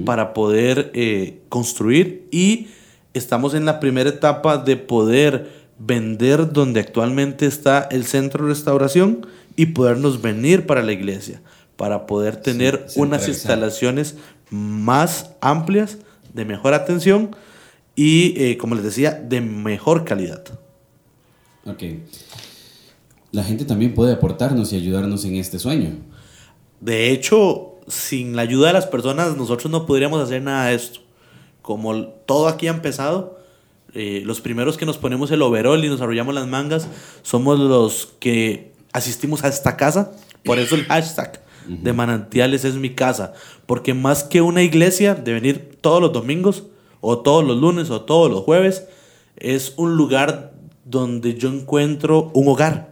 para 0.04 0.34
poder 0.34 0.90
eh, 0.94 1.40
construir. 1.48 2.28
Y 2.30 2.68
estamos 3.14 3.54
en 3.54 3.64
la 3.64 3.80
primera 3.80 4.10
etapa 4.10 4.58
de 4.58 4.76
poder 4.76 5.50
vender 5.78 6.52
donde 6.52 6.80
actualmente 6.80 7.46
está 7.46 7.88
el 7.90 8.04
centro 8.04 8.44
de 8.44 8.50
restauración 8.50 9.26
y 9.56 9.66
podernos 9.66 10.20
venir 10.20 10.66
para 10.66 10.82
la 10.82 10.92
iglesia, 10.92 11.40
para 11.76 12.06
poder 12.06 12.36
tener 12.36 12.86
unas 12.96 13.28
instalaciones 13.28 14.16
más 14.50 15.30
amplias, 15.40 15.98
de 16.34 16.44
mejor 16.46 16.72
atención 16.72 17.36
y, 17.94 18.34
eh, 18.42 18.56
como 18.56 18.74
les 18.74 18.84
decía, 18.84 19.12
de 19.12 19.40
mejor 19.42 20.04
calidad. 20.04 20.42
Ok 21.66 21.82
la 23.32 23.42
gente 23.42 23.64
también 23.64 23.94
puede 23.94 24.12
aportarnos 24.12 24.72
y 24.72 24.76
ayudarnos 24.76 25.24
en 25.24 25.36
este 25.36 25.58
sueño. 25.58 25.90
De 26.80 27.10
hecho, 27.10 27.76
sin 27.88 28.36
la 28.36 28.42
ayuda 28.42 28.68
de 28.68 28.74
las 28.74 28.86
personas, 28.86 29.36
nosotros 29.36 29.72
no 29.72 29.86
podríamos 29.86 30.22
hacer 30.22 30.42
nada 30.42 30.66
de 30.66 30.74
esto. 30.74 31.00
Como 31.62 32.04
todo 32.04 32.46
aquí 32.46 32.68
ha 32.68 32.72
empezado, 32.72 33.38
eh, 33.94 34.22
los 34.24 34.40
primeros 34.40 34.76
que 34.76 34.84
nos 34.84 34.98
ponemos 34.98 35.30
el 35.30 35.42
overall 35.42 35.82
y 35.82 35.88
nos 35.88 36.00
arrollamos 36.00 36.34
las 36.34 36.46
mangas 36.46 36.88
somos 37.22 37.58
los 37.58 38.14
que 38.20 38.72
asistimos 38.92 39.42
a 39.44 39.48
esta 39.48 39.76
casa. 39.76 40.12
Por 40.44 40.58
eso 40.58 40.74
el 40.74 40.84
hashtag 40.84 41.42
de 41.66 41.92
manantiales 41.92 42.66
es 42.66 42.74
mi 42.74 42.90
casa. 42.90 43.32
Porque 43.64 43.94
más 43.94 44.24
que 44.24 44.42
una 44.42 44.62
iglesia 44.62 45.14
de 45.14 45.32
venir 45.32 45.78
todos 45.80 46.02
los 46.02 46.12
domingos, 46.12 46.64
o 47.00 47.20
todos 47.20 47.44
los 47.44 47.56
lunes, 47.56 47.90
o 47.90 48.02
todos 48.02 48.30
los 48.30 48.42
jueves, 48.42 48.86
es 49.36 49.72
un 49.76 49.96
lugar 49.96 50.52
donde 50.84 51.34
yo 51.34 51.48
encuentro 51.48 52.30
un 52.34 52.48
hogar 52.48 52.91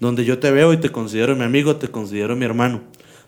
donde 0.00 0.24
yo 0.24 0.38
te 0.38 0.50
veo 0.50 0.72
y 0.72 0.78
te 0.78 0.90
considero 0.90 1.36
mi 1.36 1.44
amigo, 1.44 1.76
te 1.76 1.88
considero 1.88 2.34
mi 2.34 2.46
hermano, 2.46 2.80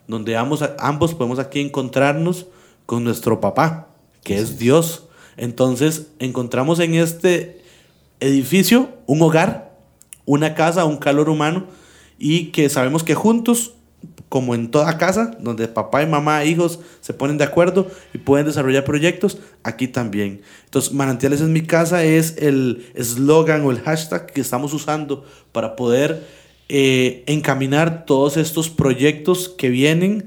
donde 0.09 0.37
ambos, 0.37 0.65
ambos 0.79 1.15
podemos 1.15 1.39
aquí 1.39 1.61
encontrarnos 1.61 2.47
con 2.87 3.05
nuestro 3.05 3.41
papá, 3.41 3.89
que 4.25 4.39
es 4.39 4.59
Dios. 4.59 5.05
Entonces 5.37 6.09
encontramos 6.19 6.81
en 6.81 6.95
este 6.95 7.63
edificio 8.21 8.89
un 9.07 9.23
hogar, 9.23 9.77
una 10.25 10.55
casa, 10.55 10.85
un 10.85 10.97
calor 10.97 11.29
humano 11.29 11.67
y 12.19 12.47
que 12.47 12.69
sabemos 12.69 13.03
que 13.03 13.15
juntos, 13.15 13.75
como 14.29 14.55
en 14.55 14.71
toda 14.71 14.97
casa, 14.97 15.37
donde 15.41 15.69
papá 15.69 16.03
y 16.03 16.07
mamá, 16.07 16.45
hijos 16.45 16.81
se 17.01 17.13
ponen 17.13 17.37
de 17.37 17.45
acuerdo 17.45 17.89
y 18.15 18.19
pueden 18.19 18.47
desarrollar 18.47 18.85
proyectos, 18.85 19.39
aquí 19.63 19.89
también. 19.89 20.41
Entonces, 20.65 20.93
Manantiales 20.93 21.41
en 21.41 21.53
mi 21.53 21.63
casa 21.63 22.03
es 22.03 22.37
el 22.39 22.91
eslogan 22.95 23.65
o 23.65 23.71
el 23.71 23.81
hashtag 23.81 24.27
que 24.27 24.41
estamos 24.41 24.73
usando 24.73 25.25
para 25.53 25.77
poder 25.77 26.27
eh, 26.75 27.23
encaminar 27.27 28.07
todos 28.07 28.39
estos 28.39 28.71
proyectos 28.71 29.51
que 29.51 29.69
vienen 29.69 30.25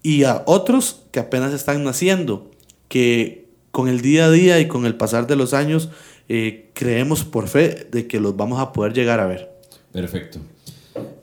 y 0.00 0.22
a 0.22 0.44
otros 0.46 1.02
que 1.10 1.18
apenas 1.18 1.52
están 1.52 1.82
naciendo, 1.82 2.52
que 2.86 3.48
con 3.72 3.88
el 3.88 4.00
día 4.00 4.26
a 4.26 4.30
día 4.30 4.60
y 4.60 4.68
con 4.68 4.86
el 4.86 4.94
pasar 4.94 5.26
de 5.26 5.34
los 5.34 5.52
años 5.52 5.88
eh, 6.28 6.70
creemos 6.72 7.24
por 7.24 7.48
fe 7.48 7.88
de 7.90 8.06
que 8.06 8.20
los 8.20 8.36
vamos 8.36 8.60
a 8.60 8.72
poder 8.72 8.92
llegar 8.92 9.18
a 9.18 9.26
ver. 9.26 9.58
Perfecto. 9.90 10.38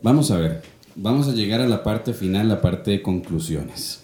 Vamos 0.02 0.30
a 0.30 0.36
ver, 0.36 0.60
vamos 0.94 1.26
a 1.28 1.32
llegar 1.32 1.62
a 1.62 1.66
la 1.66 1.82
parte 1.82 2.12
final, 2.12 2.46
la 2.46 2.60
parte 2.60 2.90
de 2.90 3.00
conclusiones. 3.00 4.02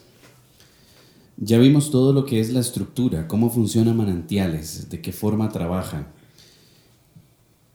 Ya 1.37 1.59
vimos 1.59 1.91
todo 1.91 2.15
lo 2.15 2.25
que 2.25 2.41
es 2.41 2.51
la 2.51 2.61
estructura, 2.61 3.29
cómo 3.29 3.51
funciona 3.51 3.93
Manantiales, 3.93 4.89
de 4.89 5.03
qué 5.03 5.13
forma 5.13 5.51
trabaja. 5.51 6.07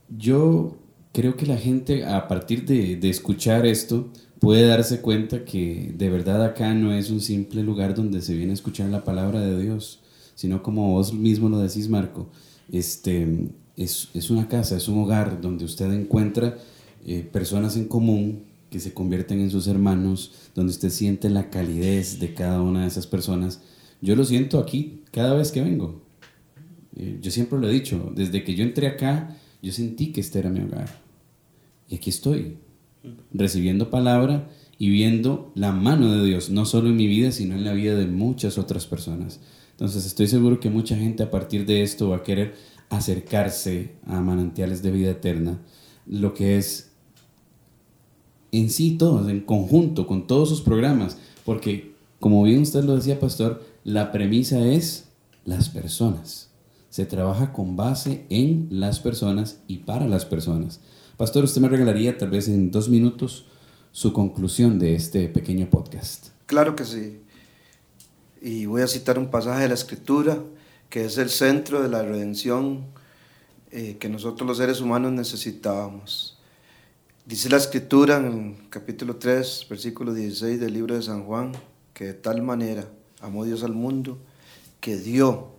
Yo 0.09 0.80
creo 1.11 1.35
que 1.35 1.45
la 1.45 1.57
gente 1.57 2.05
a 2.05 2.27
partir 2.27 2.65
de, 2.65 2.97
escuchar 3.09 3.65
esto 3.65 4.09
puede 4.39 4.65
darse 4.65 5.01
cuenta 5.01 5.45
que 5.45 5.93
de 5.97 6.09
verdad 6.09 6.43
acá 6.43 6.73
no 6.73 6.93
es 6.93 7.09
un 7.09 7.21
simple 7.21 7.63
lugar 7.63 7.93
donde 7.93 8.21
se 8.21 8.35
viene 8.35 8.51
a 8.51 8.55
escuchar 8.55 8.89
la 8.89 9.03
palabra 9.03 9.41
de 9.41 9.61
Dios, 9.61 9.99
sino 10.35 10.63
como 10.63 10.93
vos 10.93 11.13
mismo 11.13 11.49
lo 11.49 11.59
decís, 11.59 11.89
Marco, 11.89 12.29
este, 12.71 13.49
es, 13.75 14.09
es 14.13 14.29
una 14.29 14.47
casa, 14.47 14.77
es 14.77 14.87
un 14.87 14.99
hogar 14.99 15.41
donde 15.41 15.65
usted 15.65 15.91
encuentra 15.91 16.57
eh, 17.05 17.27
personas 17.31 17.75
en 17.75 17.85
común 17.85 18.43
que 18.69 18.79
se 18.79 18.93
convierten 18.93 19.41
en 19.41 19.51
sus 19.51 19.67
hermanos, 19.67 20.31
donde 20.55 20.71
usted 20.71 20.89
siente 20.89 21.29
la 21.29 21.49
calidez 21.49 22.19
de 22.19 22.33
cada 22.33 22.61
una 22.61 22.83
de 22.83 22.87
esas 22.87 23.05
personas. 23.05 23.61
Yo 24.01 24.15
lo 24.15 24.23
siento 24.23 24.59
aquí 24.59 25.03
cada 25.11 25.35
vez 25.35 25.51
que 25.51 25.61
vengo. 25.61 26.01
Eh, 26.95 27.19
yo 27.21 27.31
siempre 27.31 27.59
lo 27.59 27.69
he 27.69 27.73
dicho, 27.73 28.11
desde 28.15 28.43
que 28.43 28.55
yo 28.55 28.63
entré 28.63 28.87
acá, 28.87 29.37
yo 29.61 29.71
sentí 29.71 30.11
que 30.11 30.21
este 30.21 30.39
era 30.39 30.49
mi 30.49 30.61
hogar. 30.61 30.89
Y 31.89 31.95
aquí 31.95 32.09
estoy, 32.09 32.57
recibiendo 33.33 33.89
palabra 33.89 34.49
y 34.77 34.89
viendo 34.89 35.51
la 35.55 35.71
mano 35.71 36.11
de 36.11 36.25
Dios, 36.25 36.49
no 36.49 36.65
solo 36.65 36.89
en 36.89 36.95
mi 36.95 37.07
vida, 37.07 37.31
sino 37.31 37.55
en 37.55 37.63
la 37.63 37.73
vida 37.73 37.95
de 37.95 38.07
muchas 38.07 38.57
otras 38.57 38.85
personas. 38.85 39.39
Entonces 39.71 40.05
estoy 40.05 40.27
seguro 40.27 40.59
que 40.59 40.69
mucha 40.69 40.95
gente 40.95 41.23
a 41.23 41.31
partir 41.31 41.65
de 41.65 41.83
esto 41.83 42.09
va 42.09 42.17
a 42.17 42.23
querer 42.23 42.55
acercarse 42.89 43.93
a 44.05 44.21
manantiales 44.21 44.83
de 44.83 44.91
vida 44.91 45.11
eterna, 45.11 45.59
lo 46.05 46.33
que 46.33 46.57
es 46.57 46.91
en 48.51 48.69
sí 48.69 48.97
todos, 48.97 49.29
en 49.29 49.41
conjunto, 49.41 50.07
con 50.07 50.27
todos 50.27 50.49
sus 50.49 50.61
programas, 50.61 51.17
porque 51.45 51.95
como 52.19 52.43
bien 52.43 52.61
usted 52.61 52.83
lo 52.83 52.95
decía, 52.95 53.19
pastor, 53.19 53.63
la 53.83 54.11
premisa 54.11 54.63
es 54.67 55.09
las 55.45 55.69
personas. 55.69 56.50
Se 56.91 57.07
trabaja 57.07 57.53
con 57.53 57.75
base 57.75 58.27
en 58.29 58.67
las 58.69 58.99
personas 58.99 59.61
y 59.65 59.77
para 59.77 60.07
las 60.07 60.25
personas. 60.25 60.81
Pastor, 61.17 61.45
usted 61.45 61.61
me 61.61 61.69
regalaría 61.69 62.19
tal 62.19 62.29
vez 62.29 62.47
en 62.47 62.69
dos 62.69 62.87
minutos 62.87 63.47
su 63.91 64.13
conclusión 64.13 64.77
de 64.77 64.93
este 64.93 65.27
pequeño 65.27 65.67
podcast. 65.69 66.27
Claro 66.45 66.75
que 66.75 66.85
sí. 66.85 67.21
Y 68.41 68.67
voy 68.67 68.83
a 68.83 68.87
citar 68.87 69.17
un 69.17 69.31
pasaje 69.31 69.63
de 69.63 69.69
la 69.69 69.73
Escritura 69.73 70.37
que 70.89 71.05
es 71.05 71.17
el 71.17 71.29
centro 71.29 71.81
de 71.81 71.89
la 71.89 72.03
redención 72.03 72.85
eh, 73.71 73.95
que 73.97 74.09
nosotros 74.09 74.45
los 74.45 74.57
seres 74.57 74.81
humanos 74.81 75.13
necesitábamos. 75.13 76.37
Dice 77.25 77.49
la 77.49 77.57
Escritura 77.57 78.17
en 78.17 78.25
el 78.59 78.69
capítulo 78.69 79.15
3, 79.15 79.67
versículo 79.69 80.13
16 80.13 80.59
del 80.59 80.73
libro 80.73 80.95
de 80.95 81.01
San 81.01 81.23
Juan, 81.23 81.53
que 81.93 82.03
de 82.07 82.13
tal 82.13 82.41
manera 82.41 82.89
amó 83.21 83.45
Dios 83.45 83.63
al 83.63 83.71
mundo 83.71 84.17
que 84.81 84.97
dio, 84.97 85.53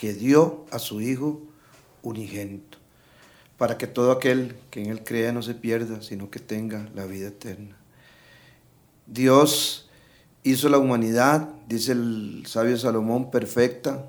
que 0.00 0.14
dio 0.14 0.64
a 0.70 0.78
su 0.78 1.02
Hijo 1.02 1.42
unigénito 2.02 2.78
para 3.58 3.76
que 3.76 3.86
todo 3.86 4.12
aquel 4.12 4.56
que 4.70 4.80
en 4.80 4.86
Él 4.86 5.04
crea 5.04 5.30
no 5.30 5.42
se 5.42 5.52
pierda, 5.52 6.00
sino 6.00 6.30
que 6.30 6.40
tenga 6.40 6.88
la 6.94 7.04
vida 7.04 7.28
eterna. 7.28 7.76
Dios 9.06 9.90
hizo 10.42 10.70
la 10.70 10.78
humanidad, 10.78 11.50
dice 11.68 11.92
el 11.92 12.44
sabio 12.46 12.78
Salomón, 12.78 13.30
perfecta, 13.30 14.06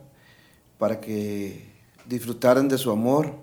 para 0.78 1.02
que 1.02 1.66
disfrutaran 2.06 2.70
de 2.70 2.78
su 2.78 2.90
amor. 2.92 3.36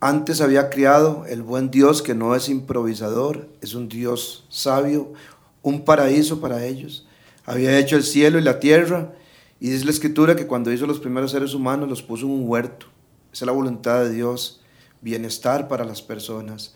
Antes 0.00 0.40
había 0.40 0.70
criado 0.70 1.26
el 1.26 1.42
buen 1.42 1.70
Dios 1.70 2.00
que 2.00 2.14
no 2.14 2.34
es 2.34 2.48
improvisador, 2.48 3.50
es 3.60 3.74
un 3.74 3.90
Dios 3.90 4.46
sabio, 4.48 5.12
un 5.60 5.84
paraíso 5.84 6.40
para 6.40 6.64
ellos. 6.64 7.06
Había 7.44 7.78
hecho 7.78 7.96
el 7.96 8.02
cielo 8.02 8.38
y 8.38 8.42
la 8.42 8.60
tierra, 8.60 9.12
y 9.58 9.70
dice 9.70 9.84
la 9.84 9.90
escritura 9.90 10.36
que 10.36 10.46
cuando 10.46 10.72
hizo 10.72 10.86
los 10.86 11.00
primeros 11.00 11.30
seres 11.30 11.54
humanos 11.54 11.88
los 11.88 12.02
puso 12.02 12.26
en 12.26 12.32
un 12.32 12.48
huerto. 12.48 12.86
Esa 13.32 13.44
es 13.44 13.46
la 13.46 13.52
voluntad 13.52 14.02
de 14.02 14.10
Dios 14.10 14.60
bienestar 15.00 15.68
para 15.68 15.84
las 15.84 16.02
personas. 16.02 16.74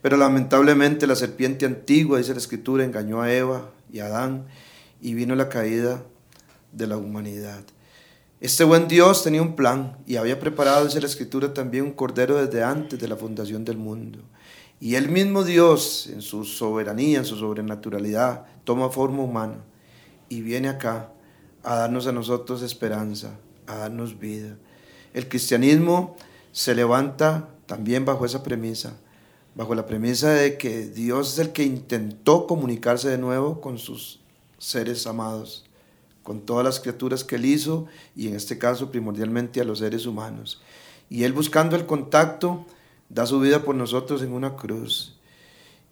Pero 0.00 0.16
lamentablemente 0.16 1.06
la 1.06 1.16
serpiente 1.16 1.66
antigua, 1.66 2.18
dice 2.18 2.32
la 2.32 2.38
escritura, 2.38 2.84
engañó 2.84 3.22
a 3.22 3.32
Eva 3.32 3.70
y 3.92 4.00
a 4.00 4.06
Adán 4.06 4.46
y 5.00 5.14
vino 5.14 5.34
la 5.34 5.48
caída 5.48 6.02
de 6.72 6.86
la 6.86 6.96
humanidad. 6.96 7.62
Este 8.40 8.64
buen 8.64 8.88
Dios 8.88 9.22
tenía 9.22 9.42
un 9.42 9.54
plan 9.54 9.96
y 10.06 10.16
había 10.16 10.40
preparado, 10.40 10.86
dice 10.86 11.00
la 11.00 11.06
escritura, 11.06 11.54
también 11.54 11.84
un 11.84 11.92
cordero 11.92 12.44
desde 12.44 12.64
antes 12.64 12.98
de 12.98 13.06
la 13.06 13.16
fundación 13.16 13.64
del 13.64 13.76
mundo. 13.76 14.18
Y 14.80 14.96
el 14.96 15.08
mismo 15.08 15.44
Dios, 15.44 16.08
en 16.12 16.22
su 16.22 16.44
soberanía, 16.44 17.18
en 17.18 17.24
su 17.24 17.36
sobrenaturalidad, 17.36 18.46
toma 18.64 18.90
forma 18.90 19.22
humana 19.22 19.58
y 20.28 20.40
viene 20.40 20.68
acá 20.68 21.12
a 21.62 21.76
darnos 21.76 22.06
a 22.06 22.12
nosotros 22.12 22.62
esperanza, 22.62 23.38
a 23.66 23.76
darnos 23.76 24.18
vida. 24.18 24.56
El 25.14 25.28
cristianismo 25.28 26.16
se 26.52 26.74
levanta 26.74 27.48
también 27.66 28.04
bajo 28.04 28.26
esa 28.26 28.42
premisa, 28.42 28.96
bajo 29.54 29.74
la 29.74 29.86
premisa 29.86 30.30
de 30.30 30.58
que 30.58 30.86
Dios 30.86 31.34
es 31.34 31.38
el 31.38 31.52
que 31.52 31.64
intentó 31.64 32.46
comunicarse 32.46 33.08
de 33.08 33.18
nuevo 33.18 33.60
con 33.60 33.78
sus 33.78 34.20
seres 34.58 35.06
amados, 35.06 35.64
con 36.22 36.40
todas 36.42 36.64
las 36.64 36.80
criaturas 36.80 37.24
que 37.24 37.36
él 37.36 37.44
hizo 37.44 37.86
y 38.14 38.28
en 38.28 38.36
este 38.36 38.58
caso 38.58 38.90
primordialmente 38.90 39.60
a 39.60 39.64
los 39.64 39.80
seres 39.80 40.06
humanos. 40.06 40.62
Y 41.10 41.24
él 41.24 41.32
buscando 41.32 41.76
el 41.76 41.86
contacto 41.86 42.64
da 43.08 43.26
su 43.26 43.40
vida 43.40 43.62
por 43.62 43.74
nosotros 43.74 44.22
en 44.22 44.32
una 44.32 44.56
cruz. 44.56 45.18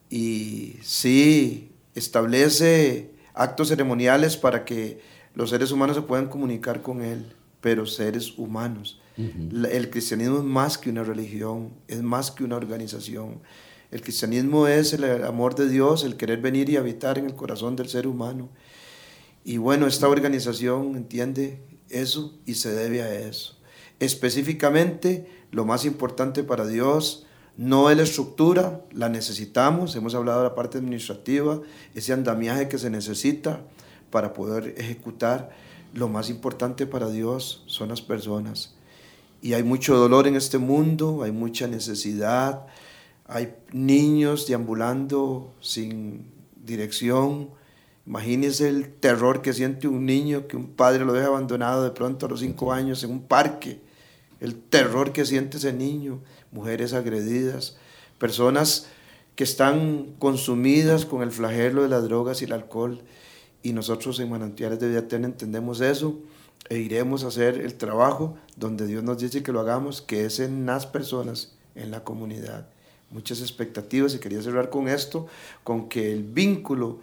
Y 0.08 0.76
sí, 0.82 1.72
establece 1.94 3.10
actos 3.34 3.68
ceremoniales 3.68 4.36
para 4.36 4.64
que 4.64 5.00
los 5.34 5.50
seres 5.50 5.70
humanos 5.70 5.96
se 5.96 6.02
puedan 6.02 6.28
comunicar 6.28 6.82
con 6.82 7.02
él, 7.02 7.34
pero 7.60 7.86
seres 7.86 8.36
humanos. 8.38 9.00
El 9.16 9.90
cristianismo 9.90 10.38
es 10.38 10.44
más 10.44 10.78
que 10.78 10.88
una 10.88 11.04
religión, 11.04 11.74
es 11.88 12.02
más 12.02 12.30
que 12.30 12.42
una 12.42 12.56
organización. 12.56 13.40
El 13.90 14.00
cristianismo 14.00 14.66
es 14.66 14.94
el 14.94 15.24
amor 15.24 15.54
de 15.56 15.68
Dios, 15.68 16.04
el 16.04 16.16
querer 16.16 16.40
venir 16.40 16.70
y 16.70 16.76
habitar 16.76 17.18
en 17.18 17.26
el 17.26 17.34
corazón 17.34 17.76
del 17.76 17.88
ser 17.88 18.06
humano. 18.06 18.48
Y 19.44 19.58
bueno, 19.58 19.86
esta 19.86 20.08
organización 20.08 20.96
entiende 20.96 21.60
eso 21.90 22.38
y 22.46 22.54
se 22.54 22.72
debe 22.72 23.02
a 23.02 23.12
eso. 23.12 23.58
Específicamente, 23.98 25.28
lo 25.50 25.66
más 25.66 25.84
importante 25.84 26.42
para 26.42 26.66
Dios 26.66 27.26
no 27.56 27.90
es 27.90 27.96
la 27.96 28.04
estructura, 28.04 28.80
la 28.92 29.10
necesitamos, 29.10 29.94
hemos 29.96 30.14
hablado 30.14 30.38
de 30.42 30.48
la 30.48 30.54
parte 30.54 30.78
administrativa, 30.78 31.60
ese 31.94 32.14
andamiaje 32.14 32.68
que 32.68 32.78
se 32.78 32.88
necesita 32.88 33.66
para 34.10 34.32
poder 34.32 34.74
ejecutar. 34.76 35.50
Lo 35.94 36.08
más 36.08 36.30
importante 36.30 36.86
para 36.86 37.10
Dios 37.10 37.62
son 37.66 37.88
las 37.88 38.00
personas 38.00 38.74
y 39.42 39.54
hay 39.54 39.62
mucho 39.62 39.96
dolor 39.96 40.26
en 40.26 40.36
este 40.36 40.58
mundo, 40.58 41.22
hay 41.22 41.32
mucha 41.32 41.66
necesidad, 41.66 42.66
hay 43.26 43.54
niños 43.72 44.46
deambulando 44.46 45.54
sin 45.60 46.26
dirección. 46.62 47.50
Imagínese 48.06 48.68
el 48.68 48.92
terror 48.92 49.40
que 49.40 49.52
siente 49.52 49.88
un 49.88 50.04
niño 50.04 50.46
que 50.46 50.56
un 50.56 50.68
padre 50.68 51.04
lo 51.04 51.12
deja 51.12 51.28
abandonado 51.28 51.84
de 51.84 51.90
pronto 51.90 52.26
a 52.26 52.28
los 52.28 52.40
cinco 52.40 52.72
años 52.72 53.02
en 53.02 53.12
un 53.12 53.22
parque. 53.22 53.80
El 54.40 54.56
terror 54.56 55.12
que 55.12 55.24
siente 55.24 55.56
ese 55.56 55.72
niño, 55.72 56.20
mujeres 56.50 56.92
agredidas, 56.92 57.76
personas 58.18 58.88
que 59.36 59.44
están 59.44 60.14
consumidas 60.18 61.06
con 61.06 61.22
el 61.22 61.30
flagelo 61.30 61.82
de 61.82 61.88
las 61.88 62.04
drogas 62.04 62.42
y 62.42 62.44
el 62.44 62.52
alcohol. 62.52 63.02
Y 63.62 63.72
nosotros 63.72 64.18
en 64.20 64.30
Manantiales 64.30 64.78
de 64.78 64.88
Vida 64.88 65.04
entendemos 65.10 65.80
eso 65.80 66.18
e 66.68 66.78
iremos 66.78 67.24
a 67.24 67.28
hacer 67.28 67.58
el 67.58 67.74
trabajo 67.74 68.36
donde 68.56 68.86
Dios 68.86 69.02
nos 69.02 69.18
dice 69.18 69.42
que 69.42 69.52
lo 69.52 69.60
hagamos, 69.60 70.02
que 70.02 70.24
es 70.24 70.40
en 70.40 70.66
las 70.66 70.86
personas, 70.86 71.52
en 71.74 71.90
la 71.90 72.04
comunidad. 72.04 72.68
Muchas 73.10 73.40
expectativas 73.40 74.14
y 74.14 74.18
quería 74.18 74.42
cerrar 74.42 74.70
con 74.70 74.88
esto, 74.88 75.26
con 75.64 75.88
que 75.88 76.12
el 76.12 76.22
vínculo 76.22 77.00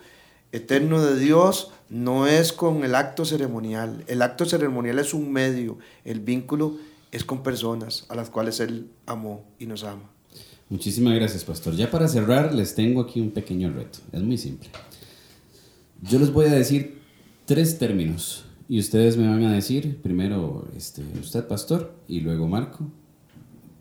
eterno 0.52 1.04
de 1.04 1.20
Dios 1.20 1.72
no 1.90 2.28
es 2.28 2.54
con 2.54 2.84
el 2.84 2.96
acto 2.96 3.26
ceremonial. 3.26 4.04
El 4.08 4.22
acto 4.22 4.46
ceremonial 4.46 5.00
es 5.00 5.14
un 5.14 5.32
medio, 5.32 5.78
el 6.06 6.22
vínculo 6.22 6.78
es 7.12 7.26
con 7.26 7.44
personas 7.44 8.06
a 8.10 8.16
las 8.16 8.30
cuales 8.30 8.60
Él 8.60 8.90
amó 9.06 9.46
y 9.60 9.66
nos 9.66 9.84
ama. 9.84 10.10
Muchísimas 10.70 11.16
gracias, 11.16 11.44
pastor. 11.46 11.76
Ya 11.76 11.90
para 11.90 12.08
cerrar, 12.08 12.54
les 12.54 12.76
tengo 12.76 13.02
aquí 13.02 13.22
un 13.22 13.32
pequeño 13.32 13.72
reto. 13.72 14.00
Es 14.12 14.22
muy 14.22 14.38
simple. 14.38 14.70
Yo 16.02 16.20
les 16.20 16.32
voy 16.32 16.46
a 16.46 16.52
decir 16.52 17.02
tres 17.46 17.80
términos 17.80 18.46
y 18.70 18.80
ustedes 18.80 19.18
me 19.18 19.28
van 19.28 19.44
a 19.46 19.54
decir, 19.54 20.02
primero 20.02 20.68
este, 20.76 21.02
usted, 21.20 21.48
pastor, 21.48 21.96
y 22.08 22.20
luego 22.20 22.48
Marco, 22.48 22.86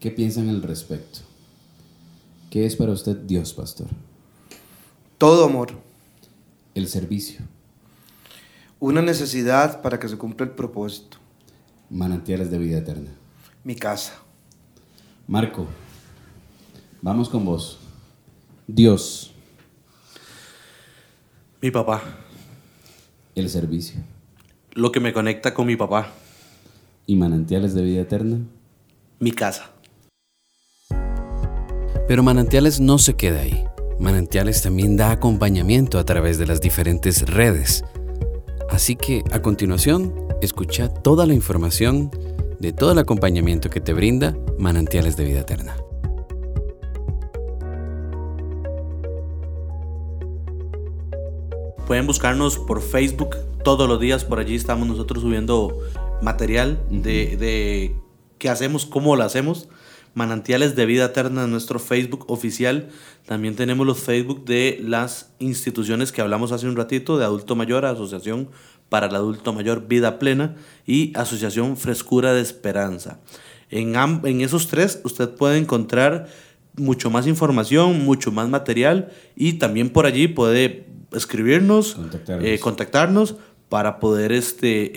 ¿qué 0.00 0.10
piensan 0.10 0.48
al 0.48 0.62
respecto? 0.62 1.20
¿Qué 2.50 2.64
es 2.64 2.76
para 2.76 2.92
usted 2.92 3.16
Dios, 3.16 3.52
pastor? 3.52 3.88
Todo 5.18 5.44
amor. 5.44 5.72
El 6.74 6.88
servicio. 6.88 7.40
Una 8.78 9.02
necesidad 9.02 9.82
para 9.82 9.98
que 9.98 10.08
se 10.08 10.16
cumpla 10.16 10.46
el 10.46 10.52
propósito. 10.52 11.18
Manantiales 11.90 12.50
de 12.50 12.58
vida 12.58 12.78
eterna. 12.78 13.10
Mi 13.64 13.74
casa. 13.74 14.14
Marco, 15.26 15.66
vamos 17.02 17.28
con 17.28 17.44
vos. 17.44 17.78
Dios. 18.66 19.35
Mi 21.62 21.70
papá. 21.70 22.02
El 23.34 23.48
servicio 23.48 24.00
Lo 24.72 24.92
que 24.92 25.00
me 25.00 25.12
conecta 25.12 25.54
con 25.54 25.66
mi 25.66 25.76
papá, 25.76 26.12
¿Y 27.06 27.16
manantiales 27.16 27.74
de 27.74 27.82
vida 27.82 28.02
eterna? 28.02 28.38
mi 29.20 29.30
casa. 29.32 29.70
Pero 32.08 32.22
Manantiales 32.22 32.80
no 32.80 32.98
se 32.98 33.14
queda 33.14 33.40
ahí. 33.40 33.64
Manantiales 33.98 34.60
también 34.62 34.96
da 34.96 35.10
acompañamiento 35.10 35.98
a 35.98 36.04
través 36.04 36.38
de 36.38 36.46
las 36.46 36.60
diferentes 36.60 37.22
redes. 37.28 37.82
Así 38.70 38.94
que 38.96 39.22
a 39.32 39.40
continuación, 39.40 40.14
escucha 40.42 40.88
toda 40.88 41.24
la 41.26 41.32
información 41.34 42.10
de 42.60 42.72
todo 42.72 42.92
el 42.92 42.98
acompañamiento 42.98 43.70
que 43.70 43.80
te 43.80 43.94
brinda 43.94 44.36
Manantiales 44.58 45.16
de 45.16 45.24
Vida 45.24 45.40
Eterna. 45.40 45.76
Pueden 51.86 52.08
buscarnos 52.08 52.58
por 52.58 52.82
Facebook 52.82 53.36
todos 53.62 53.88
los 53.88 54.00
días. 54.00 54.24
Por 54.24 54.40
allí 54.40 54.56
estamos 54.56 54.88
nosotros 54.88 55.22
subiendo 55.22 55.78
material 56.20 56.82
de, 56.90 57.36
de 57.36 57.94
qué 58.38 58.48
hacemos, 58.48 58.86
cómo 58.86 59.14
lo 59.14 59.22
hacemos. 59.22 59.68
Manantiales 60.12 60.74
de 60.74 60.84
Vida 60.84 61.04
Eterna 61.04 61.44
en 61.44 61.52
nuestro 61.52 61.78
Facebook 61.78 62.24
oficial. 62.28 62.88
También 63.24 63.54
tenemos 63.54 63.86
los 63.86 64.00
Facebook 64.00 64.44
de 64.44 64.80
las 64.82 65.30
instituciones 65.38 66.10
que 66.10 66.22
hablamos 66.22 66.50
hace 66.50 66.66
un 66.66 66.74
ratito, 66.74 67.18
de 67.18 67.24
Adulto 67.24 67.54
Mayor, 67.54 67.84
Asociación 67.84 68.48
para 68.88 69.06
el 69.06 69.14
Adulto 69.14 69.52
Mayor 69.52 69.86
Vida 69.86 70.18
Plena 70.18 70.56
y 70.86 71.16
Asociación 71.16 71.76
Frescura 71.76 72.32
de 72.34 72.40
Esperanza. 72.40 73.20
En, 73.70 73.94
en 73.94 74.40
esos 74.40 74.66
tres 74.66 75.00
usted 75.04 75.30
puede 75.36 75.58
encontrar 75.58 76.26
mucho 76.76 77.10
más 77.10 77.28
información, 77.28 78.04
mucho 78.04 78.32
más 78.32 78.48
material 78.48 79.12
y 79.36 79.54
también 79.54 79.90
por 79.90 80.04
allí 80.04 80.26
puede 80.26 80.95
escribirnos, 81.16 81.94
Contactarnos. 81.94 82.46
eh, 82.46 82.58
contactarnos 82.58 83.34
para 83.68 83.98
poder 83.98 84.32
este, 84.32 84.84
eh, 84.86 84.92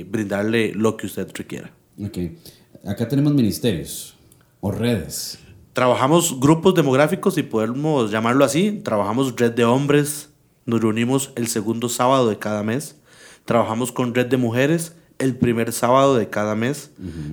eh, 0.00 0.06
brindarle 0.08 0.72
lo 0.74 0.96
que 0.96 1.06
usted 1.06 1.28
requiera. 1.34 1.72
Ok. 2.02 2.18
Acá 2.84 3.08
tenemos 3.08 3.34
ministerios 3.34 4.16
o 4.60 4.70
redes. 4.70 5.38
Trabajamos 5.72 6.38
grupos 6.38 6.74
demográficos, 6.74 7.34
si 7.34 7.42
podemos 7.42 8.10
llamarlo 8.10 8.44
así. 8.44 8.80
Trabajamos 8.84 9.34
red 9.36 9.52
de 9.52 9.64
hombres, 9.64 10.30
nos 10.64 10.80
reunimos 10.80 11.32
el 11.36 11.48
segundo 11.48 11.88
sábado 11.88 12.28
de 12.28 12.38
cada 12.38 12.62
mes. 12.62 12.96
Trabajamos 13.44 13.92
con 13.92 14.14
red 14.14 14.26
de 14.26 14.36
mujeres 14.36 14.94
el 15.18 15.36
primer 15.36 15.72
sábado 15.72 16.16
de 16.16 16.28
cada 16.28 16.54
mes. 16.54 16.90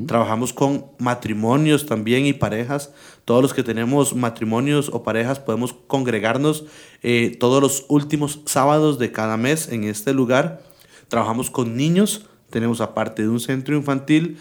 Trabajamos 0.08 0.54
con 0.54 0.86
matrimonios 1.00 1.86
también 1.86 2.26
y 2.26 2.34
parejas. 2.34 2.92
Todos 3.26 3.42
los 3.42 3.54
que 3.54 3.64
tenemos 3.64 4.16
matrimonios 4.16 4.90
o 4.94 5.04
parejas 5.04 5.40
podemos 5.40 5.74
congregarnos 5.88 6.66
eh, 7.02 7.36
todos 7.40 7.62
los 7.62 7.86
últimos 7.90 8.42
sábados 8.46 9.00
de 9.00 9.12
cada 9.12 9.38
mes 9.38 9.70
en 9.70 9.84
este 9.84 10.14
lugar. 10.14 10.62
Trabajamos 11.08 11.50
con 11.50 11.76
niños. 11.76 12.26
Tenemos 12.50 12.82
aparte 12.82 13.24
de 13.24 13.30
un 13.30 13.40
centro 13.40 13.76
infantil, 13.76 14.38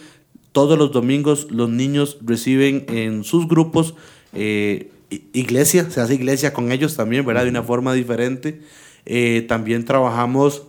todos 0.52 0.76
los 0.78 0.92
domingos 0.92 1.50
los 1.50 1.70
niños 1.70 2.18
reciben 2.20 2.84
en 2.88 3.24
sus 3.24 3.48
grupos 3.48 3.94
eh, 4.34 4.90
iglesia, 5.32 5.90
se 5.90 6.00
hace 6.00 6.14
iglesia 6.14 6.52
con 6.52 6.72
ellos 6.72 6.96
también, 6.96 7.24
¿verdad? 7.24 7.44
De 7.44 7.50
una 7.50 7.62
forma 7.62 7.92
diferente. 7.94 8.60
Eh, 9.04 9.44
también 9.48 9.84
trabajamos, 9.84 10.62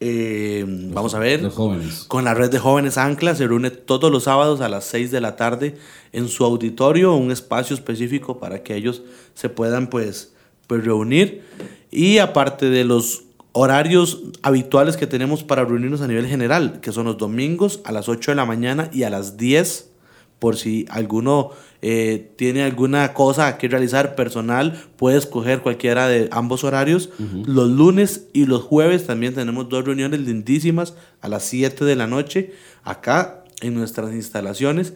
eh, 0.00 0.64
vamos 0.66 1.14
a 1.14 1.18
ver, 1.18 1.42
Los 1.42 1.54
jóvenes. 1.54 2.04
con 2.06 2.24
la 2.24 2.34
red 2.34 2.50
de 2.50 2.58
jóvenes 2.58 2.98
Ancla, 2.98 3.34
se 3.34 3.46
reúne 3.46 3.70
todos 3.70 4.12
los 4.12 4.24
sábados 4.24 4.60
a 4.60 4.68
las 4.68 4.84
6 4.84 5.10
de 5.10 5.20
la 5.20 5.34
tarde 5.36 5.76
en 6.12 6.28
su 6.28 6.44
auditorio, 6.44 7.14
un 7.14 7.32
espacio 7.32 7.74
específico 7.74 8.38
para 8.38 8.62
que 8.62 8.76
ellos 8.76 9.02
se 9.34 9.48
puedan 9.48 9.88
pues, 9.88 10.32
pues 10.66 10.84
reunir. 10.84 11.42
Y 11.90 12.18
aparte 12.18 12.70
de 12.70 12.84
los 12.84 13.24
horarios 13.52 14.22
habituales 14.42 14.96
que 14.96 15.06
tenemos 15.08 15.42
para 15.42 15.64
reunirnos 15.64 16.00
a 16.00 16.06
nivel 16.06 16.26
general, 16.26 16.80
que 16.80 16.92
son 16.92 17.06
los 17.06 17.18
domingos 17.18 17.80
a 17.84 17.90
las 17.92 18.08
8 18.08 18.30
de 18.30 18.34
la 18.36 18.44
mañana 18.44 18.90
y 18.92 19.02
a 19.02 19.10
las 19.10 19.36
10, 19.36 19.90
por 20.38 20.56
si 20.56 20.86
alguno 20.90 21.50
eh, 21.80 22.32
tiene 22.36 22.62
alguna 22.62 23.14
cosa 23.14 23.56
que 23.58 23.68
realizar 23.68 24.14
personal, 24.14 24.80
puede 24.96 25.18
escoger 25.18 25.60
cualquiera 25.60 26.08
de 26.08 26.28
ambos 26.32 26.64
horarios. 26.64 27.10
Los 27.46 27.68
lunes 27.70 28.26
y 28.32 28.46
los 28.46 28.62
jueves 28.62 29.06
también 29.06 29.34
tenemos 29.34 29.68
dos 29.68 29.84
reuniones 29.84 30.20
lindísimas 30.20 30.94
a 31.20 31.28
las 31.28 31.44
7 31.44 31.84
de 31.84 31.96
la 31.96 32.06
noche 32.06 32.52
acá 32.84 33.44
en 33.60 33.74
nuestras 33.74 34.12
instalaciones. 34.12 34.94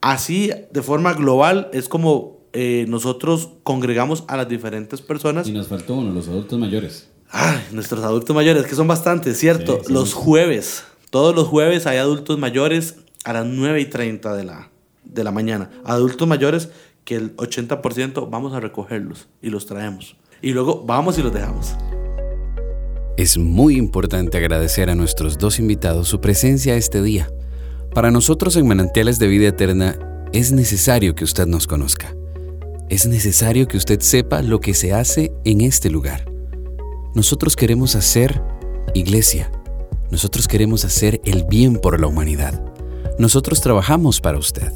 Así, 0.00 0.50
de 0.70 0.82
forma 0.82 1.12
global, 1.14 1.70
es 1.72 1.88
como 1.88 2.38
eh, 2.52 2.86
nosotros 2.88 3.50
congregamos 3.62 4.24
a 4.28 4.36
las 4.36 4.48
diferentes 4.48 5.00
personas. 5.00 5.48
Y 5.48 5.52
nos 5.52 5.68
faltó 5.68 5.96
uno, 5.96 6.12
los 6.12 6.28
adultos 6.28 6.58
mayores. 6.58 7.08
Ay, 7.30 7.58
nuestros 7.72 8.02
adultos 8.04 8.34
mayores, 8.34 8.64
que 8.66 8.74
son 8.74 8.86
bastantes, 8.86 9.38
¿cierto? 9.38 9.80
Sí, 9.84 9.92
los 9.92 10.14
jueves, 10.14 10.84
todos 11.10 11.34
los 11.34 11.46
jueves 11.46 11.86
hay 11.86 11.98
adultos 11.98 12.38
mayores 12.38 12.96
a 13.24 13.34
las 13.34 13.46
9 13.46 13.80
y 13.80 13.84
30 13.86 14.34
de 14.34 14.44
la, 14.44 14.70
de 15.08 15.24
la 15.24 15.32
mañana. 15.32 15.70
Adultos 15.84 16.28
mayores 16.28 16.70
que 17.04 17.16
el 17.16 17.36
80% 17.36 18.28
vamos 18.30 18.52
a 18.52 18.60
recogerlos 18.60 19.28
y 19.40 19.50
los 19.50 19.66
traemos. 19.66 20.16
Y 20.42 20.52
luego 20.52 20.84
vamos 20.84 21.18
y 21.18 21.22
los 21.22 21.32
dejamos. 21.32 21.74
Es 23.16 23.36
muy 23.36 23.76
importante 23.76 24.38
agradecer 24.38 24.90
a 24.90 24.94
nuestros 24.94 25.38
dos 25.38 25.58
invitados 25.58 26.06
su 26.08 26.20
presencia 26.20 26.76
este 26.76 27.02
día. 27.02 27.32
Para 27.92 28.10
nosotros 28.10 28.56
en 28.56 28.68
Manantiales 28.68 29.18
de 29.18 29.26
Vida 29.26 29.48
Eterna 29.48 29.98
es 30.32 30.52
necesario 30.52 31.14
que 31.14 31.24
usted 31.24 31.46
nos 31.46 31.66
conozca. 31.66 32.14
Es 32.88 33.06
necesario 33.06 33.66
que 33.66 33.76
usted 33.76 34.00
sepa 34.00 34.42
lo 34.42 34.60
que 34.60 34.74
se 34.74 34.92
hace 34.92 35.32
en 35.44 35.62
este 35.62 35.90
lugar. 35.90 36.30
Nosotros 37.14 37.56
queremos 37.56 37.96
hacer 37.96 38.40
iglesia. 38.94 39.50
Nosotros 40.10 40.46
queremos 40.46 40.84
hacer 40.84 41.20
el 41.24 41.44
bien 41.44 41.78
por 41.78 42.00
la 42.00 42.06
humanidad. 42.06 42.62
Nosotros 43.18 43.60
trabajamos 43.60 44.20
para 44.20 44.38
usted. 44.38 44.72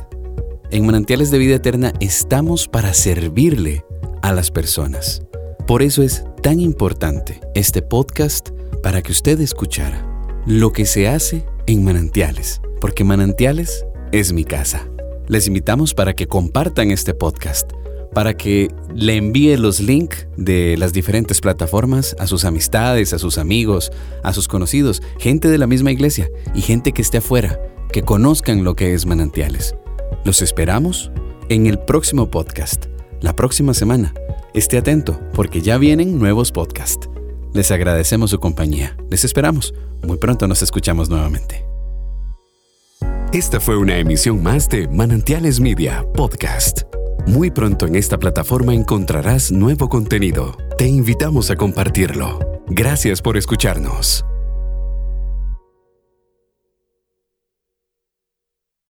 En 0.73 0.87
Manantiales 0.87 1.31
de 1.31 1.37
Vida 1.37 1.57
Eterna 1.57 1.93
estamos 2.01 2.67
para 2.67 2.95
servirle 2.95 3.85
a 4.23 4.33
las 4.33 4.51
personas. 4.51 5.21
Por 5.67 5.83
eso 5.83 6.03
es 6.03 6.25
tan 6.43 6.61
importante 6.61 7.43
este 7.55 7.83
podcast 7.83 8.49
para 8.83 9.03
que 9.03 9.13
usted 9.13 9.39
escuchara 9.43 10.03
lo 10.47 10.73
que 10.73 10.87
se 10.87 11.09
hace 11.09 11.45
en 11.67 11.85
Manantiales, 11.85 12.63
porque 12.81 13.05
Manantiales 13.05 13.85
es 14.13 14.33
mi 14.33 14.45
casa. 14.45 14.89
Les 15.29 15.47
invitamos 15.47 15.93
para 15.93 16.15
que 16.15 16.27
compartan 16.27 16.91
este 16.91 17.13
podcast, 17.13 17.71
para 18.15 18.35
que 18.35 18.69
le 18.95 19.17
envíe 19.17 19.59
los 19.59 19.79
links 19.79 20.27
de 20.39 20.79
las 20.79 20.95
diferentes 20.95 21.43
plataformas 21.43 22.17
a 22.19 22.27
sus 22.27 22.47
amistades, 22.47 23.13
a 23.13 23.19
sus 23.19 23.37
amigos, 23.37 23.93
a 24.23 24.33
sus 24.33 24.49
conocidos, 24.49 25.03
gente 25.19 25.51
de 25.51 25.59
la 25.59 25.67
misma 25.67 25.93
iglesia 25.93 26.31
y 26.55 26.63
gente 26.63 26.93
que 26.93 27.03
esté 27.03 27.19
afuera, 27.19 27.61
que 27.93 28.01
conozcan 28.01 28.65
lo 28.65 28.75
que 28.75 28.95
es 28.95 29.05
Manantiales. 29.05 29.75
Los 30.25 30.41
esperamos 30.41 31.11
en 31.49 31.67
el 31.67 31.81
próximo 31.81 32.31
podcast, 32.31 32.87
la 33.21 33.35
próxima 33.35 33.75
semana. 33.75 34.15
Esté 34.55 34.79
atento 34.79 35.21
porque 35.35 35.63
ya 35.63 35.79
vienen 35.79 36.17
nuevos 36.17 36.53
podcasts. 36.53 37.09
Les 37.53 37.73
agradecemos 37.73 38.31
su 38.31 38.39
compañía. 38.39 38.97
Les 39.11 39.25
esperamos. 39.25 39.75
Muy 40.07 40.19
pronto 40.19 40.47
nos 40.47 40.63
escuchamos 40.63 41.09
nuevamente. 41.09 41.67
Esta 43.33 43.59
fue 43.59 43.77
una 43.77 43.99
emisión 43.99 44.43
más 44.43 44.69
de 44.69 44.87
Manantiales 44.87 45.59
Media 45.59 46.07
Podcast. 46.15 46.83
Muy 47.27 47.51
pronto 47.51 47.87
en 47.87 47.97
esta 47.97 48.19
plataforma 48.19 48.75
encontrarás 48.75 49.51
nuevo 49.51 49.89
contenido. 49.89 50.57
Te 50.79 50.87
invitamos 50.87 51.51
a 51.51 51.57
compartirlo. 51.57 52.39
Gracias 52.69 53.21
por 53.21 53.37
escucharnos. 53.37 54.25